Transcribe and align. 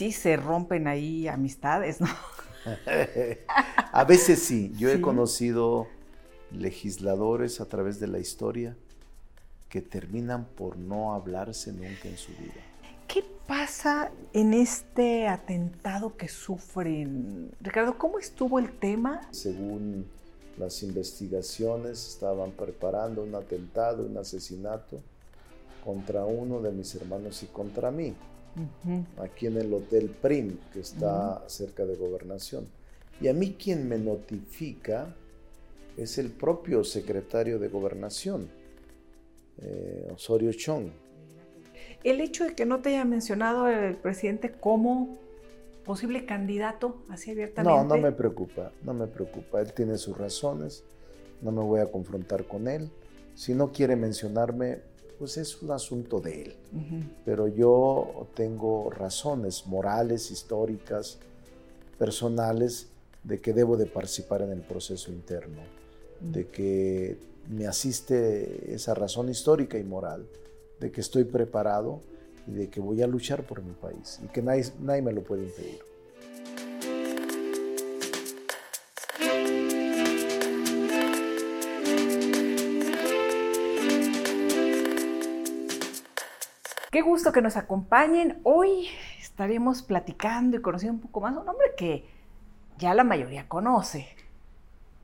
sí 0.00 0.12
se 0.12 0.36
rompen 0.36 0.86
ahí 0.86 1.28
amistades, 1.28 2.00
¿no? 2.00 2.08
a 3.92 4.04
veces 4.04 4.42
sí. 4.42 4.72
Yo 4.78 4.90
he 4.90 5.00
conocido 5.00 5.88
legisladores 6.52 7.60
a 7.60 7.66
través 7.66 8.00
de 8.00 8.06
la 8.06 8.18
historia 8.18 8.76
que 9.68 9.82
terminan 9.82 10.46
por 10.46 10.78
no 10.78 11.12
hablarse 11.12 11.72
nunca 11.72 12.08
en 12.08 12.16
su 12.16 12.32
vida. 12.32 12.54
¿Qué 13.06 13.24
pasa 13.46 14.10
en 14.32 14.54
este 14.54 15.28
atentado 15.28 16.16
que 16.16 16.28
sufren? 16.28 17.50
Ricardo, 17.60 17.98
¿cómo 17.98 18.18
estuvo 18.18 18.58
el 18.58 18.70
tema? 18.70 19.28
Según 19.32 20.06
las 20.56 20.82
investigaciones, 20.82 22.08
estaban 22.08 22.52
preparando 22.52 23.22
un 23.22 23.34
atentado, 23.34 24.06
un 24.06 24.16
asesinato 24.16 25.00
contra 25.84 26.24
uno 26.24 26.60
de 26.60 26.70
mis 26.70 26.94
hermanos 26.94 27.42
y 27.42 27.46
contra 27.46 27.90
mí, 27.90 28.14
Ujú. 28.56 29.04
aquí 29.22 29.46
en 29.46 29.56
el 29.56 29.72
Hotel 29.72 30.10
Prim, 30.10 30.58
que 30.72 30.80
está 30.80 31.42
cerca 31.48 31.86
de 31.86 31.96
Gobernación. 31.96 32.66
Y 33.20 33.28
a 33.28 33.34
mí 33.34 33.56
quien 33.58 33.88
me 33.88 33.98
notifica 33.98 35.14
es 35.96 36.18
el 36.18 36.30
propio 36.30 36.82
secretario 36.84 37.58
de 37.58 37.68
Gobernación, 37.68 38.48
eh, 39.58 40.08
Osorio 40.12 40.52
Chong. 40.52 40.90
El 42.02 42.20
hecho 42.20 42.44
de 42.44 42.54
que 42.54 42.64
no 42.64 42.80
te 42.80 42.90
haya 42.90 43.04
mencionado 43.04 43.68
el 43.68 43.96
presidente 43.96 44.50
como 44.50 45.18
posible 45.84 46.24
candidato, 46.24 47.02
así 47.10 47.30
abiertamente. 47.30 47.76
No, 47.76 47.84
no 47.84 48.00
me 48.00 48.12
preocupa, 48.12 48.72
no 48.82 48.94
me 48.94 49.06
preocupa. 49.06 49.60
Él 49.60 49.72
tiene 49.74 49.98
sus 49.98 50.16
razones, 50.16 50.84
no 51.42 51.52
me 51.52 51.62
voy 51.62 51.80
a 51.80 51.90
confrontar 51.90 52.44
con 52.44 52.68
él. 52.68 52.90
Si 53.34 53.54
no 53.54 53.72
quiere 53.72 53.96
mencionarme, 53.96 54.80
pues 55.20 55.36
es 55.36 55.60
un 55.60 55.70
asunto 55.70 56.18
de 56.18 56.42
él. 56.44 56.54
Pero 57.26 57.46
yo 57.46 58.26
tengo 58.34 58.88
razones 58.88 59.66
morales, 59.66 60.30
históricas, 60.30 61.18
personales, 61.98 62.88
de 63.22 63.38
que 63.38 63.52
debo 63.52 63.76
de 63.76 63.84
participar 63.84 64.40
en 64.40 64.50
el 64.50 64.62
proceso 64.62 65.12
interno, 65.12 65.60
de 66.20 66.46
que 66.46 67.18
me 67.50 67.66
asiste 67.66 68.74
esa 68.74 68.94
razón 68.94 69.28
histórica 69.28 69.76
y 69.76 69.84
moral, 69.84 70.26
de 70.80 70.90
que 70.90 71.02
estoy 71.02 71.24
preparado 71.24 72.00
y 72.46 72.52
de 72.52 72.70
que 72.70 72.80
voy 72.80 73.02
a 73.02 73.06
luchar 73.06 73.46
por 73.46 73.62
mi 73.62 73.74
país 73.74 74.20
y 74.24 74.28
que 74.28 74.40
nadie, 74.40 74.64
nadie 74.80 75.02
me 75.02 75.12
lo 75.12 75.22
puede 75.22 75.42
impedir. 75.42 75.89
Qué 86.90 87.02
gusto 87.02 87.30
que 87.30 87.40
nos 87.40 87.56
acompañen. 87.56 88.38
Hoy 88.42 88.88
estaremos 89.20 89.80
platicando 89.80 90.56
y 90.56 90.60
conociendo 90.60 90.94
un 90.94 91.00
poco 91.00 91.20
más 91.20 91.36
a 91.36 91.40
un 91.40 91.48
hombre 91.48 91.68
que 91.76 92.04
ya 92.78 92.94
la 92.94 93.04
mayoría 93.04 93.46
conoce, 93.46 94.08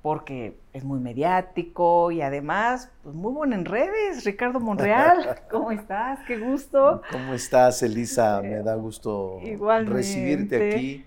porque 0.03 0.57
es 0.73 0.83
muy 0.83 0.98
mediático 0.98 2.11
y 2.11 2.23
además 2.23 2.91
pues 3.05 3.14
muy 3.14 3.33
bueno 3.33 3.55
en 3.55 3.64
redes. 3.64 4.25
Ricardo 4.25 4.59
Monreal, 4.59 5.42
¿cómo 5.51 5.70
estás? 5.70 6.19
Qué 6.27 6.39
gusto. 6.39 7.03
¿Cómo 7.12 7.34
estás, 7.34 7.81
Elisa? 7.84 8.42
Me 8.42 8.64
da 8.64 8.75
gusto 8.75 9.39
Igualmente. 9.45 9.95
recibirte 9.95 10.69
aquí 10.75 11.05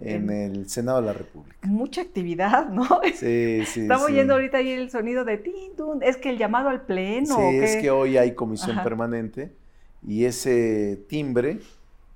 en 0.00 0.30
el 0.30 0.68
Senado 0.68 1.00
de 1.00 1.06
la 1.08 1.14
República. 1.14 1.58
Mucha 1.66 2.00
actividad, 2.00 2.68
¿no? 2.68 2.86
Sí, 3.12 3.62
sí. 3.66 3.80
Estamos 3.80 4.06
sí. 4.06 4.12
oyendo 4.12 4.34
ahorita 4.34 4.58
ahí 4.58 4.70
el 4.70 4.88
sonido 4.88 5.24
de 5.24 5.38
tin, 5.38 5.74
tun. 5.76 6.00
Es 6.00 6.16
que 6.16 6.30
el 6.30 6.38
llamado 6.38 6.68
al 6.68 6.82
pleno. 6.82 7.34
Sí, 7.34 7.42
¿o 7.42 7.62
es 7.62 7.74
que 7.74 7.90
hoy 7.90 8.18
hay 8.18 8.36
comisión 8.36 8.76
Ajá. 8.76 8.84
permanente 8.84 9.60
y 10.06 10.24
ese 10.24 11.04
timbre 11.08 11.60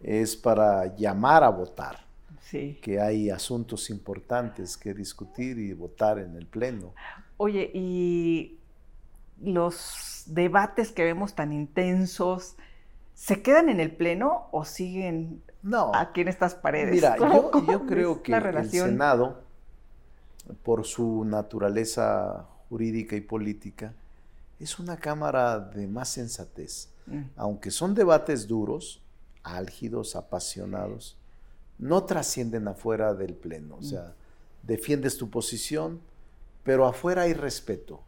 es 0.00 0.36
para 0.36 0.94
llamar 0.96 1.42
a 1.44 1.48
votar, 1.48 2.04
Sí. 2.42 2.78
que 2.82 3.00
hay 3.00 3.30
asuntos 3.30 3.90
importantes 3.90 4.76
que 4.76 4.94
discutir 4.94 5.58
y 5.58 5.72
votar 5.72 6.18
en 6.18 6.36
el 6.36 6.46
Pleno. 6.46 6.92
Oye, 7.38 7.70
y 7.74 8.58
los 9.42 10.22
debates 10.26 10.92
que 10.92 11.04
vemos 11.04 11.34
tan 11.34 11.52
intensos, 11.52 12.56
¿se 13.14 13.42
quedan 13.42 13.68
en 13.68 13.80
el 13.80 13.90
pleno 13.90 14.48
o 14.52 14.64
siguen 14.64 15.42
No, 15.62 15.90
aquí 15.94 16.22
en 16.22 16.28
estas 16.28 16.54
paredes? 16.54 16.94
mira, 16.94 17.16
¿Cómo- 17.16 17.50
yo, 17.70 17.84
creo 17.86 18.22
que 18.22 18.32
el? 18.34 18.70
Senado, 18.70 19.42
por 20.62 20.84
su 20.86 21.24
naturaleza 21.24 22.46
jurídica 22.68 23.16
y 23.16 23.20
política, 23.20 23.92
es 24.60 24.78
una 24.78 24.96
cámara 24.96 25.58
de 25.58 25.86
más 25.86 26.08
sensatez. 26.08 26.88
Mm, 27.06 27.22
aunque 27.36 27.70
son 27.70 27.94
debates 27.94 28.46
duros, 28.46 29.02
álgidos, 29.42 30.16
apasionados, 30.16 31.16
no 31.78 32.04
trascienden 32.04 32.68
afuera 32.68 33.14
del 33.14 33.34
pleno. 33.34 33.76
O 33.76 33.82
sea, 33.82 34.14
defiendes 34.62 35.16
tu 35.16 35.30
posición, 35.30 36.00
pero 36.64 36.86
afuera 36.86 37.22
hay 37.22 37.32
respeto, 37.34 38.00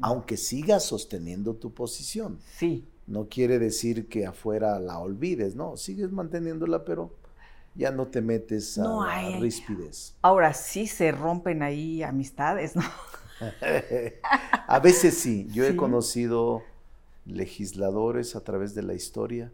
aunque 0.00 0.36
sigas 0.36 0.84
sosteniendo 0.84 1.54
tu 1.54 1.72
posición. 1.74 2.38
Sí, 2.56 2.86
No 3.06 3.26
quiere 3.28 3.58
decir 3.58 4.06
que 4.08 4.26
afuera 4.26 4.78
la 4.78 4.98
olvides, 4.98 5.54
no, 5.56 5.76
sigues 5.78 6.12
manteniéndola, 6.12 6.84
pero 6.84 7.14
ya 7.74 7.90
no 7.90 8.06
te 8.08 8.20
metes 8.20 8.76
a 8.78 8.82
No 8.82 9.02
hay- 9.02 9.40
ríspides. 9.40 10.14
ahora 10.20 10.52
sí 10.52 10.86
se 10.86 11.10
rompen 11.10 11.62
ahí 11.62 12.02
amistades, 12.02 12.76
¿no? 12.76 12.82
a 14.66 14.78
veces 14.80 15.16
sí, 15.18 15.48
yo 15.52 15.64
he 15.64 15.74
conocido 15.76 16.62
legisladores 17.28 18.34
a 18.36 18.40
través 18.42 18.74
de 18.74 18.82
la 18.82 18.94
historia 18.94 19.52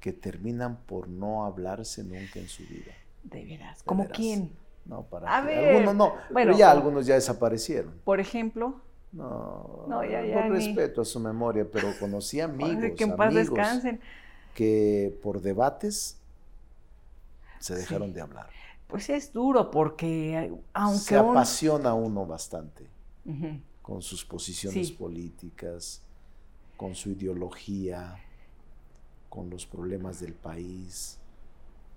que 0.00 0.12
terminan 0.12 0.76
por 0.86 1.08
no 1.08 1.44
hablarse 1.44 2.04
nunca 2.04 2.38
en 2.38 2.48
su 2.48 2.62
vida. 2.64 2.92
De 3.24 3.44
veras. 3.44 3.82
¿Como 3.84 4.02
veras. 4.04 4.16
quién? 4.18 4.52
No, 4.84 5.02
para 5.04 5.38
A 5.38 5.40
que- 5.40 5.46
ver, 5.48 5.68
algunos 5.76 5.94
no, 5.94 6.08
bueno, 6.10 6.30
pero 6.34 6.56
ya 6.58 6.70
algunos 6.70 7.06
ya 7.06 7.14
desaparecieron. 7.14 7.94
Por 8.04 8.20
ejemplo, 8.20 8.80
No, 9.12 9.84
No, 9.88 10.02
ya- 10.04 10.26
ya 10.26 10.42
por 10.42 10.50
ni- 10.50 10.56
respeto 10.56 11.00
a 11.02 11.04
su 11.04 11.20
memoria, 11.20 11.64
pero 11.70 11.88
conocí 12.00 12.40
amigos, 12.40 12.96
que 12.96 13.04
en 13.04 13.14
paz 13.14 13.28
amigos 13.28 13.46
descansen. 13.54 14.00
que 14.54 15.16
por 15.22 15.40
debates 15.40 16.18
se 17.60 17.74
Sí. 17.74 17.80
dejaron 17.80 18.12
de 18.12 18.20
hablar. 18.22 18.48
Pues 18.88 19.08
es 19.10 19.32
duro 19.32 19.70
porque 19.70 20.52
aunque 20.72 20.98
se 20.98 21.16
apasiona 21.16 21.94
uno 21.94 22.26
bastante 22.26 22.88
con 23.82 24.02
sus 24.02 24.24
posiciones 24.24 24.88
Sí. 24.88 24.92
políticas, 24.94 26.02
con 26.76 26.94
su 26.94 27.10
ideología, 27.10 28.16
con 29.28 29.50
los 29.50 29.66
problemas 29.66 30.20
del 30.20 30.32
país 30.34 31.18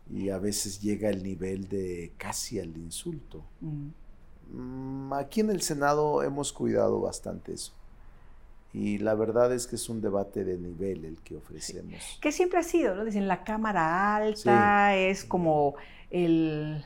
y 0.10 0.30
a 0.30 0.38
veces 0.38 0.82
llega 0.82 1.10
el 1.10 1.24
nivel 1.24 1.68
de 1.68 2.14
casi 2.18 2.60
al 2.60 2.76
insulto. 2.78 3.44
Mm. 3.62 3.88
Mm, 4.54 5.14
Aquí 5.14 5.42
en 5.42 5.50
el 5.50 5.62
Senado 5.62 6.24
hemos 6.24 6.54
cuidado 6.54 7.02
bastante 7.02 7.54
eso. 7.54 7.74
Y 8.74 9.00
la 9.00 9.16
verdad 9.16 9.54
es 9.54 9.66
que 9.66 9.76
es 9.76 9.90
un 9.90 10.02
debate 10.02 10.44
de 10.44 10.58
nivel 10.58 11.06
el 11.06 11.18
que 11.22 11.36
ofrecemos. 11.36 12.20
que 12.22 12.32
siempre 12.32 12.60
ha 12.60 12.64
sido, 12.64 12.96
¿no? 12.96 13.06
Dicen 13.06 13.28
la 13.28 13.44
cámara 13.44 14.16
alta 14.16 14.96
es 14.96 15.26
como 15.26 15.76
el, 16.12 16.84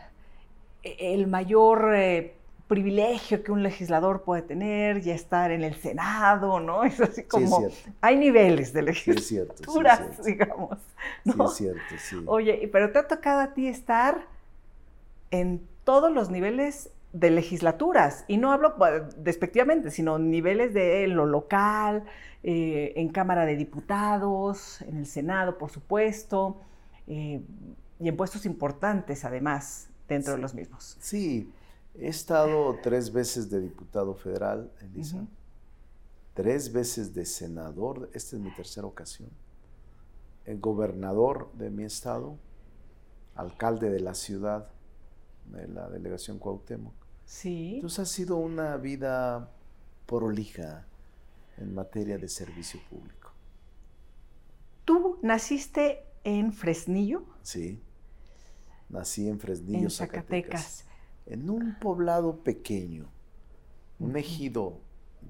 el 0.84 1.28
mayor 1.28 1.94
eh, 1.96 2.36
privilegio 2.72 3.44
que 3.44 3.52
un 3.52 3.64
legislador 3.64 4.24
puede 4.24 4.44
tener, 4.44 5.02
ya 5.02 5.14
estar 5.14 5.52
en 5.52 5.62
el 5.66 5.76
Senado, 5.76 6.62
¿no? 6.62 6.84
Es 6.86 7.02
así 7.02 7.24
Sí, 7.28 7.44
es 7.44 7.50
como, 7.50 7.58
cierto. 7.58 7.92
hay 8.00 8.16
niveles 8.18 8.72
de 8.74 8.82
sí, 8.94 9.12
es 9.12 9.18
legislaturas, 9.18 10.02
digamos, 10.24 10.78
Sí, 11.26 11.42
es 11.44 11.54
cierto, 11.54 11.98
sí. 11.98 12.24
Oye, 12.26 12.70
pero 12.72 12.92
te 12.94 13.00
ha 13.00 13.08
tocado 13.10 13.42
a 13.42 13.54
ti 13.54 13.68
estar 13.68 14.26
en 15.32 15.68
todos 15.84 16.12
los 16.12 16.30
niveles 16.30 16.90
de 17.14 17.30
legislaturas, 17.32 18.24
y 18.28 18.38
no 18.38 18.52
hablo 18.54 18.76
despectivamente, 19.18 19.92
sino 19.92 20.18
niveles 20.18 20.74
de 20.74 21.08
lo 21.08 21.26
local, 21.26 22.06
eh, 22.44 22.94
en 22.96 23.10
Cámara 23.10 23.46
de 23.46 23.56
Diputados, 23.58 24.82
en 24.84 24.98
el 24.98 25.06
Senado, 25.06 25.58
por 25.58 25.70
supuesto, 25.72 26.62
eh, 27.08 27.42
y 28.00 28.08
en 28.08 28.16
puestos 28.18 28.46
importantes 28.46 29.26
además 29.26 29.90
dentro 30.08 30.34
de 30.34 30.40
los 30.40 30.54
mismos. 30.54 30.98
Sí, 31.02 31.52
he 31.96 32.08
estado 32.08 32.78
tres 32.82 33.12
veces 33.12 33.50
de 33.50 33.60
diputado 33.60 34.16
federal, 34.16 34.72
Elisa. 34.82 35.26
Tres 36.34 36.72
veces 36.72 37.14
de 37.14 37.26
senador, 37.26 38.10
esta 38.14 38.36
es 38.38 38.42
mi 38.42 38.54
tercera 38.56 38.88
ocasión. 38.88 39.30
El 40.46 40.60
gobernador 40.60 41.52
de 41.54 41.70
mi 41.70 41.84
estado, 41.84 42.38
alcalde 43.36 43.90
de 43.90 44.00
la 44.00 44.14
ciudad, 44.14 44.70
de 45.52 45.68
la 45.68 45.90
delegación 45.90 46.40
Cuauhtémoc. 46.40 46.94
Sí. 47.26 47.76
Entonces 47.76 48.00
ha 48.00 48.06
sido 48.06 48.38
una 48.38 48.78
vida 48.78 49.52
prolija 50.06 50.86
en 51.58 51.74
materia 51.76 52.18
de 52.18 52.28
servicio 52.28 52.80
público. 52.90 53.32
Tú 54.86 55.20
naciste 55.22 56.06
en 56.24 56.54
Fresnillo, 56.54 57.26
Sí. 57.44 57.82
Nací 58.90 59.28
en 59.30 59.40
Fresnillo, 59.40 59.84
en 59.84 59.90
Zacatecas. 59.90 60.62
Zacatecas. 60.62 60.91
En 61.26 61.50
un 61.50 61.78
poblado 61.80 62.38
pequeño, 62.38 63.10
un 64.00 64.18
ejido 64.18 64.80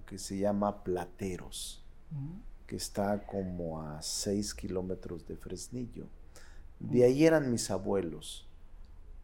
que 0.06 0.18
se 0.18 0.38
llama 0.38 0.84
Plateros, 0.84 1.84
Ujú. 2.12 2.42
que 2.68 2.76
está 2.76 3.26
como 3.26 3.82
a 3.82 4.02
6 4.02 4.54
kilómetros 4.54 5.28
de 5.28 5.36
Fresnillo. 5.36 6.06
De 6.80 7.04
ahí 7.04 7.26
eran 7.26 7.52
mis 7.52 7.70
abuelos 7.70 8.48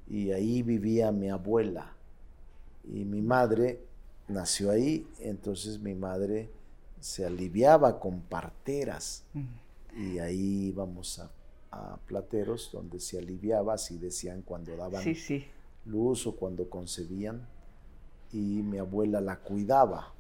y 0.08 0.32
ahí 0.32 0.62
vivía 0.62 1.12
mi 1.12 1.30
abuela. 1.30 1.94
Y 2.84 3.04
mi 3.06 3.22
madre 3.22 3.82
nació 4.28 4.72
ahí, 4.72 5.08
entonces 5.20 5.80
mi 5.80 5.96
madre 5.96 6.50
se 7.00 7.26
aliviaba 7.26 8.00
con 8.00 8.22
parteras 8.22 9.24
y 9.96 10.20
ahí 10.20 10.68
íbamos 10.68 11.20
a, 11.20 11.32
plateros 12.08 12.72
donde 12.72 13.00
se 13.00 13.20
aliviaba, 13.20 13.76
así 13.76 13.98
decían 14.00 14.42
cuando 14.42 14.76
daban 14.76 15.04
luz 15.88 16.28
o 16.28 16.36
cuando 16.36 16.70
concebían 16.70 17.42
y 18.32 18.62
mi 18.62 18.78
abuela 18.78 19.22
la 19.22 19.38
cuidaba. 19.38 20.14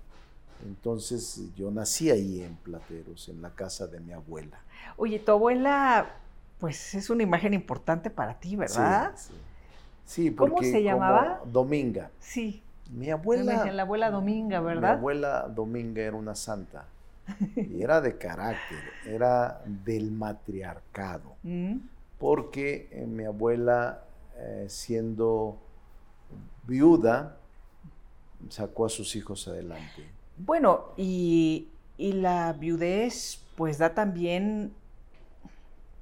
Entonces 0.66 1.42
yo 1.56 1.69
nací 1.72 2.10
ahí 2.10 2.42
en 2.42 2.56
Plateros, 2.56 3.30
en 3.30 3.42
la 3.42 3.52
casa 3.52 3.88
de 3.88 4.00
mi 4.00 4.12
abuela. 4.12 4.60
Oye, 4.98 5.19
tu 5.19 5.31
abuela, 5.31 6.16
pues 6.60 6.96
es 6.96 7.10
una 7.10 7.24
imagen 7.24 7.54
importante 7.54 8.10
para 8.10 8.40
ti, 8.40 8.56
¿verdad? 8.56 9.14
Sí, 9.16 9.34
sí. 10.06 10.31
porque 10.31 10.56
¿Cómo 10.56 10.64
se 10.64 10.84
llamaba? 10.84 11.42
Dominga. 11.46 12.10
Sí. 12.20 12.63
Mi 12.92 13.12
abuela. 13.12 13.72
La 13.72 13.84
abuela 13.84 14.10
Dominga, 14.10 14.62
¿verdad? 14.62 14.94
Mi 14.94 14.98
abuela 14.98 15.48
Dominga 15.48 16.02
era 16.02 16.16
una 16.16 16.36
santa. 16.36 16.86
Y 17.56 17.84
era 17.84 18.00
de 18.00 18.18
carácter, 18.18 18.80
era 19.06 19.62
del 19.66 20.12
matriarcado. 20.12 21.36
Mm. 21.48 21.78
Porque 22.20 22.90
eh, 22.92 23.06
mi 23.06 23.24
abuela, 23.24 24.04
eh, 24.39 24.66
siendo 24.68 25.57
viuda, 26.68 27.38
sacó 28.50 28.86
a 28.86 28.89
sus 28.89 29.16
hijos 29.16 29.48
adelante. 29.48 30.06
Bueno, 30.38 30.94
y, 30.98 31.69
la 31.98 32.54
viudez, 32.54 33.44
pues 33.56 33.80
da 33.80 33.95
también, 33.95 34.74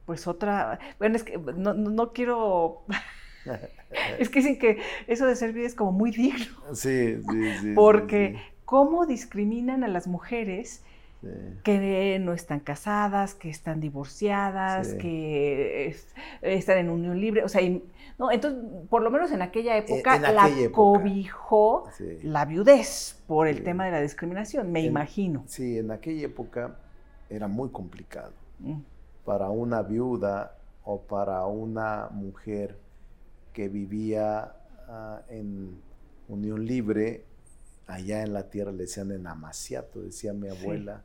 pues 0.06 0.28
otra, 0.28 0.80
bueno, 1.00 1.16
es 1.16 1.24
que 1.24 1.38
no, 1.38 2.12
quiero, 2.12 2.82
es 4.20 4.30
que 4.30 4.40
dicen 4.40 4.60
que 4.60 4.82
eso 5.08 5.26
de 5.26 5.36
ser 5.36 5.54
viuda 5.54 5.68
es 5.68 5.76
como 5.76 5.94
muy 5.94 6.12
digno. 6.12 6.58
Sí, 6.74 7.18
sí, 7.30 7.58
sí. 7.62 7.74
Porque 7.74 8.42
cómo 8.66 9.06
discriminan 9.06 9.84
a 9.84 9.88
las 9.88 10.08
mujeres 10.08 10.84
que 11.64 12.20
no 12.20 12.34
están 12.34 12.60
casadas, 12.60 13.34
que 13.34 13.50
están 13.50 13.80
divorciadas, 13.80 14.94
que 14.94 15.96
están 16.42 16.78
en 16.78 16.90
unión 16.90 17.20
libre, 17.20 17.44
o 17.44 17.50
sea, 17.50 17.62
no, 18.18 18.32
entonces, 18.32 18.62
por 18.90 19.02
lo 19.02 19.12
menos 19.12 19.32
en 19.32 19.42
aquella 19.42 19.78
época, 19.78 20.20
la 20.20 20.50
cobijó 20.72 21.90
la 22.24 22.46
viudez 22.46 23.22
por 23.28 23.48
el 23.48 23.64
tema 23.64 23.86
de 23.86 23.92
la 23.92 24.02
discriminación, 24.02 24.72
me 24.72 24.82
imagino. 24.82 25.44
Sí, 25.48 25.78
en 25.78 25.92
aquella 25.92 26.26
época 26.26 26.78
era 27.30 27.48
muy 27.48 27.70
complicado 27.70 28.32
mm. 28.60 28.80
para 29.26 29.50
una 29.50 29.82
viuda 29.82 30.56
o 30.86 31.02
para 31.02 31.46
una 31.46 32.08
mujer 32.12 32.78
que 33.52 33.68
vivía 33.68 34.54
ah, 34.88 35.22
en 35.30 35.82
unión 36.30 36.66
libre, 36.66 37.26
allá 37.88 38.22
en 38.22 38.34
la 38.34 38.50
tierra 38.50 38.72
le 38.72 38.84
decían 38.84 39.12
en 39.12 39.28
Amaciato, 39.28 40.02
decía 40.02 40.34
mi 40.34 40.48
abuela, 40.48 41.04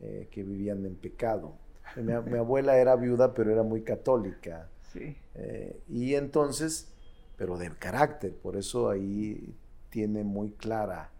eh, 0.00 0.28
que 0.30 0.42
vivían 0.42 0.84
en 0.86 0.94
pecado. 0.94 1.52
Mi, 1.96 2.12
mi, 2.30 2.38
abuela 2.38 2.78
era 2.78 2.96
viuda, 2.96 3.34
pero 3.34 3.50
era 3.52 3.62
muy 3.62 3.82
católica. 3.82 4.68
Eh, 4.94 5.80
y 5.88 6.14
entonces, 6.14 6.88
pero 7.36 7.56
de 7.56 7.70
carácter, 7.70 8.34
por 8.34 8.56
eso 8.56 8.88
ahí 8.88 9.54
tiene 9.90 10.24
muy 10.24 10.50
clara 10.52 11.10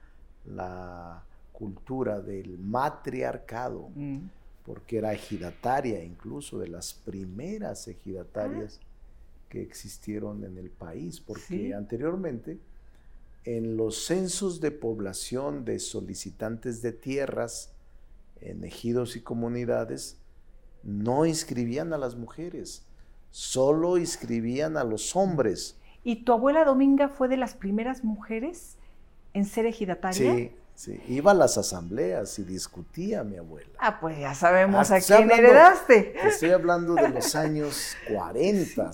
la 0.44 1.24
cultura 1.52 2.20
del 2.20 2.58
matriarcado, 2.58 3.90
mm. 3.94 4.18
porque 4.64 4.98
era 4.98 5.12
ejidataria, 5.12 6.02
incluso 6.02 6.58
de 6.58 6.68
las 6.68 6.92
primeras 6.92 7.86
ejidatarias 7.88 8.80
ah. 8.82 8.86
que 9.48 9.62
existieron 9.62 10.44
en 10.44 10.58
el 10.58 10.70
país, 10.70 11.20
porque 11.20 11.74
anteriormente 11.74 12.58
en 13.44 13.76
los 13.76 14.04
censos 14.06 14.60
de 14.60 14.70
población 14.70 15.64
de 15.64 15.78
solicitantes 15.78 16.80
de 16.80 16.92
tierras 16.92 17.72
en 18.40 18.64
ejidos 18.64 19.16
y 19.16 19.20
comunidades, 19.20 20.18
no 20.82 21.26
inscribían 21.26 21.92
a 21.92 21.98
las 21.98 22.16
mujeres 22.16 22.84
solo 23.32 23.96
inscribían 23.96 24.76
a 24.76 24.84
los 24.84 25.16
hombres. 25.16 25.76
¿Y 26.04 26.24
tu 26.24 26.32
abuela 26.32 26.64
Dominga 26.64 27.08
fue 27.08 27.26
de 27.26 27.36
las 27.36 27.54
primeras 27.54 28.04
mujeres 28.04 28.76
en 29.32 29.46
ser 29.46 29.66
ejidataria? 29.66 30.34
Sí, 30.34 30.52
sí. 30.74 31.00
Iba 31.08 31.32
a 31.32 31.34
las 31.34 31.58
asambleas 31.58 32.38
y 32.38 32.44
discutía 32.44 33.24
mi 33.24 33.38
abuela. 33.38 33.70
Ah, 33.78 33.98
pues 34.00 34.18
ya 34.18 34.34
sabemos 34.34 34.90
ah, 34.90 34.96
a 34.96 35.00
quién 35.00 35.30
heredaste. 35.30 36.14
Estoy 36.26 36.50
hablando 36.50 36.94
de 36.94 37.08
los 37.08 37.34
años 37.34 37.96
40, 38.12 38.90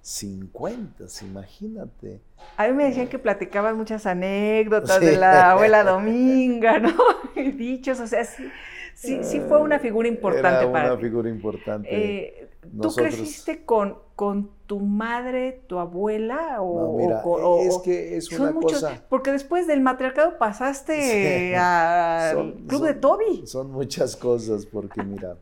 50, 0.00 1.04
imagínate. 1.22 2.20
A 2.56 2.68
mí 2.68 2.74
me 2.74 2.84
decían 2.84 3.08
que 3.08 3.18
platicaban 3.18 3.76
muchas 3.76 4.06
anécdotas 4.06 5.00
de 5.00 5.16
la 5.16 5.50
abuela 5.52 5.82
Dominga, 5.84 6.78
¿no? 6.78 6.94
Y 7.34 7.52
dichos, 7.52 8.00
o 8.00 8.06
sea, 8.06 8.24
sí, 8.24 8.50
sí, 8.98 9.20
sí 9.22 9.40
fue 9.40 9.58
una 9.58 9.78
figura 9.78 10.08
importante 10.08 10.64
Era 10.64 10.72
para 10.72 10.92
una 10.92 11.00
figura 11.00 11.28
importante. 11.28 11.88
Eh, 11.90 12.48
¿Tú 12.80 12.92
creciste 12.94 13.64
con, 13.64 13.98
con 14.16 14.50
tu 14.66 14.80
madre, 14.80 15.62
tu 15.66 15.78
abuela? 15.78 16.60
O, 16.60 16.98
no, 16.98 17.60
es 17.60 17.78
que 17.78 18.16
es 18.16 18.30
una 18.32 18.52
cosa. 18.52 19.04
Porque 19.08 19.30
después 19.32 19.66
del 19.66 19.80
matriarcado 19.80 20.38
pasaste 20.38 21.56
al 21.56 22.54
club 22.66 22.84
de 22.84 22.94
Toby. 22.94 23.46
Son 23.46 23.70
muchas 23.70 24.16
cosas, 24.16 24.66
porque 24.66 25.02
mira, 25.04 25.36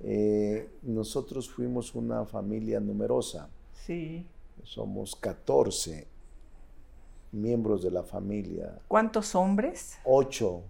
eh, 0.00 0.70
nosotros 0.82 1.50
fuimos 1.50 1.94
una 1.94 2.24
familia 2.24 2.78
numerosa. 2.78 3.48
Sí. 3.72 4.26
Somos 4.62 5.16
14 5.16 6.06
miembros 7.32 7.82
de 7.82 7.90
la 7.90 8.02
familia. 8.02 8.78
¿Cuántos 8.86 9.34
hombres? 9.34 9.98
Ocho 10.04 10.62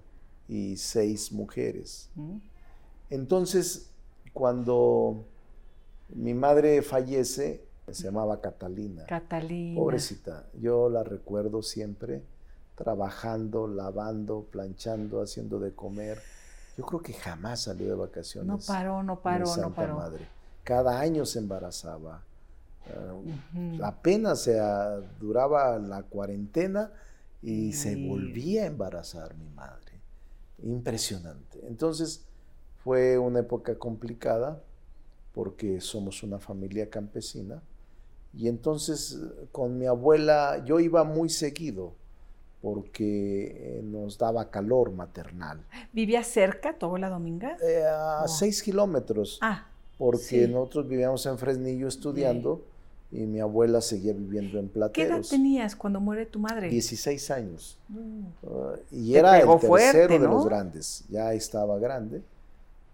y 0.49 0.77
seis 0.77 1.33
mujeres. 1.33 2.11
Entonces, 3.11 3.91
cuando 4.33 5.25
mi 6.09 6.35
madre 6.35 6.83
fallece, 6.83 7.65
se 7.91 8.05
llamaba 8.05 8.41
Catalina. 8.41 9.05
Catalina. 9.06 9.79
Pobrecita. 9.79 10.47
Yo 10.61 10.89
la 10.89 11.05
recuerdo 11.05 11.62
siempre 11.62 12.23
trabajando, 12.75 13.67
lavando, 13.67 14.47
planchando, 14.50 15.21
haciendo 15.21 15.59
de 15.59 15.73
comer. 15.73 16.21
Yo 16.77 16.87
creo 16.87 17.03
que 17.03 17.12
jamás 17.12 17.62
salió 17.62 17.89
de 17.89 17.94
vacaciones. 17.94 18.47
No 18.47 18.59
paró, 18.59 19.03
no 19.03 19.21
paró, 19.21 19.56
no 19.56 19.75
paró. 19.75 19.97
Madre. 19.97 20.29
Cada 20.62 21.01
año 21.01 21.27
se 21.27 21.41
embarazaba. 21.41 22.23
Ah, 22.87 23.89
apenas 23.89 24.43
se, 24.43 24.59
duraba 25.19 25.79
la 25.79 26.03
cuarentena 26.03 26.93
y 27.43 27.72
se 27.72 27.96
volvía 28.06 28.63
a 28.63 28.67
embarazar 28.67 29.34
mi 29.34 29.49
madre. 29.51 29.78
Impresionante. 30.62 31.60
Entonces 31.67 32.24
fue 32.82 33.19
una 33.19 33.41
época 33.41 33.77
complicada 33.77 34.62
porque 35.34 35.81
somos 35.81 36.22
una 36.22 36.38
familia 36.38 36.91
campesina. 36.91 37.62
Y 38.34 38.48
entonces 38.48 39.19
con 39.53 39.79
mi 39.79 39.86
abuela 39.86 40.62
yo 40.65 40.81
iba 40.81 41.05
muy 41.05 41.29
seguido 41.29 41.94
porque 42.60 43.79
eh, 43.79 43.82
nos 43.82 44.19
daba 44.19 44.50
calor 44.50 44.93
maternal. 44.93 45.65
¿Vivía 45.93 46.24
cerca 46.24 46.77
tu 46.77 46.86
abuela 46.86 47.08
Dominga? 47.08 47.56
Eh, 47.62 47.84
a 47.86 48.27
seis 48.27 48.62
kilómetros. 48.62 49.38
Ah. 49.41 49.67
Porque 49.96 50.46
nosotros 50.46 50.88
vivíamos 50.88 51.24
en 51.27 51.38
Fresnillo 51.38 51.88
estudiando 51.88 52.65
y 53.10 53.20
mi 53.20 53.41
abuela 53.41 53.81
seguía 53.81 54.12
viviendo 54.12 54.58
en 54.58 54.69
Plateros. 54.69 54.93
¿Qué 54.93 55.03
edad 55.03 55.29
tenías 55.29 55.74
cuando 55.74 56.00
muere 56.00 56.27
tu 56.27 56.38
madre? 56.38 56.69
16 56.69 57.31
años. 57.31 57.79
Mm. 57.88 58.20
Ah, 58.46 58.74
y 58.91 59.15
era 59.15 59.38
el 59.38 59.48
tercero 59.58 60.19
de 60.19 60.27
los 60.27 60.44
grandes. 60.44 61.05
Ya 61.08 61.32
estaba 61.32 61.79
grande 61.79 62.22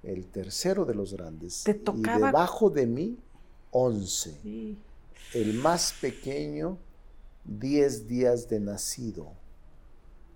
el 0.04 0.26
tercero 0.26 0.84
de 0.84 0.94
los 0.94 1.14
grandes. 1.14 1.64
Te 1.64 1.74
tocaba... 1.74 2.18
Y 2.18 2.30
debajo 2.30 2.70
de 2.70 2.86
mí, 2.86 3.18
once. 3.70 4.38
El 5.32 5.54
más 5.54 5.94
pequeño, 6.00 6.78
diez 7.44 8.06
días 8.06 8.48
de 8.48 8.60
nacido. 8.60 9.32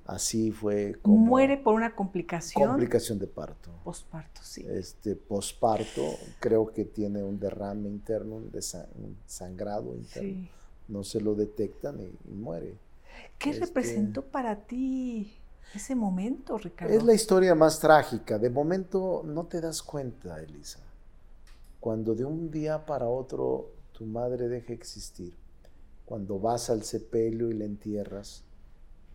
Así 0.08 0.50
fue 0.52 0.96
como... 1.02 1.18
Muere 1.18 1.58
por 1.58 1.74
una 1.74 1.94
complicación. 1.94 2.66
Complicación 2.66 3.18
de 3.18 3.26
parto. 3.26 3.70
Posparto, 3.84 4.40
sí. 4.42 4.64
Este, 4.66 5.14
posparto, 5.14 6.02
creo 6.40 6.72
que 6.72 6.86
tiene 6.86 7.22
un 7.22 7.38
derrame 7.38 7.90
interno, 7.90 8.36
un, 8.36 8.50
sangrado 9.26 9.94
interno. 9.94 10.48
No 10.88 11.04
se 11.04 11.20
lo 11.20 11.34
detectan 11.34 12.00
y, 12.00 12.10
muere. 12.30 12.74
¿Qué 13.38 13.50
este 13.50 13.66
representó 13.66 14.22
para 14.22 14.56
ti 14.56 15.30
ese 15.74 15.94
momento, 15.94 16.56
Ricardo. 16.56 16.94
Es 16.94 17.02
la 17.04 17.12
historia 17.12 17.54
más 17.54 17.78
trágica. 17.78 18.38
De 18.38 18.48
momento 18.48 19.22
no 19.26 19.44
te 19.44 19.60
das 19.60 19.82
cuenta, 19.82 20.40
Elisa. 20.40 20.80
Cuando 21.80 22.14
de 22.14 22.24
un 22.24 22.50
día 22.50 22.86
para 22.86 23.06
otro 23.06 23.72
tu 23.92 24.06
madre 24.06 24.48
deja 24.48 24.72
existir, 24.72 25.34
cuando 26.06 26.38
vas 26.38 26.70
al 26.70 26.82
sepelio 26.82 27.50
y 27.50 27.52
la 27.52 27.66
entierras, 27.66 28.42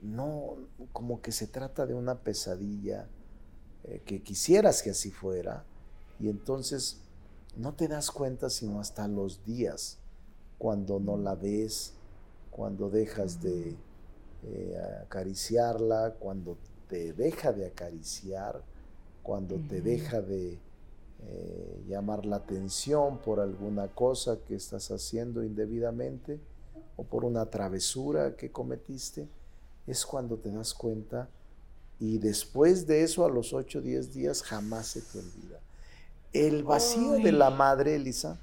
no, 0.03 0.57
como 0.91 1.21
que 1.21 1.31
se 1.31 1.47
trata 1.47 1.85
de 1.85 1.93
una 1.93 2.19
pesadilla, 2.19 3.07
eh, 3.85 4.01
que 4.05 4.21
quisieras 4.21 4.83
que 4.83 4.91
así 4.91 5.11
fuera, 5.11 5.63
y 6.19 6.29
entonces 6.29 7.01
no 7.55 7.73
te 7.73 7.87
das 7.87 8.11
cuenta 8.11 8.49
sino 8.49 8.79
hasta 8.79 9.07
los 9.07 9.43
días, 9.45 9.97
cuando 10.57 10.99
no 10.99 11.17
la 11.17 11.35
ves, 11.35 11.93
cuando 12.51 12.89
dejas 12.89 13.41
de 13.41 13.75
eh, 14.43 14.77
acariciarla, 15.03 16.15
cuando 16.19 16.57
te 16.87 17.13
deja 17.13 17.53
de 17.53 17.65
acariciar, 17.65 18.61
cuando 19.23 19.55
te 19.69 19.81
deja 19.81 20.21
de 20.21 20.59
eh, 21.25 21.83
llamar 21.87 22.25
la 22.25 22.37
atención 22.37 23.19
por 23.19 23.39
alguna 23.39 23.87
cosa 23.87 24.39
que 24.45 24.55
estás 24.55 24.91
haciendo 24.91 25.43
indebidamente 25.43 26.39
o 26.97 27.03
por 27.03 27.23
una 27.23 27.45
travesura 27.49 28.35
que 28.35 28.51
cometiste, 28.51 29.27
es 29.87 30.05
cuando 30.05 30.37
te 30.37 30.51
das 30.51 30.73
cuenta 30.73 31.29
y 31.99 32.17
después 32.17 32.87
de 32.87 33.03
eso 33.03 33.25
a 33.25 33.29
los 33.29 33.53
8 33.53 33.79
o 33.79 33.81
10 33.81 34.13
días 34.13 34.43
jamás 34.43 34.87
se 34.87 35.01
te 35.01 35.19
olvida. 35.19 35.59
El 36.31 36.63
vacío 36.63 37.11
de 37.13 37.31
la 37.31 37.49
madre, 37.49 37.95
Elisa, 37.95 38.39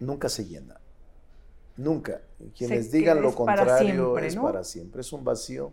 nunca 0.00 0.28
se 0.28 0.46
llena. 0.46 0.80
Nunca. 1.76 2.20
Quienes 2.56 2.90
digan 2.90 3.22
lo 3.22 3.34
contrario 3.34 4.18
es 4.18 4.36
para 4.36 4.64
siempre. 4.64 5.00
Es 5.00 5.12
un 5.12 5.24
vacío 5.24 5.72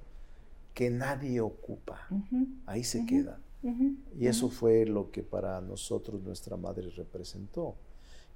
que 0.74 0.90
nadie 0.92 1.42
ocupa. 1.42 2.08
Ahí 2.66 2.84
se 2.84 3.06
queda. 3.06 3.40
Y 4.20 4.28
eso 4.28 4.50
fue 4.50 4.86
lo 4.86 5.10
que 5.10 5.24
para 5.24 5.60
nosotros 5.62 6.22
nuestra 6.22 6.56
madre 6.56 6.92
representó. 6.92 7.75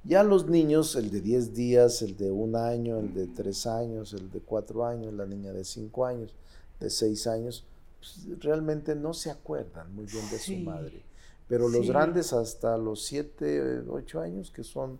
Ya 0.03 0.23
los 0.23 0.47
niños, 0.47 0.95
el 0.95 1.11
de 1.11 1.21
10 1.21 1.53
días, 1.53 2.01
el 2.01 2.15
de 2.15 2.31
un 2.31 2.55
año, 2.55 2.99
el 2.99 3.13
de 3.13 3.27
3 3.27 3.67
años, 3.67 4.13
el 4.13 4.31
de 4.31 4.39
4 4.39 4.85
años, 4.85 5.13
la 5.13 5.25
niña 5.25 5.51
de 5.51 5.65
5 5.65 6.05
años, 6.05 6.33
de 6.79 6.89
6 6.89 7.27
años, 7.27 7.65
pues, 7.99 8.39
realmente 8.39 8.95
no 8.95 9.13
se 9.13 9.29
acuerdan 9.29 9.93
muy 9.93 10.05
bien 10.05 10.29
de 10.29 10.39
su 10.39 10.55
madre. 10.57 11.03
Pero 11.47 11.67
los 11.67 11.87
grandes 11.87 12.31
hasta 12.31 12.77
los 12.77 13.03
7, 13.05 13.83
8 13.89 14.21
años, 14.21 14.51
que 14.51 14.63
son 14.63 14.99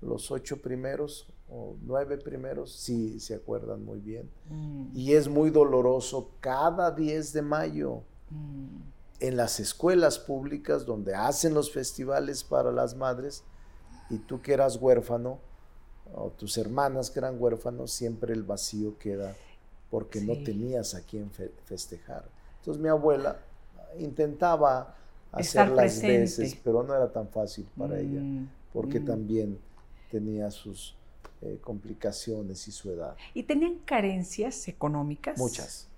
los 0.00 0.30
8 0.30 0.60
primeros 0.60 1.28
o 1.48 1.76
9 1.82 2.18
primeros, 2.18 2.72
sí 2.72 3.20
se 3.20 3.34
acuerdan 3.34 3.84
muy 3.84 4.00
bien. 4.00 4.28
Mm. 4.48 4.86
Y 4.94 5.12
es 5.12 5.28
muy 5.28 5.50
doloroso 5.50 6.30
cada 6.40 6.90
10 6.90 7.32
de 7.32 7.42
mayo. 7.42 8.02
Mm. 8.30 8.90
En 9.20 9.36
las 9.36 9.60
escuelas 9.60 10.18
públicas 10.18 10.84
donde 10.84 11.14
hacen 11.14 11.54
los 11.54 11.70
festivales 11.70 12.42
para 12.42 12.72
las 12.72 12.96
madres, 12.96 13.44
y 14.12 14.18
tú 14.18 14.40
que 14.40 14.52
eras 14.52 14.76
huérfano, 14.76 15.38
o 16.14 16.30
tus 16.30 16.58
hermanas 16.58 17.10
que 17.10 17.18
eran 17.18 17.40
huérfanos, 17.40 17.90
siempre 17.90 18.34
el 18.34 18.42
vacío 18.42 18.98
queda 18.98 19.34
porque 19.90 20.20
no 20.20 20.34
tenías 20.42 20.94
a 20.94 21.02
quien 21.02 21.30
festejar. 21.64 22.24
Entonces 22.58 22.82
mi 22.82 22.88
abuela 22.88 23.38
intentaba 23.98 24.96
hacer 25.32 25.68
las 25.70 26.00
veces, 26.00 26.56
pero 26.62 26.82
no 26.82 26.94
era 26.94 27.12
tan 27.12 27.28
fácil 27.28 27.66
para 27.76 27.98
ella, 27.98 28.20
mm, 28.20 28.48
porque 28.72 29.00
mm. 29.00 29.04
también 29.04 29.58
tenía 30.10 30.50
sus 30.50 30.96
eh, 31.42 31.58
complicaciones 31.60 32.66
y 32.68 32.72
su 32.72 32.90
edad. 32.90 33.16
¿Y 33.34 33.42
tenían 33.42 33.80
carencias 33.84 34.68
económicas? 34.68 35.38
Muchas. 35.38 35.88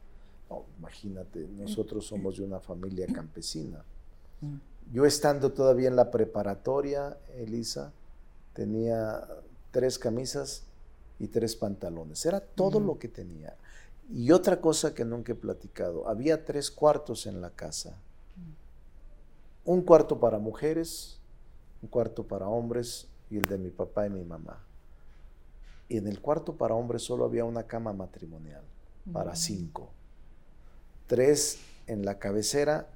imagínate, 0.79 1.47
nosotros 1.57 2.07
somos 2.07 2.39
de 2.39 2.45
una 2.45 2.61
familia 2.61 3.07
campesina. 3.07 3.85
Mm. 4.41 4.57
Yo 4.93 5.07
estando 5.07 5.53
todavía 5.53 5.89
en 5.89 5.97
la 5.97 6.11
preparatoria, 6.11 7.17
Elisa, 7.37 7.93
tenía 8.55 9.27
tres 9.71 9.99
camisas 9.99 10.63
y 11.19 11.29
tres 11.29 11.55
pantalones. 11.57 12.25
Era 12.25 12.41
todo 12.41 12.81
lo 12.81 12.99
que 12.99 13.09
tenía. 13.09 13.55
Y 14.11 14.31
otra 14.33 14.61
cosa 14.61 14.95
que 14.95 15.05
nunca 15.05 15.33
he 15.33 15.35
platicado, 15.37 16.09
había 16.09 16.45
tres 16.45 16.71
cuartos 16.71 17.27
en 17.27 17.41
la 17.41 17.51
casa. 17.51 17.99
Un 19.65 19.83
cuarto 19.83 20.21
para 20.21 20.39
mujeres, 20.39 21.19
un 21.83 21.89
cuarto 21.89 22.25
para 22.25 22.49
hombres 22.49 23.09
y 23.31 23.39
el 23.39 23.45
de 23.47 23.59
mi 23.59 23.71
papá 23.71 24.07
y 24.07 24.11
mi 24.11 24.25
mamá. 24.25 24.63
Y 25.89 25.97
en 25.97 26.07
el 26.07 26.21
cuarto 26.21 26.55
para 26.55 26.75
hombres 26.75 27.03
solo 27.03 27.25
había 27.25 27.45
una 27.45 27.65
cama 27.65 27.93
matrimonial 27.93 28.63
para 29.13 29.35
cinco. 29.35 29.91
Tres 31.07 31.59
en 31.87 32.05
la 32.05 32.19
cabecera 32.19 32.89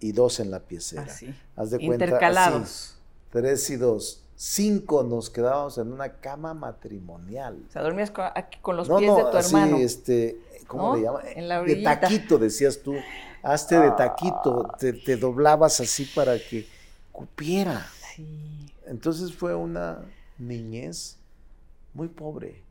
y 0.00 0.12
dos 0.12 0.40
en 0.40 0.50
la 0.50 0.60
piecera. 0.60 1.02
Así. 1.02 1.34
Haz 1.56 1.70
de 1.70 1.78
cuenta. 1.78 2.04
Intercalados. 2.04 2.96
tres 3.30 3.68
y 3.70 3.76
dos 3.76 4.23
cinco 4.36 5.02
nos 5.02 5.30
quedábamos 5.30 5.78
en 5.78 5.92
una 5.92 6.14
cama 6.14 6.54
matrimonial. 6.54 7.62
O 7.68 7.72
sea, 7.72 7.82
dormías 7.82 8.10
con, 8.10 8.26
aquí 8.34 8.58
con 8.60 8.76
los 8.76 8.88
pies 8.88 9.16
de 9.16 9.22
tu 9.22 9.36
hermano. 9.36 9.76
Sí, 9.76 9.82
este, 9.82 10.38
¿cómo 10.66 10.96
le 10.96 11.02
llaman? 11.02 11.22
En 11.34 11.48
la 11.48 11.62
de 11.62 11.76
taquito, 11.76 12.38
decías 12.38 12.80
tú. 12.82 12.94
Hazte 13.42 13.78
de 13.78 13.90
taquito, 13.90 14.70
te, 14.78 15.16
doblabas 15.16 15.80
así 15.80 16.06
para 16.06 16.38
que 16.38 16.66
cupiera. 17.12 17.86
Sí. 18.14 18.72
Entonces 18.86 19.34
fue 19.34 19.54
una 19.54 19.98
niñez 20.38 21.18
muy 21.92 22.08
pobre. 22.08 22.62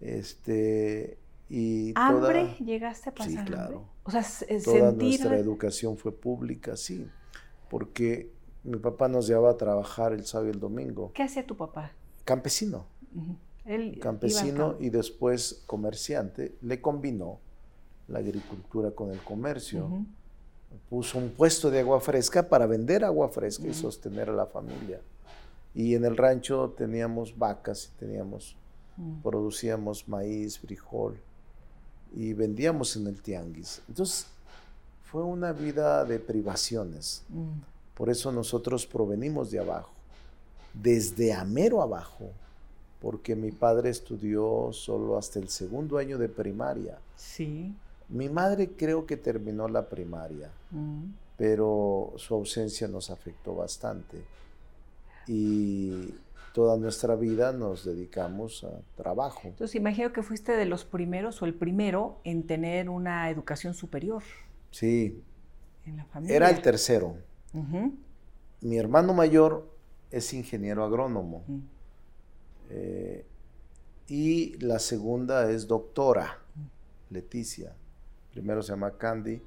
Este, 0.00 1.16
y 1.48 1.92
¿Hambre 1.94 2.56
llegaste 2.58 3.10
a 3.10 3.14
pasar? 3.14 3.44
Sí, 3.46 3.52
claro. 3.52 3.84
O 4.04 4.10
sea, 4.10 4.24
toda 4.64 4.92
nuestra 4.92 5.36
educación 5.36 5.96
fue 5.96 6.12
pública, 6.12 6.76
sí. 6.76 7.06
Porque 7.68 8.30
mi 8.62 8.76
papá 8.78 9.08
nos 9.08 9.26
llevaba 9.26 9.50
a 9.50 9.56
trabajar 9.56 10.12
el 10.12 10.24
sábado 10.26 10.48
y 10.48 10.52
el 10.52 10.60
domingo. 10.60 11.12
¿Qué 11.14 11.22
hacía 11.22 11.46
tu 11.46 11.56
papá? 11.56 11.92
Campesino. 12.24 12.86
Campesino 14.00 14.76
y 14.78 14.90
después 14.90 15.62
comerciante. 15.66 16.56
Le 16.62 16.80
combinó 16.80 17.38
la 18.08 18.18
agricultura 18.18 18.90
con 18.90 19.10
el 19.10 19.20
comercio. 19.20 20.04
Puso 20.88 21.18
un 21.18 21.30
puesto 21.30 21.70
de 21.70 21.80
agua 21.80 22.00
fresca 22.00 22.48
para 22.48 22.66
vender 22.66 23.04
agua 23.04 23.28
fresca 23.28 23.66
y 23.66 23.74
sostener 23.74 24.30
a 24.30 24.32
la 24.32 24.46
familia. 24.46 25.00
Y 25.74 25.94
en 25.94 26.04
el 26.04 26.16
rancho 26.16 26.74
teníamos 26.76 27.36
vacas 27.36 27.92
y 27.92 27.98
teníamos, 27.98 28.56
producíamos 29.22 30.08
maíz, 30.08 30.58
frijol 30.58 31.16
y 32.14 32.32
vendíamos 32.32 32.96
en 32.96 33.06
el 33.06 33.22
tianguis. 33.22 33.82
Entonces 33.88 34.26
fue 35.04 35.22
una 35.22 35.52
vida 35.52 36.04
de 36.04 36.18
privaciones. 36.18 37.24
Por 38.00 38.08
eso 38.08 38.32
nosotros 38.32 38.86
provenimos 38.86 39.50
de 39.50 39.58
abajo, 39.58 39.92
desde 40.72 41.34
Amero 41.34 41.82
abajo, 41.82 42.30
porque 42.98 43.36
mi 43.36 43.52
padre 43.52 43.90
estudió 43.90 44.70
solo 44.72 45.18
hasta 45.18 45.38
el 45.38 45.50
segundo 45.50 45.98
año 45.98 46.16
de 46.16 46.30
primaria. 46.30 46.96
Sí. 47.14 47.74
Mi 48.08 48.30
madre 48.30 48.70
creo 48.70 49.04
que 49.04 49.18
terminó 49.18 49.68
la 49.68 49.86
primaria, 49.86 50.50
mm. 50.70 51.10
pero 51.36 52.14
su 52.16 52.34
ausencia 52.34 52.88
nos 52.88 53.10
afectó 53.10 53.54
bastante. 53.54 54.16
Y 55.26 56.14
toda 56.54 56.78
nuestra 56.78 57.16
vida 57.16 57.52
nos 57.52 57.84
dedicamos 57.84 58.64
a 58.64 58.80
trabajo. 58.96 59.42
Entonces 59.44 59.74
imagino 59.74 60.10
que 60.14 60.22
fuiste 60.22 60.52
de 60.52 60.64
los 60.64 60.86
primeros 60.86 61.42
o 61.42 61.44
el 61.44 61.52
primero 61.52 62.16
en 62.24 62.46
tener 62.46 62.88
una 62.88 63.28
educación 63.28 63.74
superior. 63.74 64.22
Sí. 64.70 65.22
Era 66.26 66.48
el 66.48 66.62
tercero. 66.62 67.28
Mi 67.52 68.76
hermano 68.76 69.14
mayor 69.14 69.68
es 70.10 70.32
ingeniero 70.32 70.84
agrónomo. 70.84 71.44
Eh, 72.68 73.24
y 74.08 74.56
la 74.58 74.78
segunda 74.78 75.50
es 75.50 75.66
doctora, 75.66 76.38
Leticia. 77.10 77.74
Primero 78.32 78.62
se 78.62 78.72
llama 78.72 78.96
Candy. 78.96 79.40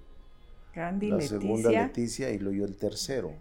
Candy, 0.73 1.11
la 1.11 1.21
segunda 1.21 1.69
Leticia 1.69 2.31
y 2.31 2.39
luego 2.39 2.65
el 2.65 2.75
tercero. 2.75 3.33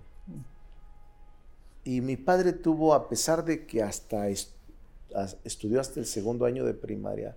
Y 1.85 2.00
mi 2.00 2.16
padre 2.16 2.52
tuvo, 2.52 2.95
a 2.95 3.09
pesar 3.09 3.45
de 3.45 3.66
que 3.66 3.83
hasta 3.83 4.28
estudió 4.28 5.81
hasta 5.81 5.99
el 5.99 6.07
segundo 6.07 6.45
año 6.45 6.64
de 6.64 6.75
primaria, 6.75 7.37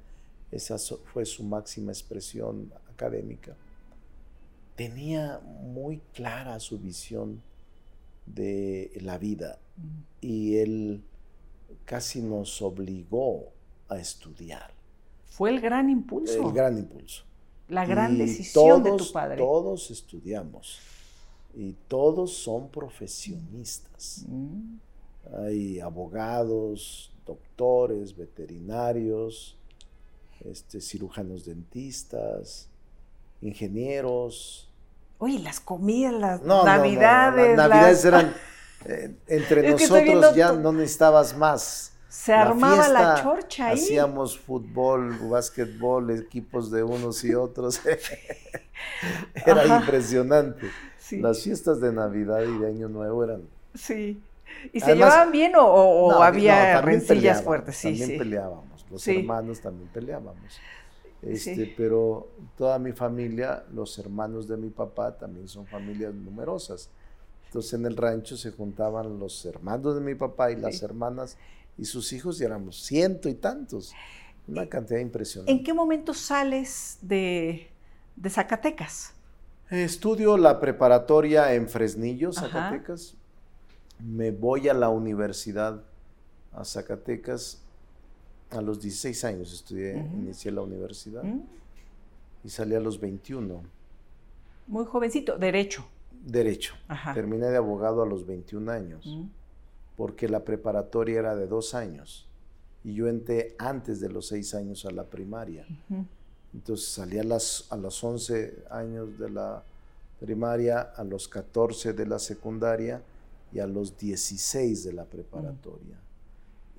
esa 0.52 0.78
fue 0.78 1.26
su 1.26 1.44
máxima 1.44 1.92
expresión 1.92 2.72
académica 2.92 3.56
tenía 4.76 5.40
muy 5.40 6.00
clara 6.14 6.60
su 6.60 6.80
visión 6.80 7.42
de 8.26 8.92
la 9.02 9.18
vida 9.18 9.60
y 10.22 10.58
él 10.58 11.04
casi 11.86 12.22
nos 12.22 12.62
obligó 12.62 13.54
a 13.88 13.98
estudiar. 13.98 14.74
Fue 15.26 15.50
el 15.50 15.62
gran 15.62 15.90
impulso. 15.90 16.48
El 16.48 16.54
gran 16.54 16.78
impulso. 16.78 17.24
La 17.68 17.86
gran 17.86 18.18
decisión 18.18 18.84
de 18.84 18.92
tu 18.94 19.12
padre. 19.12 19.38
Todos 19.38 19.90
estudiamos 19.92 20.80
y 21.56 21.74
todos 21.88 22.34
son 22.34 22.70
profesionistas. 22.70 24.26
Mm. 24.28 24.78
Hay 25.34 25.80
abogados, 25.80 27.12
doctores, 27.26 28.16
veterinarios, 28.16 29.58
este, 30.42 30.80
cirujanos 30.80 31.46
dentistas, 31.46 32.70
ingenieros. 33.46 34.70
Oye, 35.18 35.40
las 35.40 35.60
comidas, 35.60 36.14
las 36.14 36.42
navidades. 36.42 37.58
las 37.58 37.70
navidades 37.70 38.06
eran. 38.06 38.34
Eh, 38.88 39.16
entre 39.26 39.68
nosotros 39.72 40.36
ya 40.36 40.52
no 40.52 40.72
necesitabas 40.72 41.36
más. 41.36 41.94
Se 42.08 42.32
armaba 42.34 42.88
la 42.88 43.20
chorcha 43.20 43.70
ahí. 43.70 43.80
Hacíamos 43.80 44.38
fútbol, 44.38 45.18
básquetbol, 45.28 46.12
equipos 46.12 46.70
de 46.70 46.84
unos 46.84 47.24
y 47.24 47.34
otros. 47.34 47.82
Era 49.46 49.66
impresionante. 49.66 50.70
Las 51.14 51.42
fiestas 51.42 51.82
de 51.82 51.92
Navidad 51.92 52.44
y 52.44 52.60
de 52.60 52.68
Año 52.68 52.88
Nuevo 52.88 53.24
eran 53.24 53.42
sí. 53.74 54.22
¿Y 54.74 54.80
se 54.80 54.96
llevaban 54.96 55.32
bien 55.32 55.54
o, 55.58 56.22
había 56.22 56.82
rencillas 56.82 57.42
fuertes? 57.44 57.76
Sí, 57.76 58.00
también 58.00 58.20
peleábamos, 58.20 58.86
los 58.90 59.08
hermanos 59.08 59.60
también 59.62 59.90
peleábamos. 59.90 60.60
Este, 61.26 61.74
Pero 61.76 62.30
toda 62.58 62.78
mi 62.78 62.92
familia, 62.92 63.64
los 63.74 63.98
hermanos 63.98 64.48
de 64.48 64.58
mi 64.58 64.70
papá 64.70 65.18
también 65.18 65.48
son 65.48 65.66
familias 65.66 66.14
numerosas. 66.14 66.90
Entonces 67.48 67.74
en 67.74 67.86
el 67.86 67.96
rancho 67.96 68.38
se 68.38 68.52
juntaban 68.52 69.18
los 69.18 69.46
hermanos 69.46 69.96
de 69.96 70.02
mi 70.02 70.16
papá 70.16 70.52
y 70.52 70.58
las 70.58 70.84
hermanas 70.84 71.38
y 71.78 71.86
sus 71.86 72.14
hijos 72.14 72.40
y 72.40 72.44
éramos 72.44 72.84
ciento 72.84 73.30
y 73.30 73.36
tantos. 73.36 73.94
Una 74.48 74.68
cantidad 74.68 75.00
impresionante. 75.00 75.52
¿En 75.52 75.64
qué 75.64 75.74
momento 75.74 76.14
sales 76.14 77.00
de, 77.02 77.68
Zacatecas? 78.30 79.14
Estudio 79.70 80.38
la 80.38 80.60
preparatoria 80.60 81.54
en 81.54 81.68
Fresnillo, 81.68 82.32
Zacatecas. 82.32 83.16
Me 84.00 84.32
voy 84.32 84.70
a 84.70 84.74
la 84.74 84.90
universidad 84.90 85.82
a 86.54 86.64
Zacatecas. 86.64 87.65
A 88.52 88.62
los 88.62 88.80
16 88.80 89.24
años 89.26 89.54
estudié, 89.54 89.98
inicié 89.98 90.52
la 90.52 90.62
universidad 90.62 91.24
y 92.44 92.50
salí 92.50 92.76
a 92.76 92.80
los 92.80 93.00
21. 93.00 93.62
Muy 94.68 94.86
jovencito, 94.86 95.38
derecho. 95.38 95.86
Derecho. 96.12 96.76
Terminé 97.14 97.48
de 97.48 97.58
abogado 97.58 98.02
a 98.02 98.06
los 98.06 98.26
21 98.26 98.72
años, 98.72 99.20
porque 99.96 100.28
la 100.30 100.44
preparatoria 100.44 101.20
era 101.20 101.36
de 101.36 101.48
dos 101.48 101.74
años 101.74 102.28
y 102.86 102.94
yo 102.94 103.08
entré 103.08 103.56
antes 103.58 104.00
de 104.00 104.10
los 104.10 104.28
seis 104.28 104.54
años 104.54 104.86
a 104.86 104.92
la 104.92 105.06
primaria. 105.06 105.66
Entonces 106.54 106.88
salí 106.88 107.18
a, 107.18 107.24
las, 107.24 107.66
a 107.72 107.78
los 107.78 108.02
11 108.02 108.66
años 108.70 109.18
de 109.18 109.30
la 109.32 109.64
primaria, 110.20 110.82
a 110.82 111.04
los 111.04 111.28
14 111.28 111.94
de 111.94 112.06
la 112.06 112.20
secundaria 112.20 113.02
y 113.52 113.60
a 113.60 113.66
los 113.66 113.98
16 113.98 114.84
de 114.84 114.94
la 114.94 115.04
preparatoria. 115.04 115.98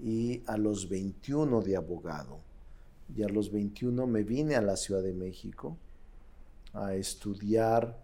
Y 0.02 0.42
a 0.46 0.56
los 0.56 0.88
21 0.88 1.60
de 1.62 1.76
abogado. 1.76 2.40
Y 3.14 3.22
a 3.22 3.28
los 3.28 3.50
21 3.50 4.06
me 4.06 4.22
vine 4.22 4.56
a 4.56 4.62
la 4.62 4.76
Ciudad 4.76 5.02
de 5.02 5.12
México 5.12 5.76
a 6.72 6.94
estudiar 6.94 7.98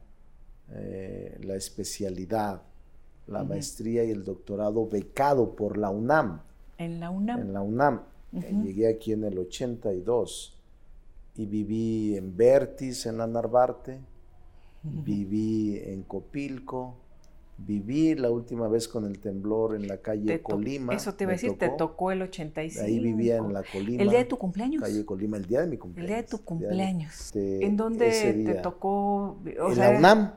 eh, 0.71 1.39
la 1.43 1.57
especialidad, 1.57 2.63
la 3.27 3.45
maestría 3.45 4.05
y 4.05 4.11
el 4.11 4.25
doctorado 4.25 4.87
becado 4.89 5.55
por 5.55 5.77
la 5.77 5.91
UNAM. 5.91 6.41
En 6.79 7.01
la 7.01 7.11
UNAM. 7.11 7.41
En 7.41 7.53
la 7.53 7.61
UNAM. 7.61 8.03
Llegué 8.33 8.89
aquí 8.89 9.13
en 9.13 9.25
el 9.25 9.39
82 9.39 10.57
y 11.37 11.47
viví 11.47 12.17
en 12.17 12.35
Vertis, 12.37 13.05
en 13.05 13.19
la 13.19 13.27
Narvarte, 13.27 14.01
viví 14.83 15.79
en 15.85 16.03
Copilco, 16.03 16.97
viví 17.65 18.15
la 18.15 18.31
última 18.31 18.69
vez 18.69 18.89
con 18.89 19.05
el 19.07 19.19
temblor 19.19 19.75
en 19.75 19.87
la 19.89 19.99
calle 19.99 20.43
Colima. 20.43 20.95
Eso 20.95 21.15
te 21.15 21.25
iba 21.25 21.33
a 21.33 21.35
decir, 21.35 21.57
te 21.59 21.69
tocó 21.71 22.13
el 22.13 22.23
85. 22.23 22.85
Ahí 22.85 22.99
vivía 22.99 23.37
en 23.37 23.53
la 23.53 23.63
Colima. 23.63 24.03
¿El 24.03 24.11
día 24.11 24.19
de 24.19 24.25
tu 24.25 24.39
cumpleaños? 24.39 24.83
Calle 24.83 25.05
Colima, 25.05 25.37
el 25.37 25.47
día 25.47 25.61
de 25.61 25.67
mi 25.67 25.79
cumpleaños. 25.79 26.11
El 26.11 26.15
día 26.15 26.23
de 26.23 26.29
tu 26.29 26.45
cumpleaños. 26.45 27.31
¿En 27.35 27.77
dónde 27.77 28.11
te 28.11 28.55
tocó? 28.57 29.39
en 29.45 29.79
la 29.79 29.91
UNAM. 29.91 30.33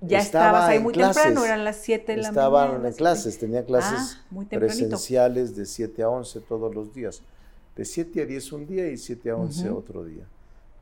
Ya 0.00 0.20
estabas 0.20 0.68
ahí 0.68 0.78
muy 0.78 0.94
temprano, 0.94 1.44
eran 1.44 1.64
las 1.64 1.76
7 1.78 2.12
de 2.12 2.18
la 2.18 2.30
mañana. 2.30 2.30
Estaban 2.30 2.86
en 2.86 2.92
clases, 2.92 3.38
tenía 3.38 3.64
clases 3.64 4.18
ah, 4.30 4.44
presenciales 4.48 5.56
de 5.56 5.66
7 5.66 6.02
a 6.04 6.08
11 6.08 6.40
todos 6.42 6.72
los 6.72 6.94
días. 6.94 7.20
De 7.74 7.84
7 7.84 8.22
a 8.22 8.26
10 8.26 8.52
un 8.52 8.66
día 8.66 8.88
y 8.88 8.96
7 8.96 9.30
a 9.30 9.36
11 9.36 9.70
otro 9.70 10.04
día. 10.04 10.24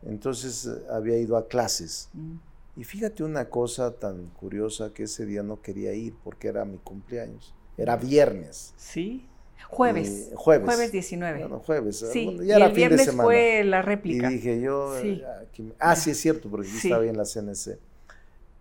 Entonces 0.05 0.67
eh, 0.67 0.83
había 0.91 1.17
ido 1.17 1.37
a 1.37 1.47
clases. 1.47 2.11
Mm. 2.13 2.35
Y 2.77 2.85
fíjate 2.85 3.25
una 3.25 3.49
cosa 3.49 3.99
tan 3.99 4.27
curiosa 4.29 4.93
que 4.93 5.05
ese 5.05 5.25
día 5.25 5.43
no 5.43 5.63
quería 5.63 5.95
ir 5.95 6.15
porque 6.23 6.49
era 6.49 6.65
mi 6.65 6.77
cumpleaños. 6.77 7.55
Era 7.79 7.97
viernes. 7.97 8.75
Sí. 8.77 9.27
Jueves. 9.69 10.31
jueves. 10.35 10.67
Jueves 10.67 10.93
19. 10.93 11.41
Bueno, 11.41 11.59
jueves. 11.61 12.05
Sí. 12.13 12.39
ya 12.43 12.57
era 12.57 12.67
el 12.67 12.73
fin 12.73 12.91
de 12.91 12.99
semana. 12.99 13.25
fue 13.25 13.65
la 13.65 13.83
réplica. 13.83 14.31
Y 14.31 14.35
dije 14.35 14.61
yo, 14.61 14.95
sí. 15.01 15.23
ah, 15.79 15.97
sí 15.97 16.11
es 16.11 16.21
cierto, 16.21 16.51
porque 16.51 16.69
aquí 16.69 16.77
estaba 16.77 17.05
en 17.05 17.17
la 17.17 17.25
CNC. 17.25 17.79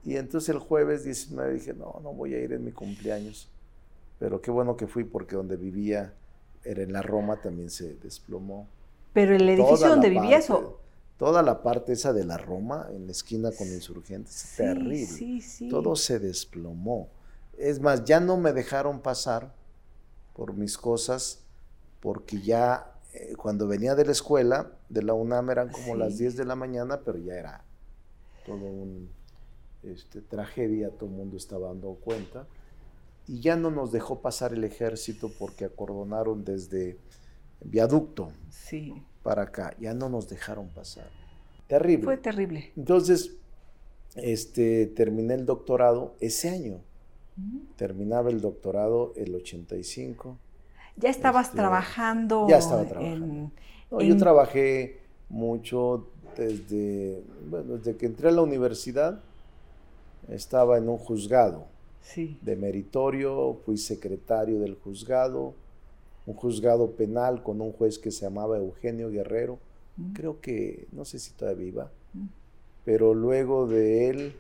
Y 0.06 0.16
entonces 0.18 0.50
el 0.50 0.60
jueves 0.60 1.04
19 1.04 1.54
dije, 1.54 1.74
no, 1.74 2.00
no 2.02 2.14
voy 2.14 2.34
a 2.34 2.40
ir 2.40 2.54
en 2.54 2.64
mi 2.64 2.72
cumpleaños. 2.72 3.50
Pero 4.20 4.42
qué 4.42 4.50
bueno 4.50 4.78
que 4.78 4.88
fui 4.88 5.04
porque 5.04 5.36
donde 5.36 5.58
vivía, 5.58 6.14
era 6.64 6.84
en 6.84 6.94
la 6.94 7.02
Roma, 7.02 7.42
también 7.42 7.70
se 7.70 7.96
desplomó. 7.96 8.68
Pero 9.14 9.36
el 9.36 9.48
edificio 9.50 9.90
donde 9.90 10.10
vivías 10.10 10.50
o... 10.50 10.80
Toda 11.18 11.42
la 11.42 11.64
parte 11.64 11.94
esa 11.94 12.12
de 12.12 12.26
la 12.26 12.38
Roma, 12.38 12.88
en 12.92 13.06
la 13.06 13.12
esquina 13.12 13.52
con 13.52 13.68
insurgentes, 13.68 14.54
terrible. 14.58 15.06
Sí, 15.06 15.42
sí. 15.42 15.70
Todo 15.70 15.96
se 15.96 16.20
desplomó. 16.20 17.10
Es 17.58 17.80
más, 17.80 18.04
ya 18.04 18.20
no 18.20 18.36
me 18.36 18.52
dejaron 18.52 19.00
pasar 19.00 19.54
por 20.34 20.54
mis 20.54 20.78
cosas, 20.78 21.40
porque 22.02 22.42
ya 22.42 22.92
eh, 23.14 23.34
cuando 23.38 23.68
venía 23.68 23.96
de 23.96 24.06
la 24.06 24.12
escuela, 24.12 24.72
de 24.90 25.04
la 25.04 25.14
UNAM 25.14 25.50
eran 25.50 25.70
como 25.70 25.96
las 25.96 26.18
10 26.18 26.36
de 26.36 26.44
la 26.44 26.56
mañana, 26.56 27.00
pero 27.06 27.18
ya 27.18 27.36
era 27.36 27.64
todo 28.46 28.58
un 28.58 29.10
este, 29.84 30.22
tragedia, 30.22 30.90
todo 30.90 31.10
el 31.10 31.16
mundo 31.16 31.38
estaba 31.38 31.70
dando 31.70 31.94
cuenta, 31.96 32.46
y 33.28 33.40
ya 33.40 33.56
no 33.56 33.72
nos 33.72 33.92
dejó 33.92 34.22
pasar 34.22 34.54
el 34.54 34.66
ejército 34.66 35.32
porque 35.40 35.66
acordonaron 35.66 36.44
desde 36.44 36.98
viaducto 37.64 38.32
sí. 38.50 38.94
Para 39.26 39.42
acá, 39.42 39.76
ya 39.80 39.96
no 39.96 40.08
nos 40.08 40.30
dejaron 40.30 40.70
pasar. 40.70 41.10
Terrible. 41.66 42.06
Fue 42.06 42.18
terrible. 42.18 42.72
Entonces, 42.78 43.36
este, 44.14 44.86
terminé 44.86 45.34
el 45.34 45.48
doctorado 45.48 46.16
ese 46.20 46.50
año. 46.50 46.82
Terminaba 47.76 48.30
el 48.30 48.40
doctorado 48.40 49.14
el 49.16 49.34
85. 49.34 50.38
¿Ya 50.98 51.10
estabas 51.10 51.48
este, 51.48 51.58
trabajando? 51.58 52.46
Ya 52.48 52.60
estaba 52.60 52.86
trabajando. 52.86 53.52
Yo 54.00 54.16
trabajé 54.18 55.00
mucho 55.28 56.08
desde, 56.38 57.24
bueno, 57.50 57.78
desde 57.78 57.98
que 57.98 58.06
entré 58.06 58.30
a 58.30 58.32
la 58.32 58.44
universidad 58.44 59.22
estaba 60.30 60.78
en 60.78 60.88
un 60.88 60.98
juzgado 60.98 61.66
de 62.16 62.56
meritorio, 62.56 63.56
fui 63.66 63.78
secretario 63.78 64.60
del 64.60 64.76
juzgado, 64.76 65.56
un 66.26 66.34
juzgado 66.36 66.92
penal 66.92 67.44
con 67.44 67.62
un 67.62 67.72
juez 67.72 68.00
que 68.00 68.12
se 68.12 68.22
llamaba 68.22 68.58
Eugenio 68.58 69.10
Guerrero, 69.10 69.60
mm. 69.98 70.14
creo 70.14 70.42
que, 70.42 70.88
no 70.92 71.06
sé 71.06 71.20
si 71.20 71.32
todavía 71.34 71.66
viva, 71.66 71.92
mm. 72.14 72.26
pero 72.84 73.14
luego 73.14 73.68
de 73.68 74.10
él 74.10 74.36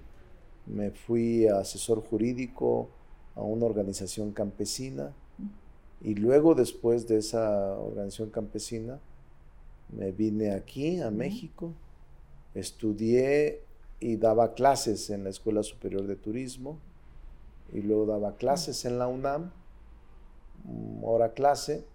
me 0.66 0.92
fui 0.92 1.48
asesor 1.48 2.02
jurídico 2.02 2.90
a 3.36 3.42
una 3.42 3.66
organización 3.66 4.32
campesina. 4.32 5.14
Mm. 5.38 6.08
y 6.08 6.16
luego 6.16 6.56
después 6.56 7.08
de 7.08 7.18
esa 7.18 7.78
organización 7.78 8.30
campesina 8.30 9.00
me 9.90 10.12
vine 10.12 10.52
aquí 10.52 11.00
a 11.00 11.12
México, 11.12 11.74
estudié 12.54 13.62
y 14.00 14.18
daba 14.18 14.54
clases 14.54 15.10
en 15.10 15.24
la 15.24 15.30
Escuela 15.30 15.64
Superior 15.64 16.06
de 16.08 16.16
Turismo. 16.16 16.78
Y 17.74 17.82
luego 17.82 18.06
daba 18.06 18.36
clases 18.36 18.86
en 18.86 19.00
la 19.00 19.08
UNAM, 19.08 19.52
hora 21.02 21.34
clase, 21.34 21.86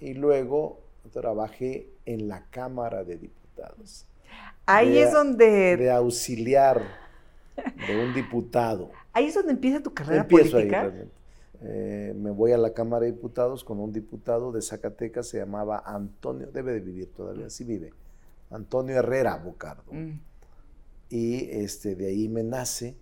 y 0.00 0.14
luego 0.14 0.80
trabajé 1.12 1.88
en 2.06 2.28
la 2.28 2.46
Cámara 2.50 3.04
de 3.04 3.16
Diputados. 3.16 4.06
Ahí 4.66 4.98
es 4.98 5.12
donde... 5.12 5.76
De 5.76 5.90
auxiliar 5.90 6.82
de 7.56 8.04
un 8.04 8.14
diputado. 8.14 8.90
Ahí 9.12 9.26
es 9.26 9.34
donde 9.34 9.52
empieza 9.52 9.82
tu 9.82 9.92
carrera 9.92 10.22
Empiezo 10.22 10.52
política. 10.52 10.82
Ahí, 10.82 11.10
eh, 11.62 12.14
me 12.16 12.30
voy 12.30 12.52
a 12.52 12.58
la 12.58 12.72
Cámara 12.72 13.04
de 13.04 13.12
Diputados 13.12 13.64
con 13.64 13.80
un 13.80 13.92
diputado 13.92 14.52
de 14.52 14.62
Zacatecas, 14.62 15.28
se 15.28 15.38
llamaba 15.38 15.82
Antonio, 15.84 16.48
debe 16.52 16.72
de 16.72 16.80
vivir 16.80 17.12
todavía, 17.12 17.50
sí 17.50 17.64
vive, 17.64 17.92
Antonio 18.50 18.96
Herrera 18.96 19.36
Bocardo. 19.36 19.92
Mm 19.92 20.30
y 21.10 21.50
este, 21.50 21.96
de 21.96 22.06
ahí 22.06 22.28
me 22.28 22.44
nace 22.44 22.96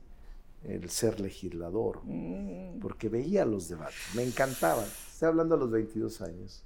el 0.65 0.91
ser 0.91 1.21
legislador, 1.21 2.01
mm. 2.05 2.81
porque 2.81 3.09
veía 3.09 3.45
los 3.45 3.69
debates, 3.69 3.97
me 4.15 4.25
encantaban. 4.25 4.87
Estoy 5.13 5.29
hablando 5.29 5.55
a 5.55 5.59
los 5.59 5.71
22 5.71 6.21
años. 6.23 6.65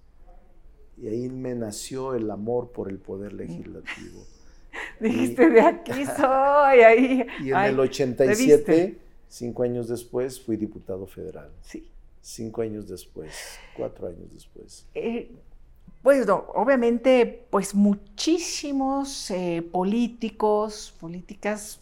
Y 0.98 1.08
ahí 1.08 1.28
me 1.28 1.54
nació 1.54 2.14
el 2.14 2.30
amor 2.30 2.70
por 2.70 2.90
el 2.90 2.98
poder 2.98 3.32
legislativo. 3.32 4.24
Dijiste, 5.00 5.48
de 5.48 5.60
aquí 5.60 6.04
soy, 6.16 6.80
ahí. 6.80 7.26
Y 7.42 7.50
en 7.50 7.58
el 7.58 7.80
87, 7.80 8.98
cinco 9.28 9.62
años 9.62 9.88
después, 9.88 10.40
fui 10.40 10.56
diputado 10.56 11.06
federal. 11.06 11.50
Sí. 11.62 11.88
Cinco 12.20 12.62
años 12.62 12.88
después, 12.88 13.32
cuatro 13.76 14.06
años 14.06 14.32
después. 14.32 14.86
Eh, 14.94 15.32
pues 16.02 16.26
no, 16.26 16.46
obviamente, 16.54 17.46
pues 17.50 17.74
muchísimos 17.74 19.30
eh, 19.30 19.62
políticos, 19.72 20.94
políticas 21.00 21.80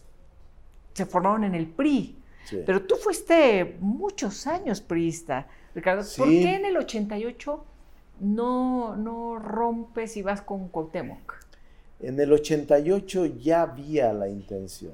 se 0.93 1.05
formaron 1.05 1.43
en 1.43 1.55
el 1.55 1.67
PRI. 1.67 2.17
Pero 2.65 2.81
tú 2.81 2.95
fuiste 2.95 3.77
muchos 3.79 4.45
años 4.45 4.81
priista, 4.81 5.47
Ricardo. 5.73 6.03
¿Por 6.17 6.27
qué 6.27 6.55
en 6.55 6.65
el 6.65 6.75
88 6.75 7.65
no, 8.19 8.97
no 8.97 9.39
rompes 9.39 10.17
y 10.17 10.21
vas 10.21 10.41
con 10.41 10.67
Cuauhtémoc? 10.67 11.35
En 12.01 12.19
el 12.19 12.33
88 12.33 13.25
ya 13.37 13.61
había 13.61 14.11
la 14.11 14.27
intención. 14.27 14.93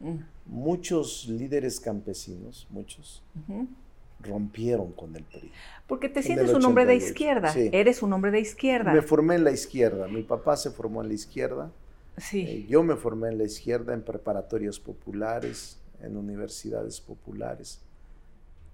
Mm. 0.00 0.16
Muchos 0.46 1.26
líderes 1.28 1.80
campesinos, 1.80 2.66
muchos, 2.70 3.22
rompieron 4.20 4.92
con 4.92 5.16
el 5.16 5.24
PRI. 5.24 5.50
Porque 5.86 6.08
te 6.08 6.22
sientes 6.22 6.54
un 6.54 6.64
hombre 6.64 6.86
de 6.86 6.94
izquierda, 6.94 7.52
eres 7.72 8.02
un 8.02 8.12
hombre 8.12 8.30
de 8.30 8.40
izquierda. 8.40 8.92
Me 8.92 9.02
formé 9.02 9.34
en 9.34 9.44
la 9.44 9.50
izquierda, 9.50 10.06
mi 10.06 10.22
papá 10.22 10.56
se 10.56 10.70
formó 10.70 11.02
en 11.02 11.08
la 11.08 11.14
izquierda, 11.14 11.72
sí. 12.16 12.40
Eh, 12.40 12.66
yo 12.68 12.82
me 12.82 12.96
formé 12.96 13.28
en 13.28 13.38
la 13.38 13.44
izquierda 13.44 13.94
en 13.94 14.02
preparatorias 14.02 14.78
populares, 14.78 15.78
en 16.00 16.16
universidades 16.16 17.00
populares. 17.00 17.80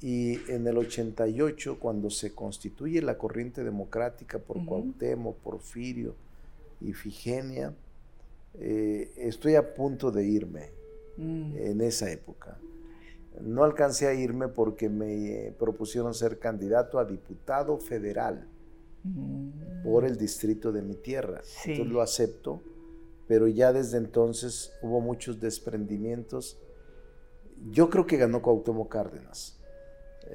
Y 0.01 0.41
en 0.51 0.67
el 0.67 0.79
88, 0.79 1.79
cuando 1.79 2.11
se 2.11 2.35
constituye 2.35 3.01
la 3.01 3.17
corriente 3.17 3.63
democrática 3.63 4.41
por 4.41 4.65
Cuauhtémoc, 4.67 5.37
Porfirio 5.39 6.17
y 6.81 6.93
Figenia, 6.93 7.73
eh, 8.55 9.13
estoy 9.17 9.55
a 9.55 9.75
punto 9.75 10.11
de 10.11 10.25
irme 10.25 10.71
mm. 11.17 11.57
en 11.57 11.81
esa 11.83 12.11
época. 12.11 12.59
No 13.41 13.63
alcancé 13.63 14.09
a 14.09 14.15
irme 14.15 14.49
porque 14.49 14.89
me 14.89 15.55
propusieron 15.59 16.13
ser 16.15 16.41
candidato 16.41 16.99
a 16.99 17.05
diputado 17.05 17.79
federal 17.79 18.49
mm. 19.05 19.85
por 19.85 20.05
el 20.05 20.19
distrito 20.19 20.73
de 20.73 20.83
mi 20.83 20.97
tierra. 20.97 21.43
Entonces 21.65 21.93
lo 21.93 22.03
acepto, 22.03 22.61
pero 23.33 23.49
ya 23.49 23.73
desde 23.73 23.97
entonces 23.97 24.75
hubo 24.83 25.01
muchos 25.01 25.41
desprendimientos. 25.41 26.59
Yo 27.71 27.89
creo 27.89 28.07
que 28.07 28.19
ganó 28.19 28.43
Cuauhtémoc 28.43 28.93
Cárdenas 28.93 29.59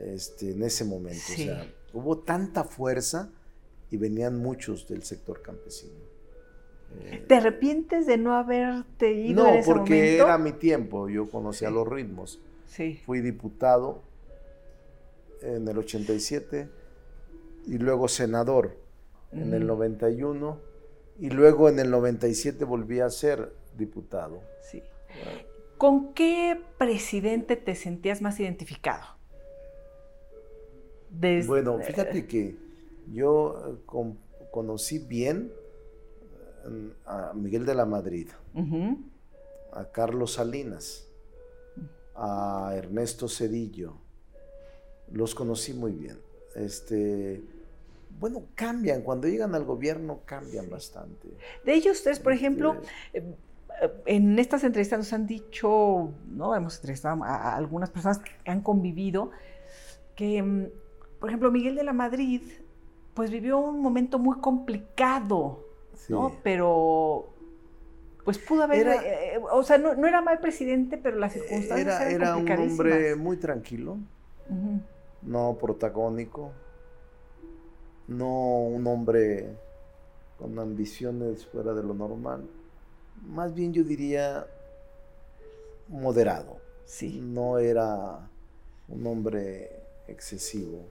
este, 0.02 0.54
en 0.54 0.64
ese 0.64 0.84
momento. 0.84 1.22
O 1.32 1.36
sea, 1.36 1.72
hubo 1.94 2.18
tanta 2.18 2.64
fuerza 2.64 3.30
y 3.92 3.98
venían 3.98 4.40
muchos 4.40 4.88
del 4.88 5.04
sector 5.04 5.44
campesino. 5.44 5.94
¿Te 7.28 7.36
arrepientes 7.36 8.08
de 8.08 8.18
no 8.18 8.34
haberte 8.34 9.14
ido 9.14 9.44
no, 9.44 9.50
en 9.50 9.58
ese 9.58 9.72
porque 9.72 10.18
era 10.18 10.40
mi 10.40 10.54
tiempo, 10.54 11.08
yo 11.08 11.30
conocía 11.30 11.70
los 11.70 11.88
ritmos. 11.88 12.42
Sí. 12.66 13.00
Fui 13.06 13.22
diputado 13.22 14.02
en 15.44 15.68
el 15.68 15.78
87 15.78 16.68
y 17.68 17.78
luego 17.78 18.08
senador 18.08 18.76
en 19.32 19.54
el 19.54 19.68
91 19.68 20.66
y 21.19 21.30
luego 21.30 21.69
en 21.69 21.80
el 21.80 21.89
97 21.89 22.63
volví 22.65 22.99
a 22.99 23.10
ser 23.10 23.53
diputado. 23.75 24.41
Sí. 24.62 24.84
¿Con 25.77 26.13
qué 26.13 26.60
presidente 26.77 27.56
te 27.56 27.75
sentías 27.75 28.21
más 28.21 28.39
identificado? 28.39 29.17
Bueno, 31.10 31.80
fíjate 31.80 32.27
que 32.27 32.56
yo 33.12 33.80
eh, 33.88 34.12
conocí 34.51 34.99
bien 34.99 35.51
eh, 36.65 36.93
a 37.06 37.34
Miguel 37.34 37.65
de 37.65 37.75
la 37.75 37.86
Madrid, 37.86 38.30
a 39.71 39.86
Carlos 39.91 40.34
Salinas, 40.34 41.08
a 42.15 42.73
Ernesto 42.75 43.27
Cedillo. 43.27 43.97
Los 45.12 45.34
conocí 45.34 45.73
muy 45.73 45.93
bien. 45.93 46.19
Este, 46.56 47.41
bueno, 48.19 48.43
cambian, 48.56 49.01
cuando 49.01 49.27
llegan 49.27 49.53
al 49.56 49.63
gobierno 49.63 50.21
cambian 50.25 50.69
bastante. 50.69 51.30
De 51.63 51.73
ellos 51.73 52.01
tres, 52.03 52.19
por 52.19 52.34
ejemplo, 52.34 52.77
este 53.13 53.36
eh, 53.82 53.91
en 54.06 54.39
estas 54.39 54.63
entrevistas 54.63 54.99
nos 54.99 55.13
han 55.13 55.27
dicho, 55.27 56.12
¿no? 56.30 56.56
Hemos 56.56 56.75
entrevistado 56.77 57.23
a 57.23 57.56
algunas 57.56 57.89
personas 57.89 58.19
que 58.19 58.49
han 58.49 58.62
convivido, 58.62 59.32
que 60.15 60.41
mm, 60.41 60.65
por 61.19 61.30
ejemplo, 61.30 61.51
Miguel 61.51 61.75
de 61.75 61.84
la 61.84 61.93
Madrid, 61.93 62.41
pues 63.13 63.32
vivió 63.32 63.60
un 63.60 63.82
momento 63.82 64.19
muy 64.19 64.38
complicado, 64.38 65.65
¿no? 66.10 66.34
Pero, 66.43 67.34
pues 68.23 68.38
pudo 68.38 68.63
haber, 68.63 68.88
eh, 68.88 69.36
eh, 69.36 69.39
o 69.51 69.63
sea, 69.63 69.77
no, 69.77 70.08
era 70.08 70.21
mal 70.21 70.39
presidente, 70.39 70.97
pero 70.97 71.17
las 71.17 71.34
circunstancias 71.34 72.01
era, 72.01 72.10
eran 72.10 72.47
Era 72.47 72.62
un 72.62 72.71
hombre 72.71 73.15
muy 73.15 73.38
tranquilo, 73.38 73.97
no 75.23 75.58
protagónico, 75.60 76.51
no 78.08 78.62
un 78.62 78.86
hombre 78.88 79.50
con 80.38 80.58
ambiciones 80.60 81.46
fuera 81.46 81.74
de 81.74 81.84
lo 81.84 81.93
normal, 81.93 82.48
más 83.26 83.54
bien 83.54 83.74
yo 83.74 83.84
diría 83.84 84.46
moderado. 85.88 86.58
Sí. 86.86 87.20
No 87.22 87.58
era 87.58 88.30
un 88.88 89.08
hombre 89.08 89.84
excesivo. 90.08 90.86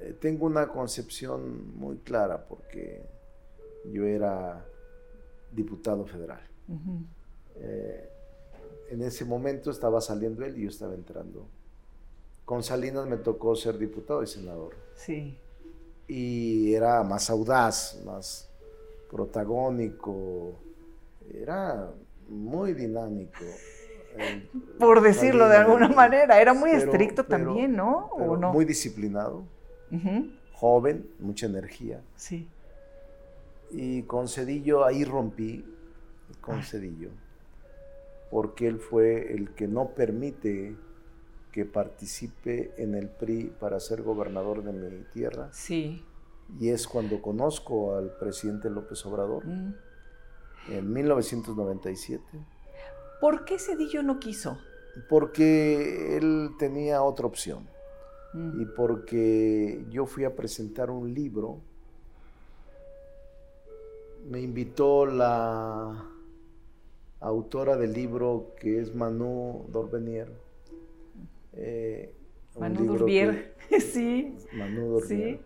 Eh, 0.00 0.16
tengo 0.20 0.46
una 0.46 0.68
concepción 0.68 1.76
muy 1.76 1.98
clara 1.98 2.44
porque 2.46 3.02
yo 3.92 4.06
era 4.06 4.64
diputado 5.52 6.06
federal. 6.06 6.40
Eh, 7.56 8.08
en 8.90 9.02
ese 9.02 9.24
momento 9.24 9.70
estaba 9.70 10.00
saliendo 10.00 10.44
él 10.44 10.58
y 10.58 10.62
yo 10.62 10.68
estaba 10.68 10.94
entrando. 10.94 11.46
Con 12.44 12.62
Salinas 12.62 13.06
me 13.06 13.16
tocó 13.16 13.54
ser 13.56 13.78
diputado 13.78 14.22
y 14.22 14.26
senador. 14.26 14.74
Sí. 14.94 15.38
Y 16.06 16.74
era 16.74 17.02
más 17.02 17.30
audaz, 17.30 18.00
más 18.04 18.48
protagónico, 19.10 20.52
era 21.32 21.90
muy 22.28 22.74
dinámico. 22.74 23.44
Por 24.78 25.00
decirlo 25.00 25.48
de 25.48 25.56
alguna 25.56 25.88
manera, 25.88 26.40
era 26.40 26.54
muy 26.54 26.70
estricto 26.70 27.24
también, 27.24 27.74
¿no? 27.74 28.06
¿O 28.12 28.36
no? 28.36 28.52
Muy 28.52 28.64
disciplinado 28.64 29.44
joven, 30.54 31.06
mucha 31.18 31.46
energía. 31.46 32.00
Sí. 32.16 32.48
Y 33.70 34.02
con 34.04 34.28
Cedillo 34.28 34.84
ahí 34.84 35.04
rompí 35.04 35.64
con 36.40 36.62
Cedillo, 36.62 37.10
porque 38.30 38.66
él 38.68 38.78
fue 38.78 39.34
el 39.34 39.50
que 39.50 39.66
no 39.66 39.90
permite 39.90 40.76
que 41.54 41.64
participe 41.64 42.74
en 42.78 42.96
el 42.96 43.08
PRI 43.08 43.44
para 43.60 43.78
ser 43.78 44.02
gobernador 44.02 44.64
de 44.64 44.72
mi 44.72 45.04
tierra. 45.12 45.50
Sí. 45.52 46.04
Y 46.58 46.70
es 46.70 46.88
cuando 46.88 47.22
conozco 47.22 47.94
al 47.94 48.10
presidente 48.18 48.68
López 48.68 49.06
Obrador, 49.06 49.46
mm. 49.46 49.74
en 50.70 50.92
1997. 50.92 52.24
¿Por 53.20 53.44
qué 53.44 53.60
Cedillo 53.60 54.02
no 54.02 54.18
quiso? 54.18 54.58
Porque 55.08 56.16
él 56.16 56.50
tenía 56.58 57.04
otra 57.04 57.26
opción 57.26 57.68
y 58.58 58.64
porque 58.64 59.86
yo 59.90 60.06
fui 60.06 60.24
a 60.24 60.34
presentar 60.34 60.90
un 60.90 61.14
libro. 61.14 61.60
Me 64.28 64.40
invitó 64.40 65.06
la 65.06 66.04
autora 67.20 67.76
del 67.76 67.92
libro 67.92 68.54
que 68.58 68.80
es 68.80 68.92
Manu 68.92 69.66
Dorbenier. 69.68 70.43
Eh, 71.56 72.14
Manu 72.58 72.84
Dorbier, 72.84 73.54
sí. 73.80 74.36
Manu 74.52 75.00
Dorbier. 75.00 75.40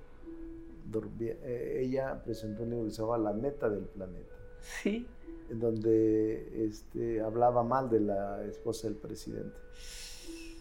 Eh, 1.44 1.82
ella 1.84 2.22
presentó 2.24 2.62
un 2.62 2.70
libro 2.70 2.84
que 2.86 2.90
se 2.92 3.02
llama 3.02 3.18
La 3.18 3.32
neta 3.32 3.68
del 3.68 3.84
planeta. 3.84 4.34
Sí. 4.82 5.06
En 5.50 5.60
donde 5.60 6.66
este, 6.66 7.20
hablaba 7.20 7.62
mal 7.62 7.88
de 7.88 8.00
la 8.00 8.44
esposa 8.44 8.88
del 8.88 8.96
presidente 8.96 9.56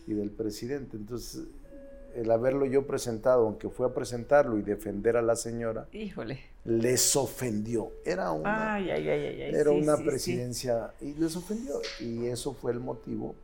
y 0.06 0.14
del 0.14 0.32
presidente. 0.32 0.96
Entonces 0.98 1.44
el 2.16 2.32
haberlo 2.32 2.66
yo 2.66 2.88
presentado, 2.88 3.46
aunque 3.46 3.70
fue 3.70 3.86
a 3.86 3.94
presentarlo 3.94 4.58
y 4.58 4.64
defender 4.64 5.18
a 5.18 5.22
la 5.22 5.36
señora, 5.36 5.88
Híjole. 5.92 6.40
les 6.66 7.16
ofendió. 7.16 7.92
Era 8.04 8.32
una, 8.32 8.80
era 8.80 9.72
una 9.72 9.98
presidencia 9.98 10.94
y 11.00 11.14
les 11.14 11.36
ofendió. 11.36 11.76
Y 12.00 12.26
eso 12.26 12.54
fue 12.54 12.72
el 12.72 12.80
motivo 12.80 13.36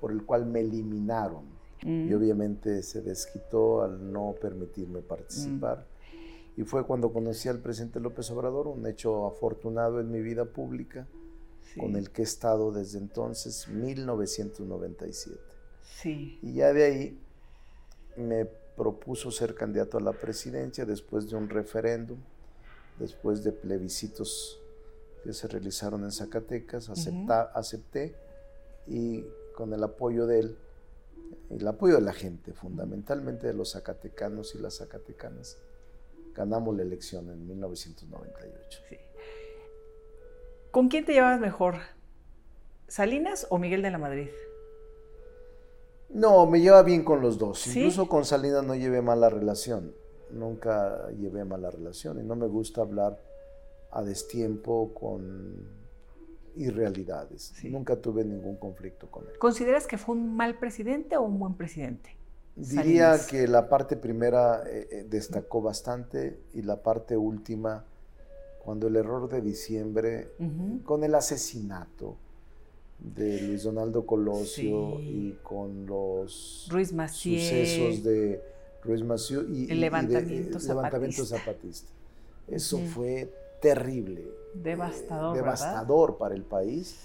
por 0.00 0.12
el 0.12 0.24
cual 0.24 0.46
me 0.46 0.60
eliminaron. 0.60 1.44
Y 1.82 1.88
mm. 1.88 2.16
obviamente 2.16 2.82
se 2.82 3.02
desquitó 3.02 3.82
al 3.82 4.12
no 4.12 4.34
permitirme 4.40 5.00
participar. 5.00 5.86
Mm. 6.56 6.60
Y 6.60 6.64
fue 6.64 6.86
cuando 6.86 7.12
conocí 7.12 7.48
al 7.48 7.58
presidente 7.58 8.00
López 8.00 8.30
Obrador, 8.30 8.66
un 8.66 8.86
hecho 8.86 9.26
afortunado 9.26 10.00
en 10.00 10.10
mi 10.10 10.22
vida 10.22 10.46
pública, 10.46 11.06
con 11.78 11.96
el 11.96 12.10
que 12.10 12.22
he 12.22 12.24
estado 12.24 12.72
desde 12.72 12.98
entonces, 12.98 13.68
1997. 13.68 15.38
Sí. 15.82 16.38
Y 16.40 16.54
ya 16.54 16.72
de 16.72 16.84
ahí 16.84 17.18
me 18.16 18.46
propuso 18.76 19.30
ser 19.30 19.54
candidato 19.54 19.98
a 19.98 20.00
la 20.00 20.12
presidencia 20.12 20.86
después 20.86 21.28
de 21.28 21.36
un 21.36 21.50
referéndum, 21.50 22.18
después 22.98 23.44
de 23.44 23.52
plebiscitos 23.52 24.58
que 25.22 25.32
se 25.32 25.48
realizaron 25.48 26.04
en 26.04 26.12
Zacatecas, 26.12 26.88
acepté 26.88 28.14
y 28.86 29.24
con 29.56 29.72
el 29.72 29.82
apoyo 29.82 30.26
de 30.26 30.38
él, 30.38 30.58
el 31.50 31.66
apoyo 31.66 31.94
de 31.94 32.02
la 32.02 32.12
gente, 32.12 32.52
fundamentalmente 32.52 33.48
de 33.48 33.54
los 33.54 33.72
zacatecanos 33.72 34.54
y 34.54 34.58
las 34.58 34.76
zacatecanas, 34.76 35.56
ganamos 36.34 36.76
la 36.76 36.82
elección 36.82 37.30
en 37.30 37.44
1998. 37.48 38.82
¿Con 40.70 40.88
quién 40.88 41.06
te 41.06 41.14
llevas 41.14 41.40
mejor? 41.40 41.76
¿Salinas 42.86 43.46
o 43.48 43.58
Miguel 43.58 43.80
de 43.80 43.90
la 43.90 43.98
Madrid? 43.98 44.28
No, 46.10 46.46
me 46.46 46.60
lleva 46.60 46.82
bien 46.82 47.02
con 47.02 47.22
los 47.22 47.38
dos. 47.38 47.66
Incluso 47.66 48.08
con 48.08 48.24
Salinas 48.26 48.62
no 48.62 48.74
llevé 48.74 49.00
mala 49.00 49.30
relación. 49.30 49.94
Nunca 50.30 51.08
llevé 51.12 51.44
mala 51.44 51.70
relación 51.70 52.20
y 52.20 52.22
no 52.22 52.36
me 52.36 52.46
gusta 52.46 52.82
hablar 52.82 53.18
a 53.90 54.02
destiempo 54.02 54.92
con 54.92 55.85
irrealidades. 56.56 57.52
Nunca 57.64 57.96
tuve 57.96 58.24
ningún 58.24 58.56
conflicto 58.56 59.10
con 59.10 59.24
él. 59.24 59.38
¿Consideras 59.38 59.86
que 59.86 59.98
fue 59.98 60.14
un 60.14 60.36
mal 60.36 60.58
presidente 60.58 61.16
o 61.16 61.22
un 61.22 61.38
buen 61.38 61.54
presidente? 61.54 62.16
Diría 62.56 63.18
que 63.28 63.46
la 63.46 63.68
parte 63.68 63.96
primera 63.96 64.64
eh, 64.66 64.88
eh, 64.90 65.06
destacó 65.08 65.60
bastante 65.60 66.40
y 66.54 66.62
la 66.62 66.82
parte 66.82 67.16
última, 67.16 67.84
cuando 68.64 68.88
el 68.88 68.96
error 68.96 69.28
de 69.28 69.42
diciembre, 69.42 70.30
con 70.84 71.04
el 71.04 71.14
asesinato 71.14 72.16
de 72.98 73.42
Luis 73.42 73.62
Donaldo 73.64 74.06
Colosio 74.06 74.98
y 75.00 75.38
con 75.42 75.86
los 75.86 76.66
Ruiz 76.70 76.88
sucesos 76.88 78.02
de 78.02 78.42
Ruiz 78.82 79.04
Massieu 79.04 79.46
y 79.48 79.70
el 79.70 79.80
levantamiento, 79.80 80.58
zapatista. 80.58 81.90
Eso 82.48 82.78
fue 82.78 83.30
terrible. 83.74 84.26
Devastador. 84.54 85.36
devastador 85.36 86.16
para 86.16 86.34
el 86.34 86.42
país 86.42 86.96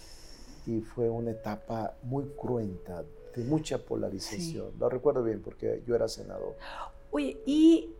y 0.65 0.81
fue 0.81 1.09
una 1.09 1.31
etapa 1.31 1.95
muy 2.03 2.25
cruenta, 2.37 3.03
de 3.35 3.43
mucha 3.43 3.77
polarización. 3.79 4.71
Lo 4.79 4.89
recuerdo 4.89 5.23
bien 5.23 5.41
porque 5.41 5.83
yo 5.85 5.95
era 5.95 6.07
senador. 6.07 6.55
Oye, 7.11 7.41
¿y 7.45 7.93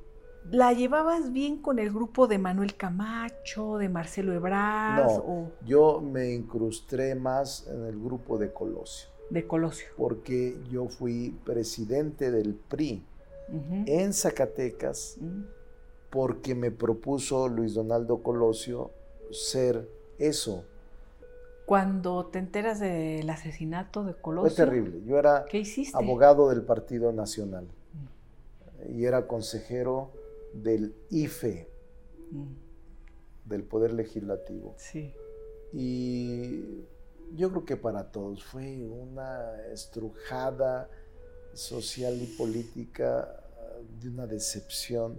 la 0.50 0.74
llevabas 0.74 1.32
bien 1.32 1.62
con 1.62 1.80
el 1.80 1.92
grupo 1.92 2.28
de 2.28 2.38
Manuel 2.38 2.76
Camacho, 2.76 3.78
de 3.78 3.90
Marcelo 3.90 4.34
Ebrard? 4.34 5.06
No, 5.06 5.52
yo 5.66 6.02
me 6.02 6.34
incrusté 6.34 7.16
más 7.16 7.68
en 7.68 7.86
el 7.86 8.00
grupo 8.00 8.38
de 8.38 8.52
Colosio. 8.54 9.10
De 9.30 9.48
Colosio. 9.48 9.88
Porque 9.98 10.58
yo 10.70 10.88
fui 10.88 11.38
presidente 11.46 12.32
del 12.32 12.56
PRI 12.56 13.06
en 13.86 14.14
Zacatecas 14.14 15.18
porque 16.12 16.54
me 16.54 16.70
propuso 16.70 17.48
Luis 17.48 17.74
Donaldo 17.74 18.22
Colosio 18.22 18.92
ser 19.32 19.90
eso, 20.20 20.66
cuando 21.72 22.26
te 22.26 22.38
enteras 22.38 22.82
del 22.82 23.30
asesinato 23.30 24.04
de 24.04 24.14
Colosio. 24.14 24.54
Fue 24.54 24.66
terrible. 24.66 25.02
Yo 25.06 25.18
era 25.18 25.46
abogado 25.94 26.50
del 26.50 26.64
Partido 26.64 27.14
Nacional 27.14 27.64
mm. 27.64 29.00
y 29.00 29.06
era 29.06 29.26
consejero 29.26 30.12
del 30.54 30.94
IFE, 31.12 31.70
mm. 32.32 33.50
del 33.50 33.64
Poder 33.64 33.94
Legislativo. 33.94 34.74
Sí. 34.76 35.14
Y 35.72 36.84
yo 37.36 37.52
creo 37.52 37.64
que 37.64 37.78
para 37.78 38.12
todos 38.12 38.44
fue 38.44 38.86
una 38.86 39.56
estrujada 39.72 40.90
social 41.54 42.22
y 42.22 42.26
política 42.38 43.46
de 44.02 44.10
una 44.10 44.28
decepción 44.28 45.18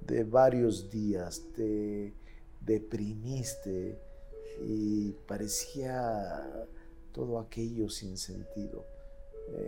de 0.00 0.24
varios 0.24 0.90
días. 0.90 1.42
Te 1.54 2.14
deprimiste 2.60 3.98
y 4.64 5.12
parecía 5.26 6.66
todo 7.12 7.38
aquello 7.38 7.88
sin 7.88 8.16
sentido. 8.16 8.84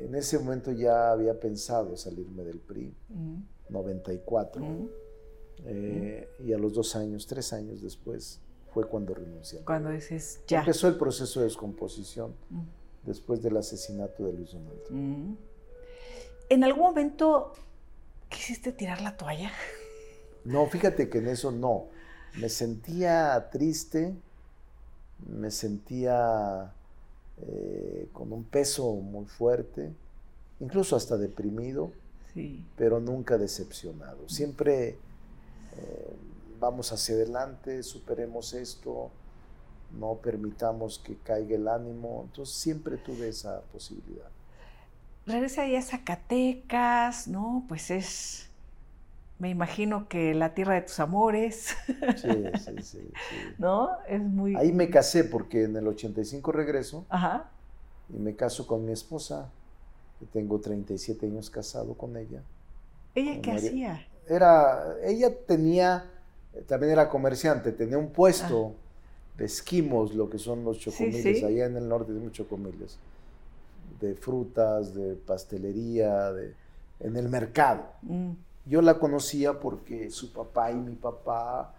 En 0.05 0.15
ese 0.15 0.39
momento 0.39 0.73
ya 0.73 1.13
había 1.13 1.39
pensado 1.39 1.97
salirme 1.97 2.43
del 2.43 2.59
PRI, 2.59 2.95
94, 3.69 4.65
eh, 5.65 6.29
y 6.45 6.53
a 6.53 6.59
los 6.59 6.75
dos 6.75 6.97
años, 6.97 7.27
tres 7.27 7.53
años 7.53 7.81
después, 7.81 8.41
fue 8.73 8.89
cuando 8.89 9.15
renuncié. 9.15 9.61
Cuando 9.61 9.91
dices 9.91 10.41
ya. 10.47 10.61
Empezó 10.61 10.89
el 10.89 10.97
proceso 10.97 11.41
de 11.41 11.47
descomposición 11.47 12.35
después 13.05 13.41
del 13.43 13.57
asesinato 13.57 14.25
de 14.25 14.33
Luis 14.33 14.53
Donaldo. 14.53 15.37
¿En 16.51 16.65
algún 16.65 16.83
momento 16.83 17.53
quisiste 18.29 18.73
tirar 18.73 19.01
la 19.01 19.17
toalla? 19.17 19.53
No, 20.45 20.67
fíjate 20.67 21.09
que 21.09 21.19
en 21.19 21.29
eso 21.29 21.51
no. 21.51 21.87
Me 22.41 22.49
sentía 22.49 23.49
triste, 23.51 24.15
me 25.27 25.51
sentía 25.51 26.73
eh, 27.39 28.09
con 28.13 28.33
un 28.33 28.45
peso 28.45 28.93
muy 28.95 29.27
fuerte, 29.27 29.93
incluso 30.61 30.97
hasta 30.97 31.17
deprimido, 31.17 31.93
pero 32.77 33.01
nunca 33.01 33.37
decepcionado. 33.37 34.29
Siempre 34.29 34.91
eh, 34.91 36.17
vamos 36.61 36.93
hacia 36.93 37.17
adelante, 37.17 37.83
superemos 37.83 38.55
esto, 38.55 39.11
no 39.99 40.15
permitamos 40.17 40.99
que 40.99 41.17
caiga 41.17 41.57
el 41.57 41.69
ánimo. 41.69 42.23
Entonces 42.27 42.55
siempre 42.55 42.97
tuve 42.97 43.29
esa 43.29 43.63
posibilidad. 43.73 44.29
Regresa 45.27 45.63
ahí 45.63 45.77
a 45.77 45.83
Zacatecas, 45.83 47.29
¿no? 47.29 47.65
Pues 47.69 47.91
es 47.91 48.48
me 49.39 49.51
imagino 49.51 50.09
que 50.09 50.35
la 50.35 50.55
tierra 50.55 50.75
de 50.75 50.83
tus 50.83 50.99
amores. 51.01 51.77
Sí, 52.17 52.29
sí, 52.59 52.83
sí, 52.83 53.11
¿No? 53.59 53.91
Es 54.09 54.21
muy... 54.21 54.57
Ahí 54.57 54.73
me 54.73 54.91
casé 54.91 55.25
porque 55.25 55.65
en 55.65 55.77
el 55.77 55.87
85 55.87 56.53
regreso 56.53 57.07
Ajá. 57.09 57.51
y 58.09 58.19
me 58.19 58.35
caso 58.35 58.67
con 58.67 58.85
mi 58.85 58.93
esposa, 58.93 59.51
que 60.19 60.27
tengo 60.27 60.61
37 60.61 61.27
años 61.27 61.51
casado 61.51 61.95
con 61.95 62.17
ella. 62.17 62.43
¿Ella 63.15 63.41
qué 63.41 63.53
hacía? 63.53 64.07
Era, 64.29 64.97
ella 65.05 65.35
tenía, 65.47 66.11
también 66.67 66.93
era 66.93 67.09
comerciante, 67.09 67.73
tenía 67.73 67.99
un 67.99 68.11
puesto 68.11 68.75
ah. 68.75 69.39
de 69.39 69.45
esquimos, 69.45 70.15
lo 70.15 70.29
que 70.29 70.39
son 70.39 70.65
los 70.65 70.79
chocomiles, 70.79 71.43
allá 71.43 71.67
en 71.67 71.77
el 71.77 71.89
norte 71.89 72.13
de 72.13 72.21
muchos 72.21 72.47
chocomiles, 72.47 72.99
de 74.01 74.15
frutas, 74.15 74.95
de 74.95 75.15
pastelería, 75.15 76.33
de, 76.33 76.55
en 77.01 77.17
el 77.17 77.29
mercado. 77.29 77.87
Mm. 78.03 78.33
Yo 78.69 78.83
la 78.83 78.99
conocía 78.99 79.61
porque 79.61 80.11
su 80.11 80.33
papá 80.33 80.71
y 80.71 80.77
mi 80.77 80.95
papá 80.95 81.75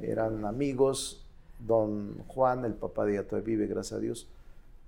eran 0.00 0.44
amigos. 0.46 1.26
Don 1.58 2.16
Juan, 2.28 2.64
el 2.64 2.72
papá 2.72 3.04
de 3.04 3.12
ella 3.12 3.28
todavía 3.28 3.56
vive, 3.56 3.66
gracias 3.66 3.98
a 3.98 4.00
Dios, 4.00 4.26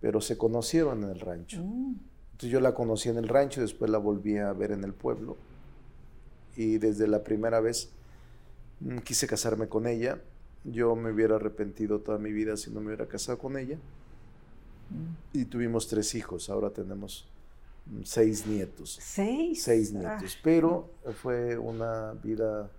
pero 0.00 0.22
se 0.22 0.38
conocieron 0.38 1.04
en 1.04 1.10
el 1.10 1.20
rancho. 1.20 1.62
Mm. 1.62 1.96
Entonces 2.32 2.50
yo 2.50 2.60
la 2.60 2.74
conocí 2.74 3.10
en 3.10 3.18
el 3.18 3.28
rancho, 3.28 3.60
después 3.60 3.90
la 3.90 3.98
volví 3.98 4.38
a 4.38 4.52
ver 4.54 4.72
en 4.72 4.82
el 4.84 4.94
pueblo. 4.94 5.36
Y 6.56 6.78
desde 6.78 7.06
la 7.06 7.22
primera 7.22 7.60
vez 7.60 7.90
mm, 8.80 8.98
quise 8.98 9.26
casarme 9.26 9.68
con 9.68 9.86
ella. 9.86 10.18
Yo 10.64 10.96
me 10.96 11.12
hubiera 11.12 11.36
arrepentido 11.36 12.00
toda 12.00 12.18
mi 12.18 12.32
vida 12.32 12.56
si 12.56 12.70
no 12.70 12.80
me 12.80 12.86
hubiera 12.86 13.06
casado 13.06 13.38
con 13.38 13.58
ella. 13.58 13.76
Mm. 14.88 15.38
Y 15.38 15.44
tuvimos 15.44 15.88
tres 15.88 16.14
hijos, 16.14 16.48
ahora 16.48 16.70
tenemos 16.70 17.28
seis 18.05 18.47
nietos. 18.47 18.99
¿Seis? 19.01 19.62
Seis 19.62 19.92
ah. 19.95 19.99
nietos. 19.99 20.38
Pero 20.42 20.90
fue 21.21 21.57
una 21.59 22.12
vida 22.12 22.71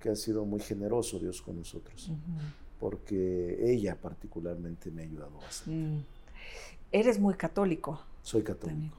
que 0.00 0.10
ha 0.10 0.16
sido 0.16 0.44
muy 0.44 0.60
generoso 0.60 1.18
Dios 1.18 1.42
con 1.42 1.56
nosotros, 1.56 2.12
porque 2.78 3.58
ella 3.60 3.96
particularmente 4.00 4.90
me 4.90 5.02
ha 5.02 5.04
ayudado 5.04 5.38
bastante. 5.38 5.70
Mm. 5.70 6.04
Eres 6.92 7.18
muy 7.18 7.34
católico. 7.34 8.00
Soy 8.22 8.42
católico. 8.42 8.96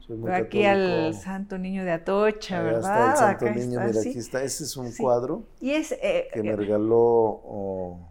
Soy 0.00 0.16
muy 0.18 0.30
aquí 0.32 0.64
al 0.64 1.14
Santo 1.14 1.56
Niño 1.56 1.84
de 1.84 1.92
Atocha, 1.92 2.62
¿verdad? 2.62 3.12
el 3.12 3.16
Santo 3.16 3.50
Niño, 3.50 3.80
mira, 3.80 4.00
aquí 4.00 4.18
está. 4.18 4.42
Ese 4.42 4.64
es 4.64 4.76
un 4.76 4.92
cuadro 4.92 5.44
y 5.60 5.70
es, 5.70 5.92
eh, 5.92 6.28
que 6.32 6.42
me 6.42 6.50
eh, 6.50 6.56
regaló 6.56 6.98
oh, 6.98 8.08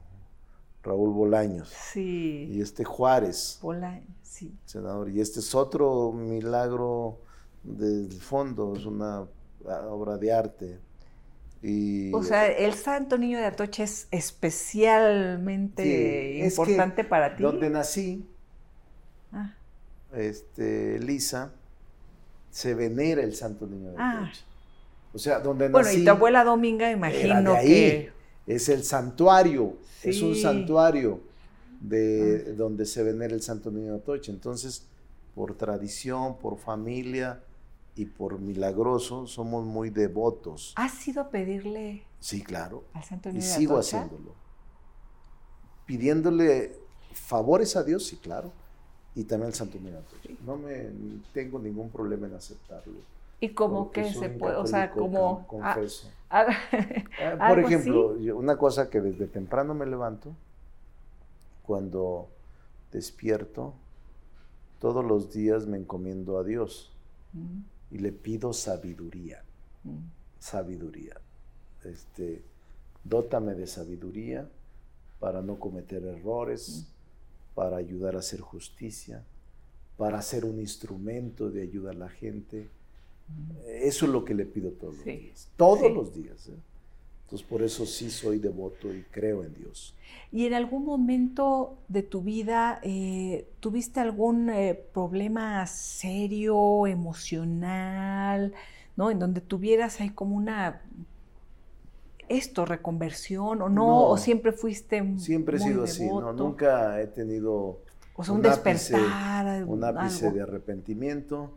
Raúl 0.83 1.13
Bolaños. 1.13 1.69
Sí. 1.69 2.49
Y 2.51 2.61
este 2.61 2.83
Juárez. 2.83 3.59
Bolaños. 3.61 4.13
Senador, 4.65 5.09
y 5.09 5.21
este 5.21 5.39
es 5.39 5.55
otro 5.55 6.11
milagro 6.11 7.21
del 7.63 8.11
fondo, 8.11 8.75
es 8.75 8.85
una 8.85 9.25
obra 9.89 10.17
de 10.17 10.33
arte. 10.33 10.79
Y, 11.61 12.13
o 12.13 12.21
sea, 12.23 12.47
el 12.47 12.73
Santo 12.73 13.17
Niño 13.17 13.37
de 13.37 13.45
Atocha 13.45 13.83
es 13.83 14.09
especialmente 14.11 16.45
importante 16.45 17.05
para 17.05 17.37
ti. 17.37 17.43
Donde 17.43 17.69
nací, 17.69 18.27
ah. 19.31 19.53
este, 20.13 20.99
Lisa, 20.99 21.53
se 22.51 22.73
venera 22.73 23.23
el 23.23 23.33
Santo 23.33 23.65
Niño 23.65 23.91
de 23.91 23.95
ah. 23.97 24.23
Atocha. 24.23 24.41
O 25.13 25.17
sea, 25.17 25.39
donde 25.39 25.69
nací. 25.69 25.71
Bueno, 25.71 26.01
y 26.01 26.03
tu 26.03 26.11
abuela 26.11 26.43
Dominga, 26.43 26.91
imagino 26.91 27.55
que. 27.61 28.11
Es 28.45 28.69
el 28.69 28.83
santuario, 28.83 29.77
es 30.03 30.21
un 30.21 30.35
santuario 30.35 31.21
de 31.79 32.45
ah. 32.47 32.51
donde 32.57 32.85
se 32.85 33.03
venera 33.03 33.33
el 33.33 33.41
Santo 33.41 33.71
Niño 33.71 33.91
de 33.91 33.97
Atocha. 33.97 34.31
Entonces, 34.31 34.85
por 35.35 35.55
tradición, 35.55 36.37
por 36.37 36.57
familia 36.57 37.43
y 37.95 38.05
por 38.05 38.39
milagroso, 38.39 39.27
somos 39.27 39.65
muy 39.65 39.89
devotos. 39.89 40.73
¿Has 40.75 41.07
ido 41.07 41.21
a 41.21 41.29
pedirle? 41.29 42.03
Sí, 42.19 42.41
claro. 42.41 42.83
Al 42.93 43.03
Santo 43.03 43.29
Niño 43.29 43.39
y 43.39 43.47
sigo 43.47 43.77
haciéndolo. 43.77 44.33
Pidiéndole 45.85 46.75
favores 47.13 47.75
a 47.75 47.83
Dios, 47.83 48.05
sí, 48.05 48.17
claro. 48.17 48.51
Y 49.15 49.25
también 49.25 49.47
al 49.47 49.53
Santo 49.53 49.77
Niño 49.77 49.91
de 49.91 49.97
Atocha. 49.99 50.29
No 50.45 50.57
me 50.57 50.87
tengo 51.33 51.59
ningún 51.59 51.89
problema 51.89 52.27
en 52.27 52.35
aceptarlo. 52.35 53.12
¿Y 53.43 53.49
cómo 53.49 53.91
que 53.91 54.09
se 54.13 54.29
puede? 54.29 54.55
O 54.55 54.65
sea, 54.65 54.89
como... 54.89 55.45
Confeso. 55.47 56.09
por 57.49 57.59
ejemplo, 57.59 58.15
una 58.37 58.57
cosa 58.57 58.89
que 58.89 59.01
desde 59.01 59.27
temprano 59.27 59.73
me 59.73 59.85
levanto, 59.85 60.33
cuando 61.63 62.29
despierto, 62.93 63.73
todos 64.79 65.03
los 65.03 65.33
días 65.33 65.67
me 65.67 65.77
encomiendo 65.77 66.37
a 66.37 66.45
Dios 66.45 66.93
y 67.91 67.97
le 67.97 68.13
pido 68.13 68.53
sabiduría. 68.53 69.43
Sabiduría. 70.39 71.17
Este, 71.83 72.41
dótame 73.03 73.55
de 73.55 73.67
sabiduría 73.67 74.47
para 75.19 75.41
no 75.41 75.59
cometer 75.59 76.01
errores, 76.05 76.87
para 77.55 77.75
ayudar 77.75 78.15
a 78.15 78.19
hacer 78.19 78.39
justicia, 78.39 79.21
para 79.97 80.21
ser 80.21 80.45
un 80.45 80.61
instrumento 80.61 81.49
de 81.49 81.63
ayuda 81.63 81.91
a 81.91 81.95
la 81.95 82.09
gente, 82.09 82.69
Eso 83.67 84.05
es 84.05 84.11
lo 84.11 84.23
que 84.23 84.33
le 84.33 84.45
pido 84.45 84.71
todos 84.71 84.95
los 84.97 85.05
días. 85.05 85.49
Todos 85.57 85.91
los 85.91 86.13
días. 86.13 86.47
¿eh? 86.47 86.53
Entonces 87.25 87.47
por 87.47 87.61
eso 87.63 87.85
sí 87.85 88.09
soy 88.09 88.39
devoto 88.39 88.93
y 88.93 89.03
creo 89.11 89.43
en 89.43 89.53
Dios. 89.53 89.95
¿Y 90.31 90.45
en 90.45 90.53
algún 90.53 90.85
momento 90.85 91.77
de 91.87 92.03
tu 92.03 92.21
vida 92.21 92.79
eh, 92.83 93.47
tuviste 93.59 93.99
algún 93.99 94.49
eh, 94.49 94.79
problema 94.93 95.65
serio, 95.65 96.85
emocional, 96.85 98.53
¿no? 98.95 99.09
En 99.09 99.19
donde 99.19 99.41
tuvieras 99.41 99.99
ahí 100.01 100.09
como 100.09 100.35
una 100.35 100.81
esto, 102.29 102.65
reconversión 102.65 103.61
o 103.61 103.69
no, 103.69 104.07
o 104.09 104.17
siempre 104.17 104.51
fuiste 104.51 105.17
Siempre 105.17 105.57
he 105.57 105.59
sido 105.59 105.83
así, 105.83 106.07
no, 106.07 106.33
nunca 106.33 107.01
he 107.01 107.07
tenido 107.07 107.79
o 108.15 108.23
sea, 108.23 108.33
un, 108.33 108.41
despertar, 108.41 109.65
un 109.65 109.83
ápice 109.83 110.31
de 110.31 110.41
arrepentimiento, 110.41 111.53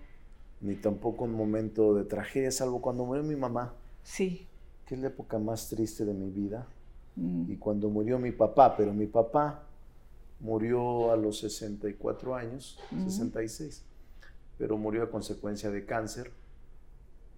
ni 0.60 0.76
tampoco 0.76 1.24
un 1.24 1.32
momento 1.32 1.94
de 1.94 2.04
tragedia, 2.04 2.50
salvo 2.50 2.80
cuando 2.80 3.04
murió 3.04 3.22
mi 3.22 3.36
mamá. 3.36 3.74
Sí. 4.02 4.46
Que 4.86 4.94
es 4.94 5.00
la 5.00 5.08
época 5.08 5.38
más 5.38 5.68
triste 5.68 6.04
de 6.04 6.14
mi 6.14 6.30
vida. 6.30 6.66
Mm. 7.16 7.50
Y 7.50 7.56
cuando 7.56 7.88
murió 7.88 8.18
mi 8.18 8.32
papá, 8.32 8.76
pero 8.76 8.92
mi 8.92 9.06
papá 9.06 9.66
murió 10.40 11.10
a 11.12 11.16
los 11.16 11.38
64 11.40 12.34
años, 12.34 12.78
66, 12.90 13.82
pero 14.58 14.76
murió 14.76 15.02
a 15.02 15.10
consecuencia 15.10 15.70
de 15.70 15.84
cáncer 15.84 16.30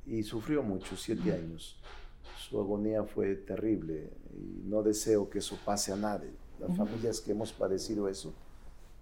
y 0.07 0.23
sufrió 0.23 0.63
mucho, 0.63 0.97
siete 0.97 1.33
años. 1.33 1.81
Su 2.37 2.59
agonía 2.61 3.05
fue 3.05 3.35
terrible 3.37 4.11
y 4.33 4.69
no 4.69 4.83
deseo 4.83 5.29
que 5.29 5.39
eso 5.39 5.59
pase 5.65 5.93
a 5.93 5.97
nadie. 5.97 6.31
Las 6.59 6.77
familias 6.77 7.21
que 7.21 7.33
hemos 7.33 7.53
padecido 7.53 8.09
eso 8.09 8.35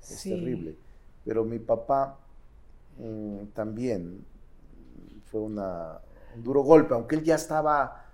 es 0.03 0.23
terrible. 0.23 0.77
Pero 1.25 1.45
mi 1.45 1.59
papá 1.59 2.19
mm, 2.99 3.47
también 3.55 4.25
fue 5.27 5.41
una, 5.41 5.99
un 6.35 6.43
duro 6.43 6.63
golpe, 6.63 6.95
aunque 6.95 7.17
él 7.17 7.25
ya 7.25 7.35
estaba 7.35 8.07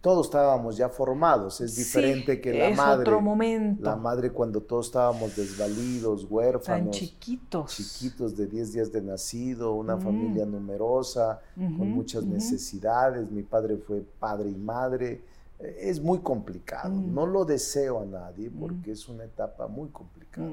todos 0.00 0.26
estábamos 0.26 0.76
ya 0.76 0.88
formados, 0.88 1.60
es 1.60 1.76
diferente 1.76 2.40
que 2.40 2.52
la 2.52 2.68
es 2.68 2.76
madre. 2.76 3.02
Otro 3.02 3.20
momento. 3.20 3.84
La 3.84 3.96
madre 3.96 4.30
cuando 4.30 4.60
todos 4.62 4.86
estábamos 4.86 5.36
desvalidos, 5.36 6.26
huérfanos. 6.28 6.84
Tan 6.84 6.90
chiquitos. 6.90 7.76
Chiquitos 7.76 8.36
de 8.36 8.46
10 8.46 8.72
días 8.72 8.92
de 8.92 9.02
nacido, 9.02 9.74
una 9.74 9.96
mm. 9.96 10.00
familia 10.00 10.46
numerosa, 10.46 11.40
con 11.54 11.90
muchas 11.90 12.24
necesidades. 12.24 13.30
Mi 13.30 13.42
padre 13.42 13.76
fue 13.76 14.02
padre 14.18 14.48
y 14.48 14.56
madre. 14.56 15.22
Es 15.58 16.00
muy 16.00 16.20
complicado. 16.20 16.90
Mm. 16.90 17.14
No 17.14 17.26
lo 17.26 17.44
deseo 17.44 18.00
a 18.00 18.06
nadie 18.06 18.50
porque 18.50 18.92
es 18.92 19.08
una 19.08 19.24
etapa 19.24 19.66
muy 19.66 19.90
complicada. 19.90 20.48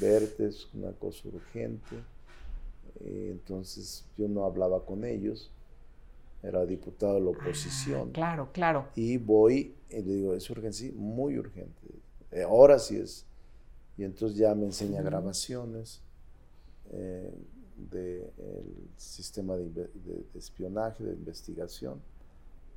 verte, 0.00 0.46
es 0.46 0.68
una 0.74 0.92
cosa 0.92 1.28
urgente. 1.28 1.96
Eh, 3.00 3.28
entonces 3.32 4.04
yo 4.16 4.28
no 4.28 4.44
hablaba 4.44 4.84
con 4.84 5.04
ellos, 5.04 5.50
era 6.42 6.64
diputado 6.66 7.14
de 7.14 7.20
la 7.20 7.30
ah, 7.30 7.38
oposición. 7.40 8.12
claro, 8.12 8.50
claro. 8.52 8.88
Y 8.94 9.16
voy 9.16 9.74
y 9.90 10.02
le 10.02 10.14
digo, 10.14 10.34
es 10.34 10.48
urgente, 10.50 10.92
muy 10.92 11.38
urgente, 11.38 11.88
eh, 12.30 12.42
ahora 12.42 12.78
sí 12.78 12.96
es. 12.96 13.26
Y 13.96 14.04
entonces 14.04 14.38
ya 14.38 14.54
me 14.54 14.64
enseña 14.64 15.02
grabaciones 15.02 16.00
eh, 16.90 17.30
del 17.76 18.30
sistema 18.96 19.56
de, 19.56 19.90
espionaje, 20.34 21.04
de 21.04 21.12
investigación, 21.12 22.00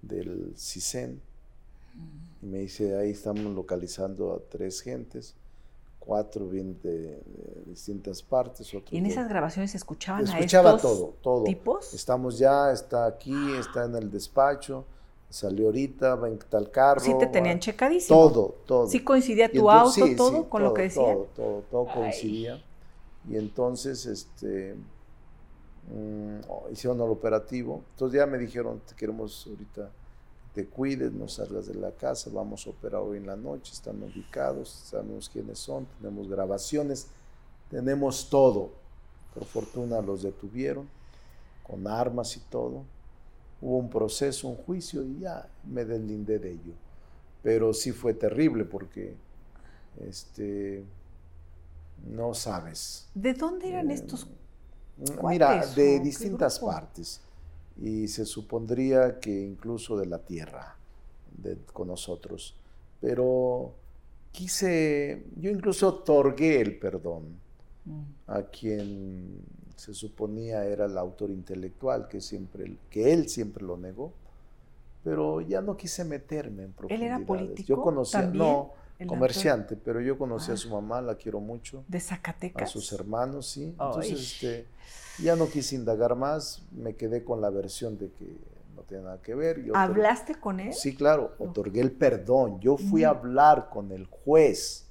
del 0.07 0.53
CISEN. 0.57 1.21
Y 2.41 2.45
me 2.45 2.59
dice, 2.59 2.97
ahí 2.97 3.11
estamos 3.11 3.53
localizando 3.55 4.33
a 4.33 4.39
tres 4.49 4.81
gentes 4.81 5.35
cuatro 6.05 6.47
bien 6.47 6.77
de, 6.83 7.19
distintas 7.65 8.21
partes. 8.21 8.71
¿Y 8.91 8.97
en 8.97 9.05
esas 9.05 9.27
grabaciones 9.27 9.71
se 9.71 9.77
escuchaban 9.77 10.23
Escuchaba 10.23 10.71
a 10.71 10.75
estos 10.75 10.97
todo, 10.97 11.13
todo. 11.21 11.43
tipos? 11.43 11.93
Estamos 11.93 12.37
ya, 12.37 12.71
está 12.71 13.05
aquí, 13.05 13.35
está 13.59 13.85
en 13.85 13.95
el 13.95 14.11
despacho, 14.11 14.85
salió 15.29 15.65
ahorita, 15.67 16.15
va 16.15 16.27
en 16.27 16.37
tal 16.37 16.69
carro. 16.69 17.01
Sí 17.01 17.13
te 17.17 17.27
tenían 17.27 17.59
checadísimo. 17.59 18.17
Todo, 18.17 18.55
todo. 18.65 18.87
Sí 18.87 19.03
coincidía 19.03 19.51
tu 19.51 19.69
auto, 19.69 20.05
todo 20.15 20.49
con 20.49 20.63
lo 20.63 20.73
que 20.73 20.83
decía. 20.83 21.13
Todo, 21.13 21.27
todo, 21.35 21.63
todo 21.71 21.87
coincidía. 21.93 22.63
Y 23.27 23.37
entonces, 23.37 24.05
este, 24.05 24.75
mm, 25.93 26.71
hicieron 26.71 26.99
el 27.01 27.09
operativo. 27.09 27.83
Entonces 27.91 28.19
ya 28.19 28.25
me 28.25 28.37
dijeron, 28.37 28.81
te 28.87 28.95
queremos 28.95 29.45
ahorita 29.47 29.89
te 30.55 30.65
cuides, 30.65 31.11
no 31.11 31.27
salgas 31.27 31.67
de 31.67 31.75
la 31.75 31.91
casa, 31.91 32.29
vamos 32.33 32.65
a 32.65 32.69
operar 32.69 33.01
hoy 33.01 33.17
en 33.17 33.27
la 33.27 33.35
noche, 33.35 33.73
están 33.73 34.01
ubicados, 34.01 34.69
sabemos 34.69 35.27
quiénes 35.27 35.59
son, 35.59 35.85
tenemos 35.97 36.29
grabaciones, 36.29 37.07
tenemos 37.69 38.29
todo. 38.29 38.71
Por 39.33 39.43
fortuna 39.43 39.99
los 39.99 40.23
detuvieron 40.23 40.87
con 41.61 41.85
armas 41.87 42.37
y 42.37 42.39
todo. 42.39 42.83
Hubo 43.61 43.77
un 43.77 43.89
proceso, 43.89 44.47
un 44.47 44.55
juicio 44.55 45.03
y 45.03 45.19
ya 45.19 45.45
me 45.65 45.83
deslindé 45.83 46.39
de 46.39 46.51
ello. 46.51 46.73
Pero 47.43 47.73
sí 47.73 47.91
fue 47.91 48.13
terrible 48.13 48.63
porque 48.63 49.13
este 50.07 50.85
no 52.07 52.33
sabes. 52.33 53.09
¿De 53.13 53.33
dónde 53.33 53.67
eran 53.69 53.91
eh, 53.91 53.95
estos? 53.95 54.25
Mira, 55.23 55.65
de 55.65 55.99
distintas 55.99 56.59
partes 56.59 57.21
y 57.81 58.07
se 58.07 58.25
supondría 58.25 59.19
que 59.19 59.29
incluso 59.29 59.97
de 59.97 60.05
la 60.05 60.19
tierra 60.19 60.75
con 61.73 61.89
nosotros. 61.89 62.55
Pero 63.01 63.73
quise, 64.31 65.25
yo 65.35 65.49
incluso 65.49 65.89
otorgué 65.89 66.61
el 66.61 66.79
perdón 66.79 67.23
mm. 67.85 68.01
a 68.27 68.43
quien 68.43 69.41
se 69.75 69.93
suponía 69.93 70.65
era 70.65 70.85
el 70.85 70.97
autor 70.97 71.29
intelectual, 71.29 72.07
que, 72.07 72.21
siempre, 72.21 72.77
que 72.89 73.11
él 73.11 73.29
siempre 73.29 73.63
lo 73.63 73.77
negó, 73.77 74.13
pero 75.03 75.41
ya 75.41 75.61
no 75.61 75.75
quise 75.75 76.05
meterme 76.05 76.63
en 76.63 76.71
profundidades. 76.71 77.01
¿Él 77.01 77.17
era 77.17 77.25
político? 77.25 77.67
Yo 77.67 77.81
conocía, 77.81 78.21
no, 78.23 78.71
comerciante, 79.07 79.75
pero 79.75 80.01
yo 80.01 80.17
conocí 80.17 80.51
a 80.51 80.57
su 80.57 80.69
ah. 80.69 80.81
mamá, 80.81 81.01
la 81.01 81.15
quiero 81.15 81.39
mucho. 81.39 81.83
¿De 81.87 81.99
Zacatecas? 81.99 82.63
A 82.63 82.71
sus 82.71 82.91
hermanos, 82.93 83.47
sí. 83.47 83.63
Entonces, 83.63 84.11
este 84.11 84.67
ya 85.19 85.35
no 85.35 85.47
quise 85.49 85.75
indagar 85.75 86.15
más, 86.15 86.63
me 86.71 86.95
quedé 86.95 87.23
con 87.23 87.41
la 87.41 87.49
versión 87.49 87.97
de 87.97 88.11
que 88.11 88.37
no 88.75 88.81
tiene 88.83 89.03
nada 89.03 89.21
que 89.21 89.35
ver. 89.35 89.63
¿Hablaste 89.73 90.35
con 90.35 90.59
él? 90.59 90.73
Sí, 90.73 90.95
claro, 90.95 91.35
otorgué 91.39 91.81
el 91.81 91.91
perdón. 91.91 92.59
Yo 92.59 92.77
fui 92.77 93.03
a 93.03 93.09
hablar 93.09 93.69
con 93.69 93.91
el 93.91 94.05
juez. 94.05 94.84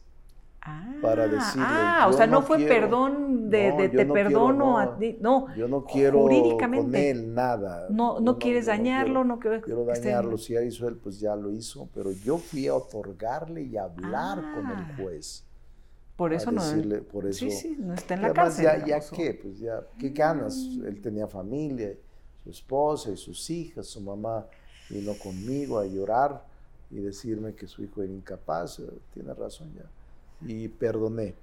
Para 1.03 1.29
decirle. 1.29 1.67
Ah, 1.67 2.07
o 2.09 2.13
sea, 2.13 2.27
no, 2.27 2.43
fue 2.43 2.59
perdón 2.59 3.51
de, 3.51 3.91
te 3.95 4.07
perdono 4.07 4.79
a 4.79 4.97
ti. 4.97 5.19
No, 5.21 5.55
yo 5.55 5.69
no 5.69 5.85
quiero 5.85 6.23
jurídicamente, 6.23 6.87
con 6.87 6.95
él 6.95 7.35
nada. 7.35 7.87
No, 7.91 8.21
no, 8.21 8.39
quieres 8.39 8.67
dañarlo, 8.67 9.25
no 9.25 9.39
quiero, 9.39 9.61
quiero 9.61 9.85
dañarlo. 9.85 10.39
Si 10.39 10.55
ya 10.55 10.63
hizo 10.63 10.89
él, 10.89 10.97
pues 10.97 11.21
ya 11.21 11.37
lo 11.37 11.51
hizo. 11.51 11.89
Pero 11.95 12.13
yo 12.13 12.39
fui 12.39 12.67
a 12.67 12.75
otorgarle 12.75 13.63
y 13.63 13.77
hablar 13.77 14.39
con 14.55 14.67
el 14.67 14.79
ah. 14.79 14.95
juez. 14.97 15.45
Por 16.17 16.33
eso 16.33 16.53
no. 16.53 16.63
por 17.11 17.27
eso, 17.27 17.41
sí, 17.41 17.51
sí, 17.51 17.77
no 17.79 17.93
está 17.93 18.15
en 18.15 18.23
la 18.23 18.33
casa. 18.33 18.63
Ya, 18.63 18.87
ya 18.87 19.01
qué, 19.01 19.35
pues 19.35 19.59
ya, 19.59 19.85
¿qué 19.99 20.11
ganas? 20.11 20.57
Mm. 20.57 20.87
Él 20.87 21.03
tenía 21.03 21.27
familia, 21.27 21.93
su 22.45 22.51
esposa 22.51 23.11
y 23.11 23.17
sus 23.17 23.51
hijas, 23.51 23.87
su 23.87 24.01
mamá 24.01 24.47
vino 24.89 25.13
conmigo 25.15 25.79
a 25.79 25.87
llorar 25.87 26.45
y 26.91 27.01
decirme 27.01 27.55
que 27.55 27.67
su 27.67 27.83
hijo 27.83 28.03
era 28.03 28.13
incapaz, 28.13 28.81
tiene 29.13 29.35
razón 29.35 29.73
ya. 29.75 29.85
Y 30.47 30.69
perdoné. 30.69 31.35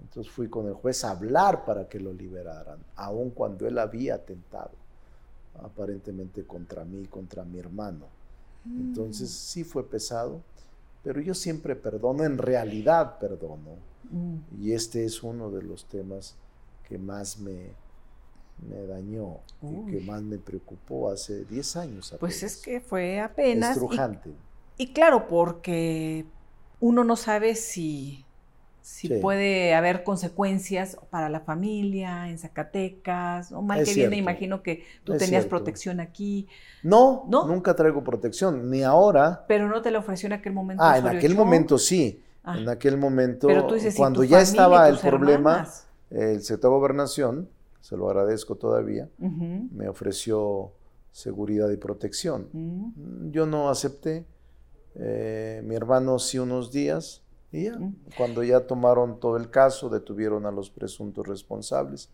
Entonces 0.00 0.32
fui 0.32 0.48
con 0.48 0.66
el 0.66 0.74
juez 0.74 1.04
a 1.04 1.10
hablar 1.10 1.64
para 1.64 1.88
que 1.88 1.98
lo 1.98 2.12
liberaran, 2.12 2.78
aun 2.96 3.30
cuando 3.30 3.66
él 3.66 3.78
había 3.78 4.16
atentado 4.16 4.72
aparentemente 5.62 6.44
contra 6.44 6.84
mí, 6.84 7.06
contra 7.06 7.44
mi 7.44 7.58
hermano. 7.58 8.06
Entonces 8.66 9.30
mm. 9.30 9.32
sí 9.32 9.64
fue 9.64 9.88
pesado, 9.88 10.42
pero 11.02 11.20
yo 11.20 11.34
siempre 11.34 11.76
perdono, 11.76 12.24
en 12.24 12.36
realidad 12.36 13.18
perdono. 13.18 13.76
Mm. 14.10 14.36
Y 14.60 14.72
este 14.72 15.04
es 15.04 15.22
uno 15.22 15.50
de 15.50 15.62
los 15.62 15.86
temas 15.86 16.34
que 16.88 16.98
más 16.98 17.38
me, 17.38 17.70
me 18.68 18.86
dañó 18.86 19.38
y 19.62 19.90
que 19.90 20.00
más 20.00 20.22
me 20.22 20.38
preocupó 20.38 21.10
hace 21.10 21.44
10 21.44 21.76
años. 21.76 22.14
Pues 22.20 22.42
es 22.42 22.56
que 22.58 22.80
fue 22.80 23.20
apenas. 23.20 23.72
Estrujante. 23.72 24.30
y 24.76 24.92
claro, 24.92 25.28
porque 25.28 26.26
uno 26.80 27.04
no 27.04 27.16
sabe 27.16 27.54
si 27.54 28.25
si 28.86 29.08
puede 29.08 29.74
haber 29.74 30.04
consecuencias 30.04 30.96
para 31.10 31.28
la 31.28 31.40
familia 31.40 32.30
en 32.30 32.38
Zacatecas, 32.38 33.50
o 33.50 33.60
mal 33.60 33.84
que 33.84 33.92
viene, 33.92 34.16
imagino 34.16 34.62
que 34.62 34.84
tú 35.02 35.16
tenías 35.16 35.44
protección 35.44 35.98
aquí. 35.98 36.46
No, 36.84 37.24
no, 37.28 37.48
nunca 37.48 37.74
traigo 37.74 38.04
protección, 38.04 38.70
ni 38.70 38.84
ahora. 38.84 39.44
Pero 39.48 39.68
no 39.68 39.82
te 39.82 39.90
la 39.90 39.98
ofreció 39.98 40.28
en 40.28 40.34
aquel 40.34 40.52
momento. 40.52 40.84
Ah, 40.84 40.98
en 40.98 41.08
aquel 41.08 41.34
momento 41.34 41.78
sí. 41.78 42.22
Ah. 42.44 42.58
En 42.60 42.68
aquel 42.68 42.96
momento, 42.96 43.48
cuando 43.96 44.22
ya 44.22 44.40
estaba 44.40 44.88
el 44.88 44.98
problema, 44.98 45.66
el 46.08 46.42
sector 46.42 46.70
de 46.70 46.76
gobernación, 46.76 47.48
se 47.80 47.96
lo 47.96 48.08
agradezco 48.08 48.54
todavía, 48.54 49.08
me 49.18 49.88
ofreció 49.88 50.70
seguridad 51.10 51.70
y 51.70 51.76
protección. 51.76 52.50
Mm. 52.52 53.30
Yo 53.32 53.46
no 53.46 53.68
acepté. 53.68 54.26
Eh, 54.94 55.60
mi 55.64 55.74
hermano 55.74 56.20
sí 56.20 56.38
unos 56.38 56.70
días 56.70 57.25
y 57.52 57.64
ya, 57.64 57.78
cuando 58.16 58.42
ya 58.42 58.66
tomaron 58.66 59.20
todo 59.20 59.36
el 59.36 59.50
caso, 59.50 59.88
detuvieron 59.88 60.46
a 60.46 60.50
los 60.50 60.70
presuntos 60.70 61.26
responsables, 61.26 62.08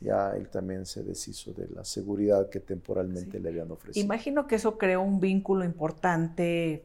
ya 0.00 0.32
él 0.36 0.48
también 0.48 0.86
se 0.86 1.02
deshizo 1.02 1.52
de 1.52 1.68
la 1.68 1.84
seguridad 1.84 2.48
que 2.48 2.60
temporalmente 2.60 3.38
le 3.38 3.50
habían 3.50 3.70
ofrecido. 3.70 4.04
Imagino 4.04 4.46
que 4.46 4.56
eso 4.56 4.78
creó 4.78 5.02
un 5.02 5.20
vínculo 5.20 5.64
importante 5.64 6.84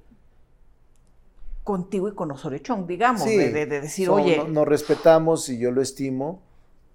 contigo 1.63 2.07
y 2.07 2.13
con 2.13 2.31
Osorio 2.31 2.59
Chong, 2.59 2.85
digamos, 2.85 3.25
de, 3.25 3.65
decir, 3.65 4.09
oye... 4.09 4.47
Nos 4.47 4.67
respetamos 4.67 5.49
y 5.49 5.57
yo 5.57 5.71
lo 5.71 5.81
estimo 5.81 6.41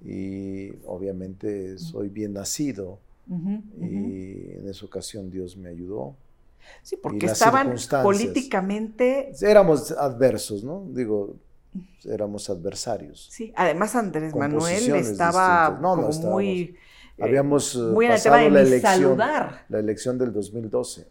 y 0.05 0.71
obviamente 0.87 1.79
soy 1.79 2.09
bien 2.09 2.33
nacido 2.35 2.99
y 3.29 4.53
en 4.53 4.69
esa 4.69 4.87
ocasión 4.87 5.31
Dios 5.31 5.57
me 5.57 5.69
ayudó. 5.69 6.17
Sí, 6.83 6.97
porque 6.97 7.27
estaban 7.27 7.75
políticamente... 8.03 9.33
Éramos 9.41 9.93
adversos, 9.93 10.65
¿no? 10.65 10.87
Digo, 10.91 11.37
éramos 12.05 12.49
adversarios. 12.51 13.29
Sí, 13.31 13.53
además 13.57 13.95
Andrés 13.95 14.35
Manuel 14.35 14.95
estaba 14.97 15.79
como 15.81 16.09
muy... 16.09 16.77
Eh, 17.19 17.23
habíamos 17.23 17.75
eh, 17.75 17.79
muy 17.79 18.09
pasado 18.09 18.49
la 18.49 18.63
elección, 18.63 19.19
la 19.19 19.79
elección 19.79 20.19
del 20.19 20.33
2012. 20.33 21.07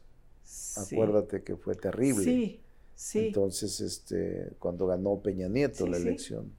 Acuérdate 0.77 1.43
que 1.43 1.55
fue 1.55 1.75
terrible. 1.75 2.23
Sí, 2.23 2.61
sí. 2.95 3.27
Entonces, 3.27 3.79
este, 3.81 4.53
cuando 4.59 4.87
ganó 4.87 5.19
Peña 5.19 5.47
Nieto 5.47 5.85
la 5.85 5.97
elección. 5.97 6.51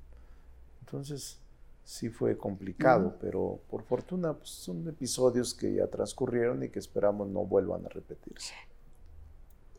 Entonces, 0.81 1.41
sí 1.85 2.09
fue 2.09 2.37
complicado, 2.37 3.17
pero 3.21 3.61
por 3.69 3.83
fortuna 3.83 4.35
pues, 4.35 4.51
son 4.51 4.87
episodios 4.89 5.55
que 5.55 5.75
ya 5.75 5.89
transcurrieron 5.89 6.63
y 6.63 6.69
que 6.69 6.79
esperamos 6.79 7.29
no 7.29 7.45
vuelvan 7.45 7.85
a 7.85 7.89
repetirse. 7.89 8.55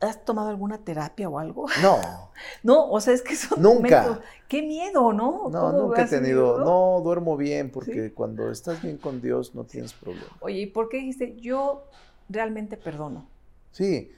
¿Has 0.02 0.26
tomado 0.26 0.50
alguna 0.50 0.80
terapia 0.80 1.30
o 1.30 1.38
algo? 1.38 1.68
No. 1.82 2.32
no, 2.64 2.90
o 2.90 3.00
sea, 3.00 3.14
es 3.14 3.22
que 3.22 3.36
son 3.36 3.62
Nunca. 3.62 4.20
Qué 4.48 4.64
miedo, 4.64 5.14
¿no? 5.14 5.48
No, 5.50 5.72
nunca 5.72 6.04
he 6.04 6.08
tenido. 6.08 6.60
No, 6.60 7.02
duermo 7.04 7.38
bien 7.38 7.70
porque 7.70 8.12
cuando 8.12 8.52
estás 8.52 8.82
bien 8.82 8.98
con 8.98 9.22
Dios 9.22 9.54
no 9.54 9.64
tienes 9.64 9.94
problema. 9.94 10.26
Oye, 10.40 10.62
¿y 10.62 10.66
por 10.66 10.90
qué 10.90 10.98
dijiste 10.98 11.36
yo 11.40 11.84
realmente 12.30 12.78
perdono? 12.78 13.28
Sí. 13.72 14.12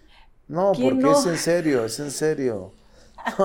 No, 0.47 0.71
porque 0.71 1.11
es 1.11 1.25
en 1.25 1.37
serio, 1.37 1.85
es 1.85 1.99
en 1.99 2.11
serio. 2.11 2.71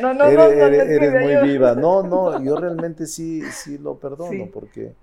No, 0.00 0.12
no, 0.12 0.14
no, 0.14 0.24
eres, 0.26 0.56
no, 0.56 0.66
eres 0.66 1.22
muy 1.22 1.50
viva. 1.50 1.74
No, 1.74 2.02
no, 2.02 2.42
yo 2.42 2.56
realmente 2.56 3.06
sí, 3.06 3.42
sí 3.50 3.78
lo 3.78 3.98
perdono 3.98 4.48
porque 4.52 4.94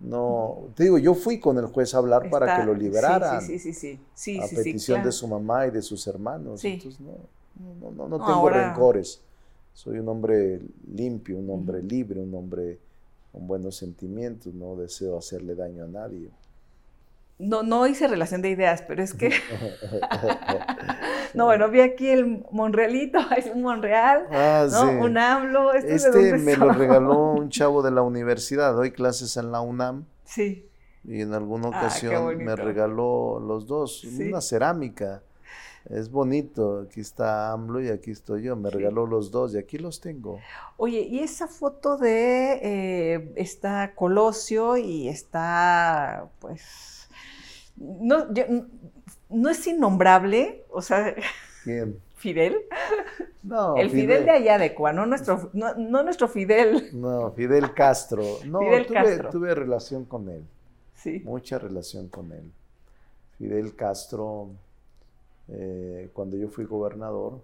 no, 0.00 0.68
te 0.74 0.84
digo, 0.84 0.98
yo 0.98 1.14
fui 1.14 1.40
con 1.40 1.56
el 1.58 1.66
juez 1.66 1.94
a 1.94 1.98
hablar 1.98 2.28
para 2.28 2.56
que 2.56 2.66
lo 2.66 2.74
liberaran. 2.74 3.40
Sí, 3.40 3.58
sí, 3.58 3.72
sí, 3.72 3.98
sí. 4.14 4.38
a 4.40 4.46
petición 4.46 5.02
de 5.02 5.12
su 5.12 5.26
mamá 5.26 5.66
y 5.66 5.70
de 5.70 5.82
sus 5.82 6.06
hermanos. 6.06 6.64
Entonces, 6.64 7.00
no, 7.00 7.12
no, 7.80 7.90
no, 7.90 8.08
no 8.08 8.26
tengo 8.26 8.48
rencores. 8.48 9.20
Soy 9.72 9.98
un 9.98 10.08
hombre 10.08 10.60
limpio, 10.92 11.38
un 11.38 11.50
hombre 11.50 11.82
libre, 11.82 12.20
un 12.20 12.34
hombre 12.34 12.78
con 13.32 13.46
buenos 13.46 13.76
sentimientos. 13.76 14.52
No 14.52 14.76
deseo 14.76 15.18
hacerle 15.18 15.54
daño 15.54 15.84
a 15.84 15.88
nadie. 15.88 16.30
No, 17.38 17.62
no 17.62 17.86
hice 17.86 18.06
relación 18.06 18.42
de 18.42 18.50
ideas, 18.50 18.82
pero 18.86 19.02
es 19.02 19.14
que. 19.14 19.30
no, 21.34 21.46
bueno, 21.46 21.68
vi 21.68 21.80
aquí 21.80 22.08
el 22.08 22.44
Monrealito, 22.50 23.18
es 23.36 23.46
un 23.46 23.62
Monreal, 23.62 24.26
ah, 24.30 24.66
¿no? 24.70 25.04
Un 25.04 25.18
AMLO. 25.18 25.72
este 25.74 26.38
me 26.38 26.56
lo 26.56 26.72
regaló 26.72 27.32
un 27.32 27.50
chavo 27.50 27.82
de 27.82 27.90
la 27.90 28.02
universidad. 28.02 28.74
Doy 28.74 28.92
clases 28.92 29.36
en 29.36 29.52
la 29.52 29.60
UNAM. 29.60 30.04
Sí. 30.24 30.68
Y 31.04 31.20
en 31.20 31.34
alguna 31.34 31.66
ah, 31.66 31.78
ocasión 31.78 32.36
me 32.38 32.56
regaló 32.56 33.40
los 33.40 33.66
dos, 33.66 34.04
una 34.04 34.40
cerámica. 34.40 35.22
Es 35.90 36.10
bonito, 36.10 36.86
aquí 36.88 37.00
está 37.00 37.52
AMLO 37.52 37.82
y 37.82 37.88
aquí 37.88 38.10
estoy 38.10 38.44
yo, 38.44 38.56
me 38.56 38.70
regaló 38.70 39.06
los 39.06 39.30
dos 39.30 39.54
y 39.54 39.58
aquí 39.58 39.76
los 39.76 40.00
tengo. 40.00 40.40
Oye, 40.78 41.00
y 41.00 41.18
esa 41.18 41.46
foto 41.46 41.98
de 41.98 42.58
eh, 42.62 43.32
está 43.36 43.94
Colosio 43.94 44.78
y 44.78 45.08
está, 45.08 46.30
pues, 46.38 47.06
no, 47.76 48.26
no 49.34 49.50
es 49.50 49.66
innombrable, 49.66 50.64
o 50.70 50.82
sea, 50.82 51.14
¿Quién? 51.62 52.00
Fidel. 52.16 52.56
No, 53.42 53.76
el 53.76 53.90
Fidel, 53.90 54.24
de 54.24 54.30
allá 54.30 54.56
de 54.56 54.74
Cuba, 54.74 54.92
no 54.92 55.04
nuestro, 55.04 55.50
no, 55.52 55.74
nuestro 56.02 56.28
Fidel. 56.28 56.88
No, 56.94 57.32
Fidel 57.32 57.74
Castro. 57.74 58.24
No, 58.46 58.60
tuve, 58.60 59.18
tuve 59.30 59.54
relación 59.54 60.06
con 60.06 60.30
él. 60.30 60.42
Sí. 60.94 61.20
Mucha 61.24 61.58
relación 61.58 62.08
con 62.08 62.32
él. 62.32 62.50
Fidel 63.36 63.76
Castro, 63.76 64.48
eh, 65.48 66.08
cuando 66.14 66.38
yo 66.38 66.48
fui 66.48 66.64
gobernador, 66.64 67.42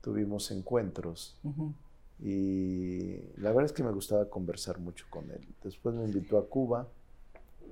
tuvimos 0.00 0.50
encuentros. 0.50 1.36
Y 2.22 3.16
la 3.38 3.50
verdad 3.50 3.64
es 3.64 3.72
que 3.72 3.82
me 3.82 3.90
gustaba 3.90 4.26
conversar 4.26 4.78
mucho 4.78 5.06
con 5.10 5.30
él. 5.30 5.40
Después 5.64 5.94
me 5.94 6.04
invitó 6.04 6.38
a 6.38 6.46
Cuba, 6.46 6.86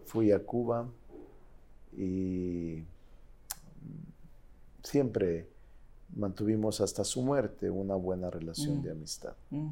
fui 0.06 0.32
a 0.32 0.40
Cuba, 0.40 0.88
y 1.96 2.82
siempre 4.88 5.48
mantuvimos 6.16 6.80
hasta 6.80 7.04
su 7.04 7.22
muerte 7.22 7.70
una 7.70 7.94
buena 7.94 8.30
relación 8.30 8.78
mm. 8.78 8.82
de 8.82 8.90
amistad. 8.90 9.32
Mm. 9.50 9.68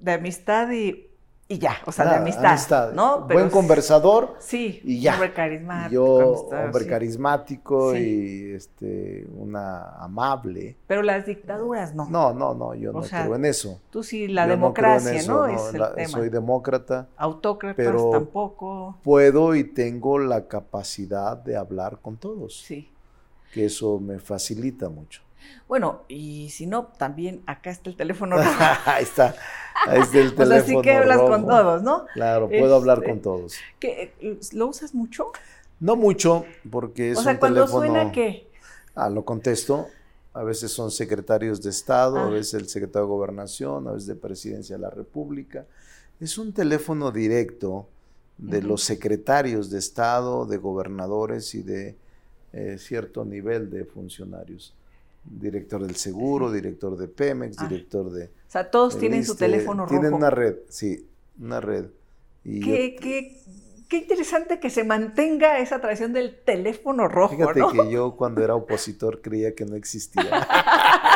De 0.00 0.12
amistad 0.12 0.70
y, 0.72 1.06
y, 1.46 1.58
ya, 1.58 1.76
o 1.86 1.92
sea, 1.92 2.06
de 2.06 2.16
amistad. 2.16 2.92
¿no? 2.92 3.20
Buen 3.28 3.50
conversador. 3.50 4.34
Sí, 4.40 4.80
y 4.82 5.00
ya. 5.00 5.12
hombre 5.12 5.32
carismático. 5.32 5.92
Yo, 5.92 6.48
hombre 6.48 6.86
carismático 6.88 7.96
y 7.96 8.52
este, 8.56 9.28
una 9.36 9.92
amable. 10.02 10.76
Pero 10.88 11.02
las 11.02 11.24
dictaduras 11.24 11.94
no. 11.94 12.10
No, 12.10 12.34
no, 12.34 12.54
no, 12.54 12.74
yo 12.74 12.92
no 12.92 13.02
creo 13.02 13.36
en 13.36 13.44
eso. 13.44 13.80
Tú 13.90 14.02
sí, 14.02 14.26
la 14.26 14.48
democracia, 14.48 15.22
¿no? 15.28 15.46
Es 15.46 15.72
el 15.72 15.82
tema. 15.94 16.08
Soy 16.08 16.30
demócrata. 16.30 17.06
Autócratas 17.16 17.76
pero 17.76 18.10
tampoco. 18.10 18.98
Puedo 19.04 19.54
y 19.54 19.62
tengo 19.62 20.18
la 20.18 20.48
capacidad 20.48 21.36
de 21.36 21.56
hablar 21.56 21.98
con 22.02 22.16
todos. 22.16 22.60
Sí. 22.60 22.91
Que 23.52 23.66
eso 23.66 24.00
me 24.00 24.18
facilita 24.18 24.88
mucho. 24.88 25.22
Bueno, 25.68 26.02
y 26.08 26.50
si 26.50 26.66
no, 26.66 26.86
también 26.98 27.42
acá 27.46 27.70
está 27.70 27.90
el 27.90 27.96
teléfono 27.96 28.36
rojo. 28.38 28.50
ahí 28.86 29.04
está, 29.04 29.34
ahí 29.86 30.00
está 30.00 30.18
el 30.18 30.34
teléfono. 30.34 30.44
o 30.44 30.48
sea, 30.48 30.62
sí 30.62 30.80
que 30.82 30.92
hablas 30.92 31.18
con 31.18 31.46
todos, 31.46 31.82
¿no? 31.82 32.06
Claro, 32.14 32.48
puedo 32.48 32.74
hablar 32.74 32.98
este, 32.98 33.10
con 33.10 33.20
todos. 33.20 33.54
¿Lo 34.52 34.68
usas 34.68 34.94
mucho? 34.94 35.32
No 35.80 35.96
mucho, 35.96 36.44
porque 36.70 37.12
es 37.12 37.18
o 37.18 37.22
sea, 37.22 37.38
cuando 37.38 37.66
suena 37.66 38.12
qué? 38.12 38.48
Ah, 38.94 39.08
lo 39.08 39.24
contesto. 39.24 39.88
A 40.34 40.42
veces 40.44 40.72
son 40.72 40.90
secretarios 40.90 41.60
de 41.60 41.70
Estado, 41.70 42.18
a 42.18 42.26
ah. 42.26 42.30
veces 42.30 42.54
el 42.54 42.68
secretario 42.68 43.06
de 43.06 43.12
Gobernación, 43.12 43.86
a 43.86 43.92
veces 43.92 44.06
de 44.06 44.14
Presidencia 44.14 44.76
de 44.76 44.82
la 44.82 44.90
República. 44.90 45.66
Es 46.20 46.38
un 46.38 46.52
teléfono 46.52 47.10
directo 47.10 47.86
de 48.38 48.62
los 48.62 48.82
secretarios 48.82 49.70
de 49.70 49.78
Estado, 49.78 50.46
de 50.46 50.56
gobernadores 50.56 51.54
y 51.54 51.62
de 51.62 51.96
eh, 52.52 52.76
cierto 52.78 53.24
nivel 53.24 53.70
de 53.70 53.84
funcionarios 53.84 54.74
director 55.24 55.84
del 55.86 55.96
seguro, 55.96 56.50
director 56.50 56.96
de 56.96 57.08
Pemex, 57.08 57.56
ah. 57.58 57.66
director 57.66 58.10
de... 58.10 58.24
O 58.24 58.50
sea, 58.50 58.70
todos 58.70 58.98
tienen 58.98 59.24
su 59.24 59.36
teléfono 59.36 59.84
rojo. 59.84 60.00
Tienen 60.00 60.14
una 60.14 60.30
red, 60.30 60.56
sí, 60.68 61.08
una 61.40 61.60
red. 61.60 61.86
Y 62.44 62.60
¿Qué, 62.60 62.96
qué, 62.96 63.40
qué, 63.88 63.98
interesante 63.98 64.58
que 64.58 64.68
se 64.68 64.84
mantenga 64.84 65.58
esa 65.58 65.80
tradición 65.80 66.12
del 66.12 66.38
teléfono 66.44 67.08
rojo, 67.08 67.36
Fíjate 67.36 67.60
que 67.72 67.90
yo 67.90 68.16
cuando 68.16 68.42
era 68.42 68.54
opositor 68.54 69.22
creía 69.22 69.54
que 69.54 69.64
no 69.64 69.76
existía. 69.76 70.24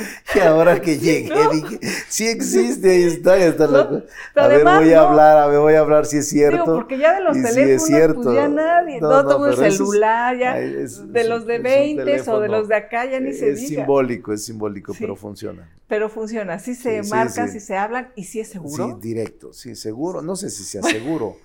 y 0.34 0.38
ahora 0.40 0.80
que 0.80 0.98
llegué 0.98 1.32
dije, 1.52 1.80
sí 2.08 2.28
existe, 2.28 2.90
ahí 2.90 3.02
está, 3.04 3.32
ahí 3.34 3.42
está. 3.42 3.64
a 3.64 4.48
ver, 4.48 4.64
voy 4.64 4.92
a 4.92 5.00
hablar, 5.02 5.38
a 5.38 5.46
ver, 5.46 5.58
voy 5.58 5.74
a 5.74 5.80
hablar 5.80 6.06
si 6.06 6.18
es 6.18 6.28
cierto. 6.28 6.62
Digo, 6.64 6.74
porque 6.74 6.98
ya 6.98 7.14
de 7.14 7.24
los 7.24 7.34
teléfonos, 7.34 7.86
si 7.86 8.14
pues 8.22 8.34
ya 8.34 8.48
nadie, 8.48 9.00
no, 9.00 9.08
todo 9.24 9.46
el 9.48 9.56
celular, 9.56 10.36
ya, 10.36 10.54
de 10.54 11.24
los 11.24 11.46
de 11.46 11.58
20 11.58 12.30
o 12.30 12.40
de 12.40 12.48
los 12.48 12.68
de 12.68 12.76
acá, 12.76 13.06
ya 13.06 13.20
ni 13.20 13.32
se 13.32 13.52
diga. 13.52 13.60
Es 13.60 13.68
simbólico, 13.68 14.32
es 14.32 14.44
simbólico, 14.44 14.94
pero 14.98 15.16
funciona. 15.16 15.68
Pero 15.88 16.08
funciona, 16.08 16.58
sí 16.58 16.74
se 16.74 17.02
marcan, 17.02 17.50
sí, 17.50 17.60
se 17.60 17.76
hablan, 17.76 18.12
y 18.14 18.24
sí 18.24 18.40
es 18.40 18.48
seguro. 18.48 18.86
Sí, 18.86 19.08
directo, 19.08 19.52
sí, 19.52 19.74
seguro, 19.74 20.22
no 20.22 20.36
sé 20.36 20.50
si 20.50 20.64
sea 20.64 20.82
seguro, 20.82 21.36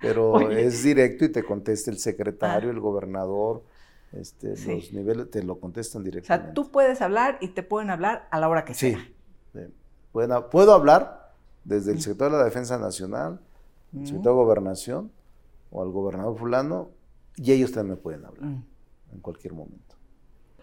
pero 0.00 0.50
es 0.50 0.82
directo 0.82 1.24
y 1.24 1.30
te 1.30 1.42
contesta 1.42 1.90
el 1.90 1.98
secretario, 1.98 2.68
ah. 2.68 2.72
el 2.72 2.80
gobernador, 2.80 3.62
este, 4.20 4.50
los 4.50 4.92
niveles 4.92 5.30
te 5.30 5.42
lo 5.42 5.58
contestan 5.58 6.04
directamente. 6.04 6.44
O 6.44 6.46
sea, 6.46 6.54
tú 6.54 6.70
puedes 6.70 7.00
hablar 7.00 7.38
y 7.40 7.48
te 7.48 7.62
pueden 7.62 7.90
hablar 7.90 8.28
a 8.30 8.38
la 8.38 8.48
hora 8.48 8.64
que 8.64 8.74
sea. 8.74 8.98
Sí. 9.52 9.60
puedo 10.12 10.72
hablar 10.72 11.32
desde 11.64 11.92
el 11.92 12.00
sector 12.00 12.30
de 12.30 12.38
la 12.38 12.44
Defensa 12.44 12.78
Nacional, 12.78 13.40
el 13.92 14.06
sector 14.06 14.24
de 14.24 14.30
Gobernación 14.30 15.10
o 15.70 15.82
al 15.82 15.90
gobernador 15.90 16.38
fulano 16.38 16.90
y 17.36 17.52
ellos 17.52 17.72
también 17.72 17.96
me 17.96 18.02
pueden 18.02 18.24
hablar 18.24 18.50
en 19.12 19.20
cualquier 19.20 19.54
momento. 19.54 19.96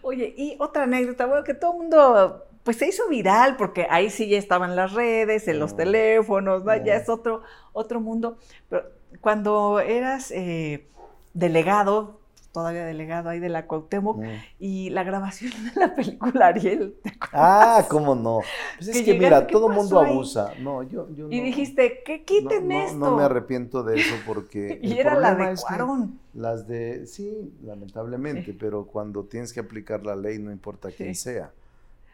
Oye, 0.02 0.34
y 0.36 0.56
otra 0.58 0.84
anécdota, 0.84 1.26
bueno, 1.26 1.44
que 1.44 1.54
todo 1.54 1.72
el 1.72 1.78
mundo 1.78 2.46
pues 2.64 2.76
se 2.76 2.88
hizo 2.88 3.08
viral 3.08 3.56
porque 3.56 3.86
ahí 3.90 4.08
sí 4.10 4.28
ya 4.28 4.38
estaban 4.38 4.76
las 4.76 4.92
redes, 4.92 5.48
en 5.48 5.58
los 5.58 5.76
teléfonos, 5.76 6.62
ya 6.84 6.96
es 6.96 7.08
otro, 7.08 7.42
otro 7.72 8.00
mundo. 8.00 8.38
Pero 8.68 8.84
cuando 9.20 9.80
eras 9.80 10.30
eh, 10.30 10.86
delegado 11.34 12.21
todavía 12.52 12.84
delegado 12.84 13.30
ahí 13.30 13.40
de 13.40 13.48
la 13.48 13.66
Cuauhtémoc, 13.66 14.18
mm. 14.18 14.28
y 14.60 14.90
la 14.90 15.02
grabación 15.02 15.52
de 15.74 15.80
la 15.80 15.94
película 15.94 16.48
Ariel. 16.48 16.94
ah, 17.32 17.84
cómo 17.88 18.14
no. 18.14 18.40
Pues 18.76 18.88
es 18.88 19.02
que, 19.02 19.14
mira, 19.14 19.46
todo 19.46 19.68
el 19.70 19.74
mundo 19.74 19.98
abusa. 19.98 20.52
No, 20.60 20.82
yo, 20.82 21.08
yo 21.14 21.28
y 21.30 21.40
dijiste, 21.40 22.02
que 22.04 22.24
quítenme 22.24 22.84
esto. 22.84 22.98
No 22.98 23.16
me 23.16 23.22
arrepiento 23.22 23.82
de 23.82 24.00
eso 24.00 24.14
porque. 24.26 24.78
y 24.82 24.98
era 24.98 25.18
la 25.18 25.34
de 25.34 25.56
Cuarón. 25.56 26.20
Las 26.34 26.66
de, 26.68 27.06
sí, 27.06 27.52
lamentablemente, 27.64 28.54
pero 28.58 28.86
cuando 28.86 29.24
tienes 29.24 29.52
que 29.52 29.60
aplicar 29.60 30.04
la 30.04 30.14
ley, 30.14 30.38
no 30.38 30.52
importa 30.52 30.90
quién 30.90 31.14
sea. 31.14 31.50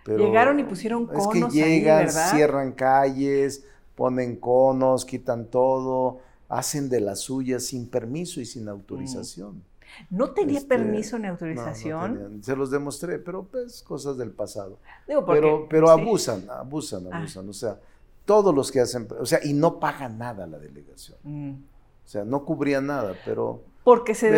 Llegaron 0.06 0.58
y 0.58 0.64
pusieron 0.64 1.06
conos. 1.06 1.34
Es 1.34 1.52
que 1.52 1.58
llegan, 1.58 2.08
cierran 2.08 2.72
calles, 2.72 3.64
ponen 3.94 4.36
conos, 4.36 5.04
quitan 5.04 5.46
todo, 5.46 6.20
hacen 6.48 6.88
de 6.88 7.00
las 7.00 7.20
suyas 7.20 7.64
sin 7.64 7.88
permiso 7.88 8.40
y 8.40 8.46
sin 8.46 8.68
autorización. 8.68 9.62
¿No 10.10 10.30
tenía 10.30 10.58
este, 10.58 10.68
permiso 10.68 11.18
ni 11.18 11.28
autorización? 11.28 12.40
se 12.42 12.56
los 12.56 12.70
demostré, 12.70 13.18
pero 13.18 13.44
pues 13.44 13.82
cosas 13.82 14.16
del 14.16 14.30
pasado. 14.30 14.78
pero 15.26 15.66
pero 15.68 15.90
abusan, 15.90 16.44
abusan, 16.50 17.06
ah. 17.10 17.18
abusan. 17.18 17.48
O 17.48 17.52
sea, 17.52 17.78
todos 18.24 18.54
los 18.54 18.70
que 18.70 18.80
hacen, 18.80 19.08
o 19.18 19.24
sea, 19.24 19.40
y 19.42 19.54
no 19.54 19.80
pagan 19.80 20.18
nada 20.18 20.46
la 20.46 20.58
delegación. 20.58 21.18
Mm. 21.22 21.52
O 21.52 22.08
sea, 22.08 22.24
no 22.24 22.44
cubría 22.44 22.80
nada, 22.80 23.14
pero... 23.24 23.62
Porque 23.84 24.14
se, 24.14 24.30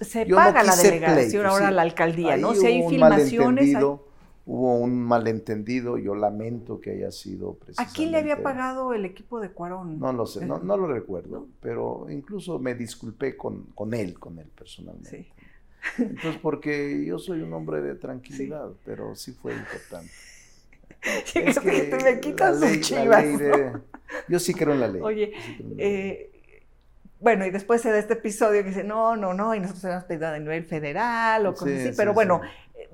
se, 0.00 0.26
paga 0.26 0.62
la 0.62 0.74
delegación 0.74 1.44
ahora 1.44 1.70
la 1.70 1.82
alcaldía, 1.82 2.38
¿no? 2.38 2.54
Si 2.54 2.66
hay 2.66 2.88
filmaciones 2.88 3.76
hubo 4.50 4.74
un 4.74 5.00
malentendido, 5.00 5.96
yo 5.96 6.16
lamento 6.16 6.80
que 6.80 6.90
haya 6.90 7.12
sido 7.12 7.54
precisamente... 7.54 7.92
¿A 7.92 7.94
quién 7.94 8.10
le 8.10 8.18
había 8.18 8.42
pagado 8.42 8.92
el 8.94 9.04
equipo 9.04 9.38
de 9.38 9.50
Cuarón? 9.50 10.00
No 10.00 10.12
lo 10.12 10.26
sé, 10.26 10.44
no, 10.44 10.58
lo 10.58 10.88
recuerdo, 10.88 11.46
pero 11.60 12.08
incluso 12.10 12.58
me 12.58 12.74
disculpé 12.74 13.36
con, 13.36 13.66
con, 13.76 13.94
él, 13.94 14.18
con 14.18 14.40
él 14.40 14.48
personalmente. 14.48 15.08
Sí. 15.08 16.02
Entonces, 16.02 16.40
porque 16.42 17.04
yo 17.06 17.20
soy 17.20 17.42
un 17.42 17.52
hombre 17.52 17.80
de 17.80 17.94
tranquilidad, 17.94 18.70
pero 18.84 19.14
sí 19.14 19.30
fue 19.30 19.54
importante. 19.54 20.10
es 21.34 21.60
que, 21.60 21.82
te 21.82 22.02
me 22.02 22.18
quitas 22.18 22.58
ley, 22.58 22.80
chivas. 22.80 23.24
yo 24.28 24.40
sí 24.40 24.52
creo 24.52 24.74
en 24.74 24.80
la 24.80 24.88
ley. 24.88 25.00
Oye, 25.00 25.32
eh, 25.78 26.42
bueno, 27.20 27.46
y 27.46 27.50
después 27.50 27.82
se 27.82 27.92
da 27.92 28.00
este 28.00 28.14
episodio 28.14 28.64
que 28.64 28.70
dice, 28.70 28.82
no, 28.82 29.14
no, 29.14 29.32
no, 29.32 29.54
y 29.54 29.60
nosotros 29.60 29.84
hemos 29.84 30.04
pedido 30.04 30.26
a 30.26 30.38
nivel 30.40 30.64
federal 30.64 31.46
o 31.46 31.54
cosas 31.54 31.78
así, 31.78 31.92
pero 31.96 32.12
bueno, 32.12 32.40
eh, 32.74 32.88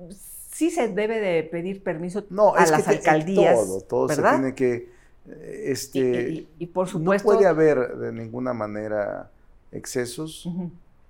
sí 0.57 0.71
se 0.71 0.87
debe 0.87 1.19
de 1.19 1.43
pedir 1.43 1.83
permiso 1.83 2.25
no, 2.31 2.55
a 2.55 2.63
es 2.63 2.71
las 2.71 2.87
alcaldías. 2.87 3.55
Todo, 3.55 3.81
todo 3.81 4.09
se 4.09 4.23
tiene 4.23 4.55
que. 4.55 4.89
Eh, 5.27 5.63
este, 5.65 6.47
y, 6.57 6.65
por 6.65 6.87
supuesto. 6.87 7.29
No 7.29 7.35
puede 7.35 7.47
haber 7.47 7.95
de 7.97 8.11
ninguna 8.11 8.53
manera 8.53 9.29
excesos 9.71 10.49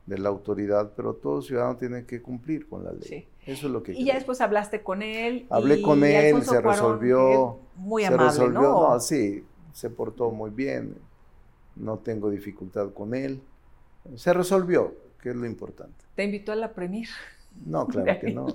de 0.06 0.18
la 0.18 0.28
autoridad, 0.28 0.92
pero 0.98 1.14
todo 1.14 1.42
ciudadano 1.42 1.78
tiene 1.78 2.06
que 2.06 2.22
cumplir 2.22 2.68
con 2.68 2.84
la 2.84 2.92
ley. 2.92 3.26
Eso 3.46 3.68
es 3.68 3.74
lo 3.74 3.84
que. 3.84 3.94
Y 3.94 4.04
ya 4.04 4.16
después 4.16 4.42
hablaste 4.42 4.84
con 4.84 5.02
él. 5.02 5.48
Hablé 5.50 5.82
con 5.82 6.04
él, 6.04 6.44
se 6.44 6.60
resolvió. 6.60 7.60
Muy 7.78 8.04
amable, 8.04 8.32
se 8.32 8.40
resolvió, 8.40 8.62
¿no? 8.62 9.00
Sí, 9.00 9.46
se 9.72 9.90
portó 9.90 10.30
muy 10.32 10.50
bien. 10.50 10.96
No 11.78 12.00
tengo 12.00 12.30
dificultad 12.30 12.92
con 12.92 13.16
él. 13.16 13.40
Se 14.16 14.34
resolvió, 14.34 14.94
que 15.22 15.30
es 15.30 15.36
lo 15.38 15.46
importante. 15.46 16.04
¿Te 16.16 16.26
invitó 16.26 16.52
a 16.52 16.56
la 16.56 16.74
premier? 16.74 17.08
No, 17.66 17.88
claro 17.88 18.20
que 18.20 18.32
no. 18.32 18.48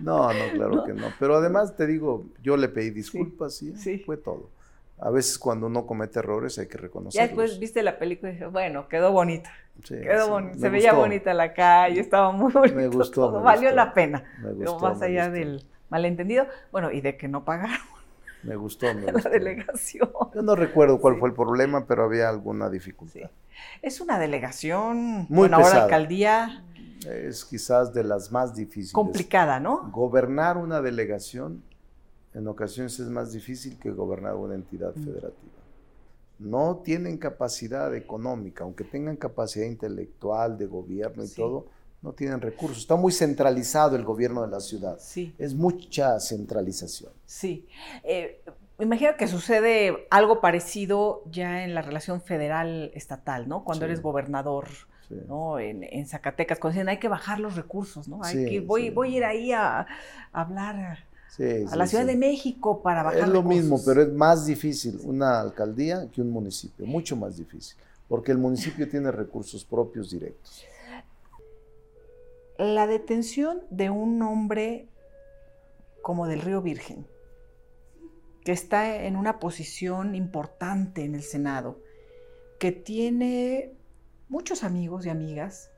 No, 0.00 0.32
no, 0.32 0.52
claro 0.54 0.84
que 0.84 0.92
no. 0.92 1.06
Pero 1.18 1.36
además 1.36 1.76
te 1.76 1.86
digo, 1.86 2.26
yo 2.42 2.56
le 2.56 2.68
pedí 2.68 2.90
disculpas 2.90 3.62
y 3.62 3.76
sí. 3.76 3.98
fue 3.98 4.16
todo. 4.16 4.50
A 4.98 5.10
veces 5.10 5.38
cuando 5.38 5.66
uno 5.66 5.86
comete 5.86 6.20
errores 6.20 6.58
hay 6.58 6.68
que 6.68 6.78
reconocerlos. 6.78 7.14
Ya 7.14 7.26
después 7.26 7.58
viste 7.58 7.82
la 7.82 7.98
película 7.98 8.30
y 8.30 8.34
dije, 8.34 8.46
bueno, 8.46 8.88
quedó 8.88 9.12
bonita. 9.12 9.52
quedó 9.86 10.30
bonita. 10.30 10.58
Se 10.58 10.68
veía 10.70 10.94
bonita 10.94 11.34
la 11.34 11.52
calle, 11.52 12.00
estaba 12.00 12.32
muy 12.32 12.50
bonito. 12.50 12.76
Me 12.76 12.88
gustó. 12.88 13.30
Valió 13.42 13.70
la 13.72 13.92
pena. 13.92 14.24
Me 14.42 14.52
gustó, 14.52 14.78
más 14.78 15.02
allá 15.02 15.28
del 15.28 15.66
malentendido. 15.90 16.46
Bueno, 16.72 16.90
y 16.90 17.02
de 17.02 17.16
que 17.18 17.28
no 17.28 17.44
pagaron. 17.44 17.76
Me 18.42 18.56
gustó, 18.56 18.86
me 18.94 19.12
La 19.12 19.28
delegación. 19.28 20.08
Yo 20.34 20.42
no 20.42 20.54
recuerdo 20.54 20.98
cuál 20.98 21.18
fue 21.18 21.28
el 21.28 21.34
problema, 21.34 21.86
pero 21.86 22.04
había 22.04 22.28
alguna 22.30 22.70
dificultad. 22.70 23.30
Es 23.82 24.00
una 24.00 24.18
delegación, 24.18 25.26
muy 25.28 25.48
bueno, 25.48 25.56
ahora 25.58 25.84
alcaldía 25.84 26.62
es 27.04 27.44
quizás 27.44 27.92
de 27.92 28.04
las 28.04 28.32
más 28.32 28.54
difíciles. 28.54 28.92
Complicada, 28.92 29.60
¿no? 29.60 29.90
Gobernar 29.90 30.56
una 30.56 30.80
delegación 30.80 31.62
en 32.36 32.46
ocasiones 32.48 32.98
es 33.00 33.08
más 33.08 33.32
difícil 33.32 33.78
que 33.78 33.90
gobernar 33.90 34.34
una 34.34 34.54
entidad 34.54 34.94
mm. 34.94 35.04
federativa. 35.04 35.52
No 36.38 36.82
tienen 36.84 37.16
capacidad 37.16 37.94
económica, 37.94 38.64
aunque 38.64 38.84
tengan 38.84 39.16
capacidad 39.16 39.64
intelectual, 39.64 40.58
de 40.58 40.66
gobierno 40.66 41.24
y 41.24 41.28
todo, 41.28 41.66
no 42.02 42.12
tienen 42.12 42.42
recursos. 42.42 42.78
Está 42.78 42.94
muy 42.94 43.10
centralizado 43.10 43.96
el 43.96 44.04
gobierno 44.04 44.42
de 44.42 44.48
la 44.48 44.60
ciudad. 44.60 44.98
Sí. 45.00 45.34
Es 45.38 45.54
mucha 45.54 46.20
centralización. 46.20 47.10
Sí. 47.24 47.66
Eh, 48.04 48.42
imagino 48.78 49.16
que 49.16 49.28
sucede 49.28 50.06
algo 50.10 50.42
parecido 50.42 51.22
ya 51.30 51.64
en 51.64 51.74
la 51.74 51.80
relación 51.80 52.20
federal-estatal, 52.20 53.48
¿no? 53.48 53.64
Cuando 53.64 53.86
eres 53.86 54.02
gobernador 54.02 54.68
¿no? 55.10 55.58
En, 55.58 56.06
Zacatecas, 56.06 56.58
cuando 56.58 56.74
dicen 56.74 56.88
hay 56.88 56.98
que 56.98 57.08
bajar 57.08 57.40
los 57.40 57.56
recursos, 57.56 58.08
¿no? 58.08 58.22
Hay 58.22 58.44
que, 58.46 58.60
voy, 58.60 58.90
voy 58.90 59.14
a 59.14 59.16
ir 59.16 59.24
ahí 59.24 59.52
a, 59.52 59.86
hablar 60.32 60.98
a 61.70 61.76
la 61.76 61.86
Ciudad 61.86 62.06
de 62.06 62.16
México 62.16 62.82
para 62.82 63.02
bajar 63.02 63.20
Es 63.20 63.28
lo 63.28 63.42
mismo, 63.42 63.80
pero 63.84 64.02
es 64.02 64.12
más 64.12 64.46
difícil 64.46 65.00
una 65.04 65.40
alcaldía 65.40 66.08
que 66.10 66.20
un 66.20 66.30
municipio, 66.30 66.86
mucho 66.86 67.16
más 67.16 67.36
difícil, 67.36 67.76
porque 68.08 68.32
el 68.32 68.38
municipio 68.38 68.88
tiene 68.90 69.10
recursos 69.10 69.64
propios 69.64 70.10
directos. 70.10 70.64
La 72.58 72.86
detención 72.86 73.62
de 73.70 73.90
un 73.90 74.22
hombre 74.22 74.88
como 76.02 76.26
del 76.26 76.40
Río 76.40 76.62
Virgen, 76.62 77.06
que 78.44 78.52
está 78.52 79.02
en 79.04 79.16
una 79.16 79.40
posición 79.40 80.14
importante 80.14 81.04
en 81.04 81.14
el 81.14 81.22
Senado, 81.22 81.80
que 82.58 82.72
tiene 82.72 83.72
muchos 84.28 84.64
amigos 84.64 85.06
y 85.06 85.10
amigas 85.10 85.70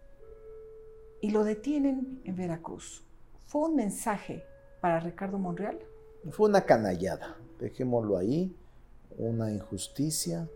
y 1.21 1.31
lo 1.31 1.45
detienen 1.45 2.21
en 2.25 2.37
Veracruz. 2.37 3.05
¿Fue 3.47 3.69
un 3.69 3.77
mensaje 3.77 4.45
para 4.81 5.01
Ricardo 5.01 5.39
Monreal? 5.39 5.79
Fue 6.31 6.49
una 6.49 6.63
canallada, 6.63 7.37
dejémoslo 7.59 8.17
ahí, 8.17 8.55
una 9.17 9.53
injusticia, 9.53 10.49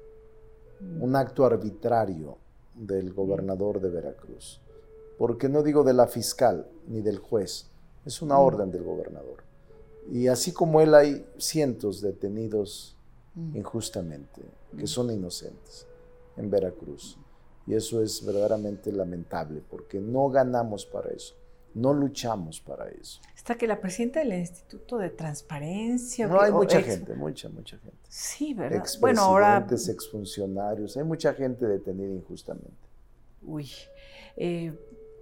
un 1.01 1.17
acto 1.17 1.45
arbitrario 1.45 2.39
del 2.75 3.13
gobernador 3.13 3.81
de 3.81 3.91
Veracruz. 3.91 4.61
Porque 5.19 5.49
no 5.49 5.63
digo 5.63 5.85
de 5.85 5.95
la 5.95 6.07
fiscal 6.07 6.67
ni 6.89 7.01
del 7.01 7.19
juez, 7.19 7.71
es 8.05 8.23
una 8.23 8.37
mm. 8.37 8.41
orden 8.41 8.71
del 8.73 8.83
gobernador. 8.83 9.45
Y 10.11 10.27
así 10.27 10.53
como 10.53 10.81
él 10.81 10.95
hay 10.95 11.25
cientos 11.39 12.01
detenidos 12.01 12.97
mm. 13.35 13.57
injustamente, 13.57 14.43
que 14.77 14.85
mm. 14.85 14.89
son 14.89 15.11
inocentes 15.11 15.87
en 16.37 16.51
Veracruz. 16.51 17.17
Y 17.67 17.75
eso 17.75 18.03
es 18.03 18.25
verdaderamente 18.25 18.91
lamentable 18.93 19.63
porque 19.71 20.01
no 20.01 20.29
ganamos 20.29 20.85
para 20.85 21.11
eso, 21.11 21.35
no 21.75 21.95
luchamos 21.95 22.61
para 22.61 22.89
eso. 22.89 23.21
Está 23.37 23.57
que 23.57 23.67
la 23.67 23.81
presidenta 23.81 24.21
del 24.21 24.35
Instituto 24.35 24.99
de 24.99 25.11
Transparencia. 25.11 26.27
No, 26.27 26.41
hay 26.41 26.53
mucha 26.53 26.81
gente, 26.81 27.15
mucha, 27.15 27.49
mucha 27.49 27.77
gente. 27.79 27.97
Sí, 28.09 28.55
¿verdad? 28.55 28.85
Bueno, 29.01 29.23
ahora. 29.23 29.67
exfuncionarios, 29.69 30.97
hay 30.97 31.05
mucha 31.05 31.35
gente 31.35 31.67
detenida 31.67 32.13
injustamente. 32.13 32.71
Uy. 33.43 33.71
Eh, 34.37 34.73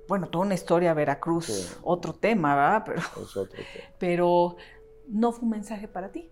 bueno, 0.06 0.28
toda 0.28 0.44
una 0.44 0.54
historia 0.54 0.92
Veracruz, 0.92 1.78
otro 1.82 2.12
tema, 2.12 2.54
¿verdad? 2.54 2.82
Pero, 2.84 2.98
es 3.00 3.36
otro 3.36 3.46
tema. 3.46 3.94
Pero 3.98 4.56
no 5.08 5.32
fue 5.32 5.44
un 5.44 5.50
mensaje 5.50 5.88
para 5.88 6.10
ti. 6.10 6.28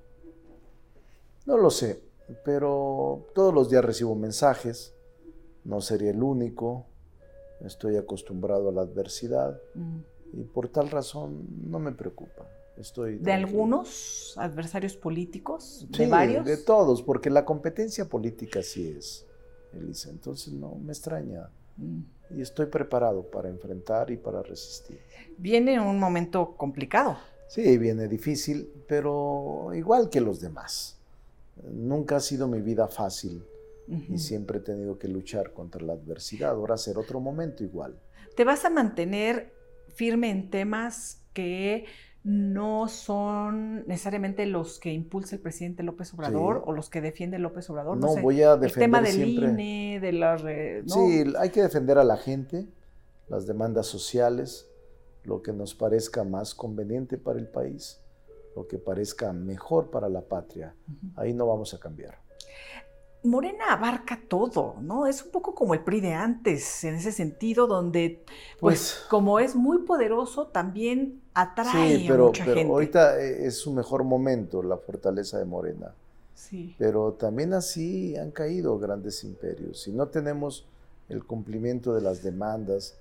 No 1.46 1.56
lo 1.56 1.70
sé, 1.70 2.02
pero 2.44 3.28
todos 3.34 3.54
los 3.54 3.70
días 3.70 3.84
recibo 3.84 4.14
mensajes, 4.14 4.94
no 5.68 5.82
sería 5.82 6.10
el 6.10 6.22
único, 6.22 6.86
estoy 7.60 7.96
acostumbrado 7.96 8.70
a 8.70 8.72
la 8.72 8.80
adversidad 8.80 9.60
mm. 9.74 9.98
y 10.40 10.44
por 10.44 10.68
tal 10.68 10.90
razón 10.90 11.46
no 11.66 11.78
me 11.78 11.92
preocupa. 11.92 12.48
Estoy 12.78 13.18
¿De 13.18 13.32
algunos 13.32 14.34
adversarios 14.38 14.96
políticos? 14.96 15.86
¿De 15.90 16.04
sí, 16.04 16.10
varios? 16.10 16.46
De 16.46 16.56
todos, 16.56 17.02
porque 17.02 17.28
la 17.28 17.44
competencia 17.44 18.08
política 18.08 18.62
sí 18.62 18.94
es, 18.96 19.26
Elisa. 19.74 20.10
Entonces 20.10 20.54
no 20.54 20.76
me 20.76 20.92
extraña. 20.92 21.50
Mm. 21.76 22.00
Y 22.38 22.40
estoy 22.40 22.66
preparado 22.66 23.22
para 23.24 23.48
enfrentar 23.48 24.10
y 24.10 24.16
para 24.16 24.42
resistir. 24.42 25.00
Viene 25.36 25.80
un 25.80 25.98
momento 25.98 26.54
complicado. 26.56 27.18
Sí, 27.48 27.76
viene 27.78 28.08
difícil, 28.08 28.70
pero 28.86 29.70
igual 29.74 30.08
que 30.08 30.20
los 30.20 30.40
demás. 30.40 30.98
Nunca 31.70 32.16
ha 32.16 32.20
sido 32.20 32.46
mi 32.46 32.60
vida 32.60 32.86
fácil 32.86 33.42
y 33.88 34.18
siempre 34.18 34.58
he 34.58 34.60
tenido 34.60 34.98
que 34.98 35.08
luchar 35.08 35.52
contra 35.52 35.82
la 35.82 35.94
adversidad. 35.94 36.50
Ahora 36.50 36.76
será 36.76 37.00
otro 37.00 37.20
momento 37.20 37.64
igual. 37.64 37.98
¿Te 38.36 38.44
vas 38.44 38.64
a 38.64 38.70
mantener 38.70 39.52
firme 39.94 40.30
en 40.30 40.50
temas 40.50 41.22
que 41.32 41.86
no 42.24 42.88
son 42.88 43.86
necesariamente 43.86 44.44
los 44.44 44.78
que 44.78 44.92
impulsa 44.92 45.36
el 45.36 45.40
presidente 45.40 45.82
López 45.82 46.12
Obrador 46.12 46.62
o 46.66 46.72
los 46.72 46.90
que 46.90 47.00
defiende 47.00 47.38
López 47.38 47.70
Obrador. 47.70 47.96
No, 47.96 48.16
voy 48.16 48.42
a 48.42 48.56
defender 48.56 48.84
el 48.84 48.90
tema 48.90 49.00
del 49.00 49.14
siempre. 49.14 49.50
INE, 49.50 50.00
de 50.00 50.12
la 50.12 50.36
Sí, 50.38 51.24
hay 51.38 51.50
que 51.50 51.62
defender 51.62 51.96
a 51.96 52.04
la 52.04 52.16
gente, 52.16 52.66
las 53.28 53.46
demandas 53.46 53.86
sociales, 53.86 54.68
lo 55.24 55.42
que 55.42 55.52
nos 55.52 55.74
parezca 55.74 56.24
más 56.24 56.54
conveniente 56.54 57.18
para 57.18 57.38
el 57.38 57.48
país, 57.48 58.00
lo 58.54 58.66
que 58.66 58.78
parezca 58.78 59.32
mejor 59.32 59.90
para 59.90 60.08
la 60.08 60.20
patria. 60.20 60.74
Ahí 61.16 61.32
no 61.32 61.46
vamos 61.46 61.72
a 61.72 61.80
cambiar. 61.80 62.18
Morena 63.24 63.72
abarca 63.72 64.20
todo, 64.28 64.76
¿no? 64.80 65.06
Es 65.06 65.24
un 65.24 65.30
poco 65.30 65.54
como 65.54 65.74
el 65.74 65.80
PRI 65.80 66.00
de 66.00 66.14
antes, 66.14 66.84
en 66.84 66.94
ese 66.94 67.10
sentido, 67.10 67.66
donde, 67.66 68.22
pues, 68.60 68.94
pues 68.94 69.06
como 69.10 69.40
es 69.40 69.56
muy 69.56 69.78
poderoso, 69.78 70.46
también 70.46 71.20
atrae 71.34 71.98
sí, 71.98 72.04
pero, 72.08 72.24
a 72.24 72.26
mucha 72.28 72.44
pero 72.44 72.60
ahorita 72.70 73.20
eh, 73.20 73.46
es 73.46 73.56
su 73.56 73.72
mejor 73.72 74.04
momento, 74.04 74.62
la 74.62 74.76
fortaleza 74.76 75.38
de 75.38 75.44
Morena. 75.44 75.94
Sí. 76.34 76.76
Pero 76.78 77.12
también 77.14 77.52
así 77.54 78.16
han 78.16 78.30
caído 78.30 78.78
grandes 78.78 79.24
imperios. 79.24 79.80
Si 79.82 79.90
no 79.90 80.06
tenemos 80.08 80.64
el 81.08 81.24
cumplimiento 81.24 81.94
de 81.94 82.02
las 82.02 82.22
demandas, 82.22 82.94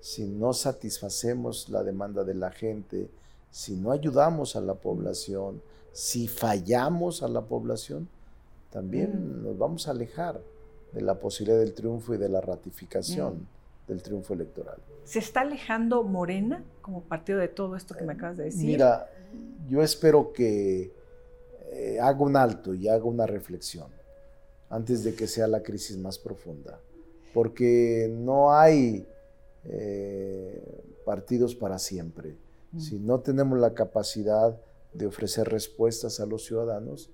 si 0.00 0.24
no 0.24 0.52
satisfacemos 0.52 1.68
la 1.70 1.82
demanda 1.82 2.24
de 2.24 2.34
la 2.34 2.50
gente, 2.50 3.08
si 3.50 3.76
no 3.76 3.92
ayudamos 3.92 4.56
a 4.56 4.60
la 4.60 4.74
población, 4.74 5.62
si 5.92 6.28
fallamos 6.28 7.22
a 7.22 7.28
la 7.28 7.42
población, 7.42 8.08
también 8.72 9.40
mm. 9.40 9.44
nos 9.44 9.58
vamos 9.58 9.86
a 9.86 9.92
alejar 9.92 10.40
de 10.92 11.00
la 11.02 11.18
posibilidad 11.18 11.58
del 11.58 11.74
triunfo 11.74 12.14
y 12.14 12.18
de 12.18 12.28
la 12.28 12.40
ratificación 12.40 13.34
mm. 13.34 13.88
del 13.88 14.02
triunfo 14.02 14.34
electoral. 14.34 14.78
¿Se 15.04 15.18
está 15.18 15.42
alejando 15.42 16.02
Morena 16.02 16.64
como 16.80 17.02
partido 17.02 17.38
de 17.38 17.48
todo 17.48 17.76
esto 17.76 17.94
que 17.94 18.04
me 18.04 18.14
acabas 18.14 18.38
de 18.38 18.44
decir? 18.44 18.66
Mira, 18.66 19.08
yo 19.68 19.82
espero 19.82 20.32
que 20.32 20.92
eh, 21.72 21.98
haga 22.00 22.20
un 22.20 22.36
alto 22.36 22.74
y 22.74 22.88
haga 22.88 23.04
una 23.04 23.26
reflexión 23.26 23.88
antes 24.70 25.04
de 25.04 25.14
que 25.14 25.26
sea 25.26 25.46
la 25.46 25.62
crisis 25.62 25.98
más 25.98 26.18
profunda, 26.18 26.80
porque 27.34 28.10
no 28.10 28.54
hay 28.54 29.06
eh, 29.64 30.82
partidos 31.04 31.54
para 31.54 31.78
siempre. 31.78 32.36
Mm. 32.72 32.80
Si 32.80 32.98
no 32.98 33.20
tenemos 33.20 33.58
la 33.58 33.74
capacidad 33.74 34.58
de 34.94 35.06
ofrecer 35.06 35.48
respuestas 35.48 36.20
a 36.20 36.26
los 36.26 36.44
ciudadanos, 36.44 37.10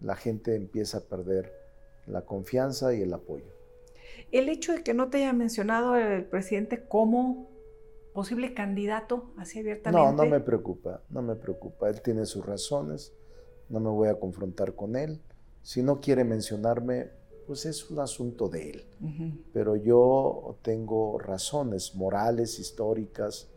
la 0.00 0.16
gente 0.16 0.54
empieza 0.54 0.98
a 0.98 1.00
perder 1.02 1.52
la 2.06 2.22
confianza 2.22 2.94
y 2.94 3.02
el 3.02 3.12
apoyo. 3.12 3.46
El 4.32 4.48
hecho 4.48 4.72
de 4.72 4.82
que 4.82 4.94
no 4.94 5.08
te 5.08 5.18
haya 5.18 5.32
mencionado 5.32 5.96
el 5.96 6.24
presidente 6.24 6.84
como 6.86 7.48
posible 8.12 8.54
candidato 8.54 9.30
así 9.36 9.60
abiertamente. 9.60 10.04
No, 10.04 10.12
no 10.12 10.28
me 10.28 10.40
preocupa, 10.40 11.02
no 11.10 11.22
me 11.22 11.36
preocupa. 11.36 11.88
Él 11.88 12.00
tiene 12.02 12.26
sus 12.26 12.44
razones, 12.44 13.12
no 13.68 13.80
me 13.80 13.90
voy 13.90 14.08
a 14.08 14.18
confrontar 14.18 14.74
con 14.74 14.96
él. 14.96 15.20
Si 15.62 15.82
no 15.82 16.00
quiere 16.00 16.24
mencionarme, 16.24 17.10
pues 17.46 17.64
es 17.64 17.90
un 17.90 18.00
asunto 18.00 18.48
de 18.48 18.70
él. 18.70 18.84
Pero 19.52 19.76
yo 19.76 20.58
tengo 20.62 21.18
razones 21.18 21.94
morales, 21.94 22.58
históricas, 22.58 23.48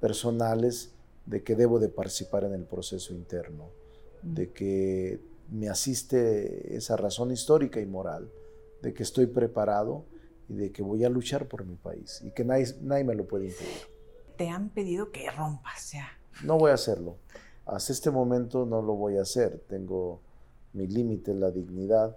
personales, 0.00 0.94
de 1.26 1.42
que 1.42 1.54
debo 1.54 1.78
de 1.78 1.88
participar 1.88 2.44
en 2.44 2.54
el 2.54 2.64
proceso 2.64 3.14
interno, 3.14 3.68
de 4.22 4.50
que 4.50 5.20
me 5.52 5.68
asiste 5.68 6.74
esa 6.76 6.96
razón 6.96 7.30
histórica 7.30 7.80
y 7.80 7.86
moral 7.86 8.30
de 8.80 8.94
que 8.94 9.02
estoy 9.02 9.26
preparado 9.26 10.06
y 10.48 10.54
de 10.54 10.72
que 10.72 10.82
voy 10.82 11.04
a 11.04 11.10
luchar 11.10 11.46
por 11.46 11.64
mi 11.64 11.76
país 11.76 12.22
y 12.24 12.30
que 12.32 12.44
nadie, 12.44 12.66
nadie 12.80 13.04
me 13.04 13.14
lo 13.14 13.26
puede 13.26 13.46
impedir. 13.46 13.92
Te 14.36 14.48
han 14.48 14.70
pedido 14.70 15.12
que 15.12 15.30
rompas 15.30 15.92
ya. 15.92 16.08
No 16.42 16.58
voy 16.58 16.70
a 16.70 16.74
hacerlo. 16.74 17.18
Hasta 17.66 17.92
este 17.92 18.10
momento 18.10 18.64
no 18.64 18.80
lo 18.80 18.94
voy 18.94 19.18
a 19.18 19.22
hacer. 19.22 19.62
Tengo 19.68 20.20
mi 20.72 20.86
límite, 20.86 21.34
la 21.34 21.50
dignidad 21.50 22.16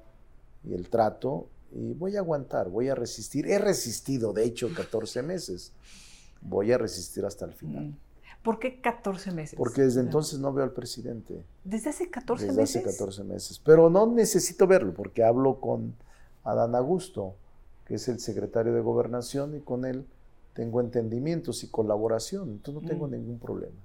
y 0.64 0.74
el 0.74 0.90
trato 0.90 1.50
y 1.72 1.94
voy 1.94 2.16
a 2.16 2.20
aguantar, 2.20 2.70
voy 2.70 2.88
a 2.88 2.96
resistir. 2.96 3.48
He 3.48 3.60
resistido, 3.60 4.32
de 4.32 4.46
hecho, 4.46 4.70
14 4.74 5.22
meses. 5.24 5.74
Voy 6.42 6.72
a 6.72 6.78
resistir 6.78 7.26
hasta 7.26 7.46
el 7.46 7.54
final. 7.54 7.88
Mm. 7.88 7.98
¿Por 8.46 8.60
qué 8.60 8.80
14 8.80 9.32
meses? 9.32 9.58
Porque 9.58 9.82
desde 9.82 10.02
entonces 10.02 10.38
no 10.38 10.54
veo 10.54 10.64
al 10.64 10.72
presidente. 10.72 11.44
¿Desde 11.64 11.90
hace 11.90 12.12
14 12.12 12.46
meses? 12.46 12.58
Desde 12.58 12.80
hace 12.80 12.98
14 12.98 13.24
meses. 13.24 13.58
Pero 13.58 13.90
no 13.90 14.06
necesito 14.06 14.68
verlo 14.68 14.94
porque 14.94 15.24
hablo 15.24 15.60
con 15.60 15.96
Adán 16.44 16.76
Augusto, 16.76 17.34
que 17.86 17.96
es 17.96 18.08
el 18.08 18.20
secretario 18.20 18.72
de 18.72 18.82
Gobernación, 18.82 19.56
y 19.56 19.62
con 19.62 19.84
él 19.84 20.06
tengo 20.54 20.80
entendimientos 20.80 21.64
y 21.64 21.70
colaboración. 21.70 22.50
Entonces 22.50 22.84
no 22.84 22.88
tengo 22.88 23.08
mm. 23.08 23.12
ningún 23.12 23.40
problema. 23.40 23.82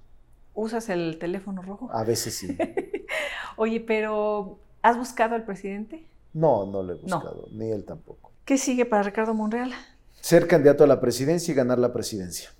¿Usas 0.55 0.91
el 0.91 1.19
teléfono 1.19 1.63
rojo? 1.63 1.89
A 1.91 2.05
veces 2.05 2.35
sí. 2.35 2.55
Oye, 3.57 3.81
pero 3.81 4.59
¿has 4.83 4.99
buscado 4.99 5.37
al 5.37 5.47
presidente? 5.47 6.07
No, 6.35 6.67
no 6.67 6.83
lo 6.83 6.93
he 6.93 6.97
buscado, 6.97 7.49
ni 7.53 7.71
él 7.71 7.87
tampoco. 7.87 8.31
¿Qué 8.45 8.59
sigue 8.59 8.85
para 8.85 9.05
Ricardo 9.05 9.33
Monreal? 9.33 9.73
Ser 10.21 10.47
candidato 10.47 10.85
a 10.85 10.87
la 10.87 11.01
presidencia 11.01 11.51
y 11.51 11.55
ganar 11.55 11.79
la 11.79 11.95
presidencia. 11.95 12.51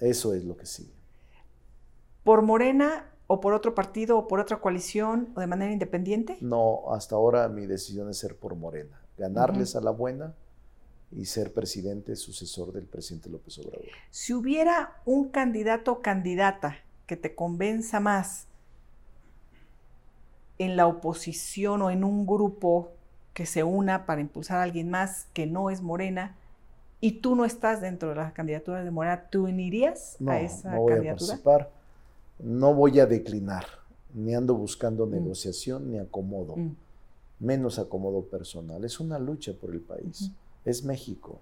Eso 0.00 0.34
es 0.34 0.44
lo 0.44 0.56
que 0.56 0.66
sigue 0.66 0.97
por 2.28 2.42
Morena 2.42 3.06
o 3.26 3.40
por 3.40 3.54
otro 3.54 3.74
partido 3.74 4.18
o 4.18 4.28
por 4.28 4.38
otra 4.38 4.60
coalición 4.60 5.30
o 5.34 5.40
de 5.40 5.46
manera 5.46 5.72
independiente? 5.72 6.36
No, 6.42 6.92
hasta 6.92 7.14
ahora 7.14 7.48
mi 7.48 7.64
decisión 7.64 8.10
es 8.10 8.18
ser 8.18 8.36
por 8.36 8.54
Morena, 8.54 9.00
ganarles 9.16 9.74
a 9.76 9.80
la 9.80 9.92
buena 9.92 10.34
y 11.10 11.24
ser 11.24 11.54
presidente 11.54 12.16
sucesor 12.16 12.74
del 12.74 12.84
presidente 12.84 13.30
López 13.30 13.58
Obrador. 13.60 13.86
Si 14.10 14.34
hubiera 14.34 15.00
un 15.06 15.30
candidato 15.30 15.90
o 15.90 16.02
candidata 16.02 16.76
que 17.06 17.16
te 17.16 17.34
convenza 17.34 17.98
más 17.98 18.46
en 20.58 20.76
la 20.76 20.86
oposición 20.86 21.80
o 21.80 21.90
en 21.90 22.04
un 22.04 22.26
grupo 22.26 22.90
que 23.32 23.46
se 23.46 23.64
una 23.64 24.04
para 24.04 24.20
impulsar 24.20 24.58
a 24.58 24.64
alguien 24.64 24.90
más 24.90 25.28
que 25.32 25.46
no 25.46 25.70
es 25.70 25.80
Morena 25.80 26.36
y 27.00 27.22
tú 27.22 27.34
no 27.34 27.46
estás 27.46 27.80
dentro 27.80 28.10
de 28.10 28.16
la 28.16 28.34
candidatura 28.34 28.84
de 28.84 28.90
Morena, 28.90 29.30
¿tú 29.30 29.46
unirías 29.46 30.18
a 30.26 30.40
esa 30.42 30.72
no 30.72 30.82
voy 30.82 30.92
candidatura? 30.92 31.36
A 31.36 31.38
participar 31.38 31.77
no 32.38 32.74
voy 32.74 33.00
a 33.00 33.06
declinar, 33.06 33.66
ni 34.14 34.34
ando 34.34 34.54
buscando 34.54 35.06
mm. 35.06 35.10
negociación 35.10 35.90
ni 35.90 35.98
acomodo, 35.98 36.56
mm. 36.56 36.76
menos 37.40 37.78
acomodo 37.78 38.22
personal. 38.22 38.84
Es 38.84 39.00
una 39.00 39.18
lucha 39.18 39.52
por 39.52 39.70
el 39.70 39.80
país, 39.80 40.30
es 40.64 40.84
México, 40.84 41.40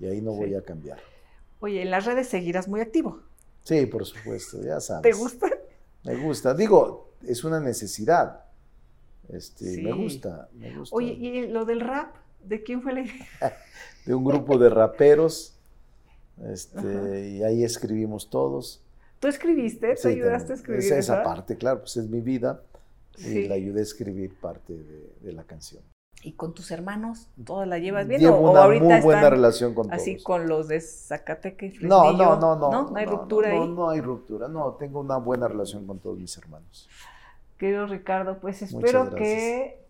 y 0.00 0.06
ahí 0.06 0.20
no 0.20 0.32
voy 0.32 0.54
a 0.54 0.62
cambiar. 0.62 0.98
Oye, 1.60 1.82
en 1.82 1.90
las 1.90 2.04
redes 2.04 2.28
seguirás 2.28 2.68
muy 2.68 2.80
activo. 2.80 3.20
Sí, 3.64 3.86
por 3.86 4.06
supuesto, 4.06 4.62
ya 4.62 4.80
sabes. 4.80 5.02
¿Te 5.02 5.12
gusta? 5.12 5.48
Me 6.04 6.16
gusta. 6.16 6.54
Digo, 6.54 7.10
es 7.26 7.44
una 7.44 7.60
necesidad. 7.60 8.44
Este, 9.28 9.82
me 9.82 9.92
gusta, 9.92 10.48
me 10.54 10.74
gusta. 10.74 10.96
Oye, 10.96 11.12
¿y 11.12 11.48
lo 11.48 11.64
del 11.64 11.80
rap? 11.80 12.14
¿De 12.42 12.62
quién 12.62 12.80
fue 12.80 12.94
la 12.94 13.00
idea? 13.00 13.26
de 14.06 14.14
un 14.14 14.24
grupo 14.24 14.58
de 14.58 14.68
raperos. 14.70 15.54
Este, 16.52 17.30
y 17.30 17.42
ahí 17.42 17.64
escribimos 17.64 18.30
todos. 18.30 18.80
¿Tú 19.20 19.28
escribiste? 19.28 19.94
¿Tú 20.00 20.08
ayudaste 20.08 20.52
a 20.52 20.56
escribir? 20.56 20.80
Esa, 20.80 20.98
esa 20.98 21.22
parte, 21.22 21.56
claro, 21.56 21.80
pues 21.80 21.96
es 21.96 22.08
mi 22.08 22.20
vida 22.20 22.62
y 23.18 23.48
la 23.48 23.54
ayudé 23.56 23.80
a 23.80 23.82
escribir 23.82 24.38
parte 24.38 24.74
de, 24.74 25.32
la 25.32 25.44
canción. 25.44 25.82
¿Y 26.22 26.32
con 26.32 26.52
tus 26.52 26.70
hermanos 26.70 27.28
todas 27.44 27.68
la 27.68 27.78
llevas 27.78 28.08
bien? 28.08 28.20
Llevo 28.20 28.38
¿O 28.38 28.50
una 28.50 28.64
ahorita 28.64 28.84
muy 28.84 29.00
buena 29.00 29.30
relación 29.30 29.74
con 29.74 29.86
todos. 29.86 30.00
Así 30.00 30.20
con 30.20 30.48
los 30.48 30.66
de 30.66 30.80
Zacatecas 30.80 31.74
No, 31.80 32.12
no, 32.12 32.36
no, 32.36 32.56
no. 32.56 32.70
¿No? 32.70 32.90
¿No 32.90 32.96
hay 32.96 33.06
ruptura 33.06 33.50
ahí? 33.50 33.58
No, 33.58 33.66
no 33.66 33.90
hay 33.90 34.00
ruptura. 34.00 34.48
No, 34.48 34.72
tengo 34.72 35.00
una 35.00 35.16
buena 35.16 35.46
relación 35.46 35.86
con 35.86 35.98
todos 36.00 36.18
mis 36.18 36.36
hermanos. 36.36 36.88
Querido 37.56 37.86
Ricardo, 37.86 38.38
pues 38.40 38.62
espero 38.62 39.14
que 39.14 39.87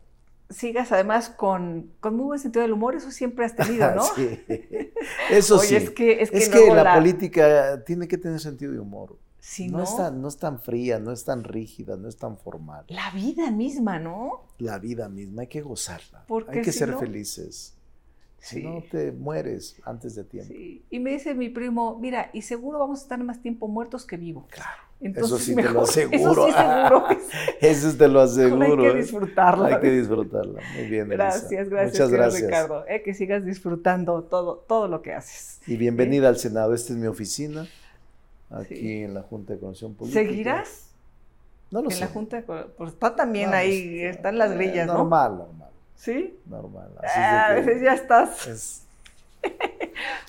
sigas 0.50 0.92
además 0.92 1.28
con, 1.28 1.92
con, 2.00 2.16
muy 2.16 2.26
buen 2.26 2.38
sentido 2.38 2.62
del 2.62 2.72
humor, 2.72 2.94
eso 2.94 3.10
siempre 3.10 3.44
has 3.44 3.54
tenido, 3.54 3.90
¿no? 3.94 4.04
sí, 4.14 4.40
eso 5.30 5.58
sí. 5.58 5.76
Es 5.76 5.90
que, 5.90 6.22
es 6.22 6.30
que, 6.30 6.74
la, 6.74 6.94
política 6.94 7.84
tiene 7.84 8.08
que 8.08 8.18
tener 8.18 8.40
sentido 8.40 8.72
de 8.72 8.80
humor. 8.80 9.18
Si 9.40 9.68
no, 9.68 9.78
no, 9.78 9.84
es 9.84 9.96
tan, 9.96 10.20
no 10.20 10.28
es 10.28 10.36
tan 10.36 10.60
fría, 10.60 10.98
no 10.98 11.12
es 11.12 11.24
tan 11.24 11.44
rígida, 11.44 11.96
no 11.96 12.08
es 12.08 12.16
tan 12.16 12.36
formal. 12.36 12.84
la 12.88 13.10
vida 13.12 13.50
misma, 13.50 13.98
¿no? 13.98 14.44
La 14.58 14.78
vida 14.78 15.08
misma, 15.08 15.42
hay 15.42 15.48
que 15.48 15.62
gozarla. 15.62 16.24
Porque 16.26 16.58
hay 16.58 16.64
que 16.64 16.72
si 16.72 16.80
ser 16.80 16.90
no- 16.90 16.98
felices. 16.98 17.74
Si 18.40 18.62
no, 18.62 18.82
te 18.88 19.10
mueres 19.10 19.76
antes 19.84 20.14
de 20.14 20.24
tiempo. 20.24 20.52
Sí. 20.54 20.84
Y 20.90 21.00
me 21.00 21.10
dice 21.10 21.34
mi 21.34 21.48
primo, 21.48 21.98
mira, 21.98 22.30
y 22.32 22.42
seguro 22.42 22.78
vamos 22.78 23.00
a 23.00 23.02
estar 23.02 23.22
más 23.24 23.42
tiempo 23.42 23.66
muertos 23.66 24.04
que 24.04 24.16
vivos. 24.16 24.44
Claro. 24.48 24.87
Entonces, 25.00 25.42
sí 25.44 25.54
te 25.54 25.62
lo 25.70 25.82
aseguro. 25.82 26.46
Eso 26.48 26.48
sí 26.48 26.52
seguro. 26.52 27.06
Eso 27.60 27.96
te 27.96 28.08
lo 28.08 28.20
aseguro. 28.20 28.64
hay 28.64 28.76
que 28.76 28.88
¿eh? 28.98 29.02
disfrutarla. 29.02 29.68
Hay 29.68 29.80
que 29.80 29.90
disfrutarla. 29.92 30.60
Muy 30.74 30.86
bien, 30.88 31.06
Elisa. 31.12 31.16
Gracias, 31.16 31.68
gracias, 31.68 31.92
Muchas 31.92 32.10
gracias. 32.10 32.42
Ricardo. 32.42 32.84
Eh, 32.88 33.02
que 33.02 33.14
sigas 33.14 33.44
disfrutando 33.44 34.22
todo, 34.24 34.56
todo 34.66 34.88
lo 34.88 35.00
que 35.02 35.12
haces. 35.14 35.60
Y 35.68 35.76
bienvenida 35.76 36.28
al 36.28 36.36
Senado. 36.38 36.74
Esta 36.74 36.92
es 36.94 36.98
mi 36.98 37.06
oficina, 37.06 37.68
aquí 38.50 38.74
Sí. 38.76 39.02
en 39.04 39.14
la 39.14 39.22
Junta 39.22 39.52
de 39.54 39.60
Conexión 39.60 39.94
Política. 39.94 40.20
¿Seguirás 40.20 40.90
No 41.70 41.80
lo 41.82 41.90
en 41.90 41.96
sé. 41.96 42.00
la 42.00 42.06
Junta? 42.08 42.36
de 42.38 42.42
Pues 42.42 42.92
está 42.92 43.14
también 43.14 43.50
Vamos, 43.50 43.60
ahí, 43.60 44.00
están 44.00 44.36
las 44.36 44.52
grillas, 44.52 44.86
¿no? 44.88 44.94
Normal, 44.94 45.38
normal, 45.38 45.70
¿Sí? 45.94 46.36
normal. 46.46 46.88
Así 46.98 47.12
Ah, 47.14 47.46
a 47.46 47.58
es 47.58 47.66
de 47.66 47.72
veces 47.72 47.82
ya 47.84 47.94
estás. 47.94 48.46
es- 48.48 48.82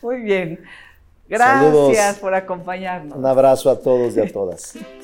Muy 0.04 0.22
bien. 0.22 0.60
Gracias 1.30 1.64
Saludos. 1.64 2.18
por 2.20 2.34
acompañarnos. 2.34 3.18
un 3.18 3.26
abrazo 3.26 3.70
a 3.70 3.80
todos 3.80 4.18
y 4.18 4.22
a 4.22 4.32
todas. 4.32 4.74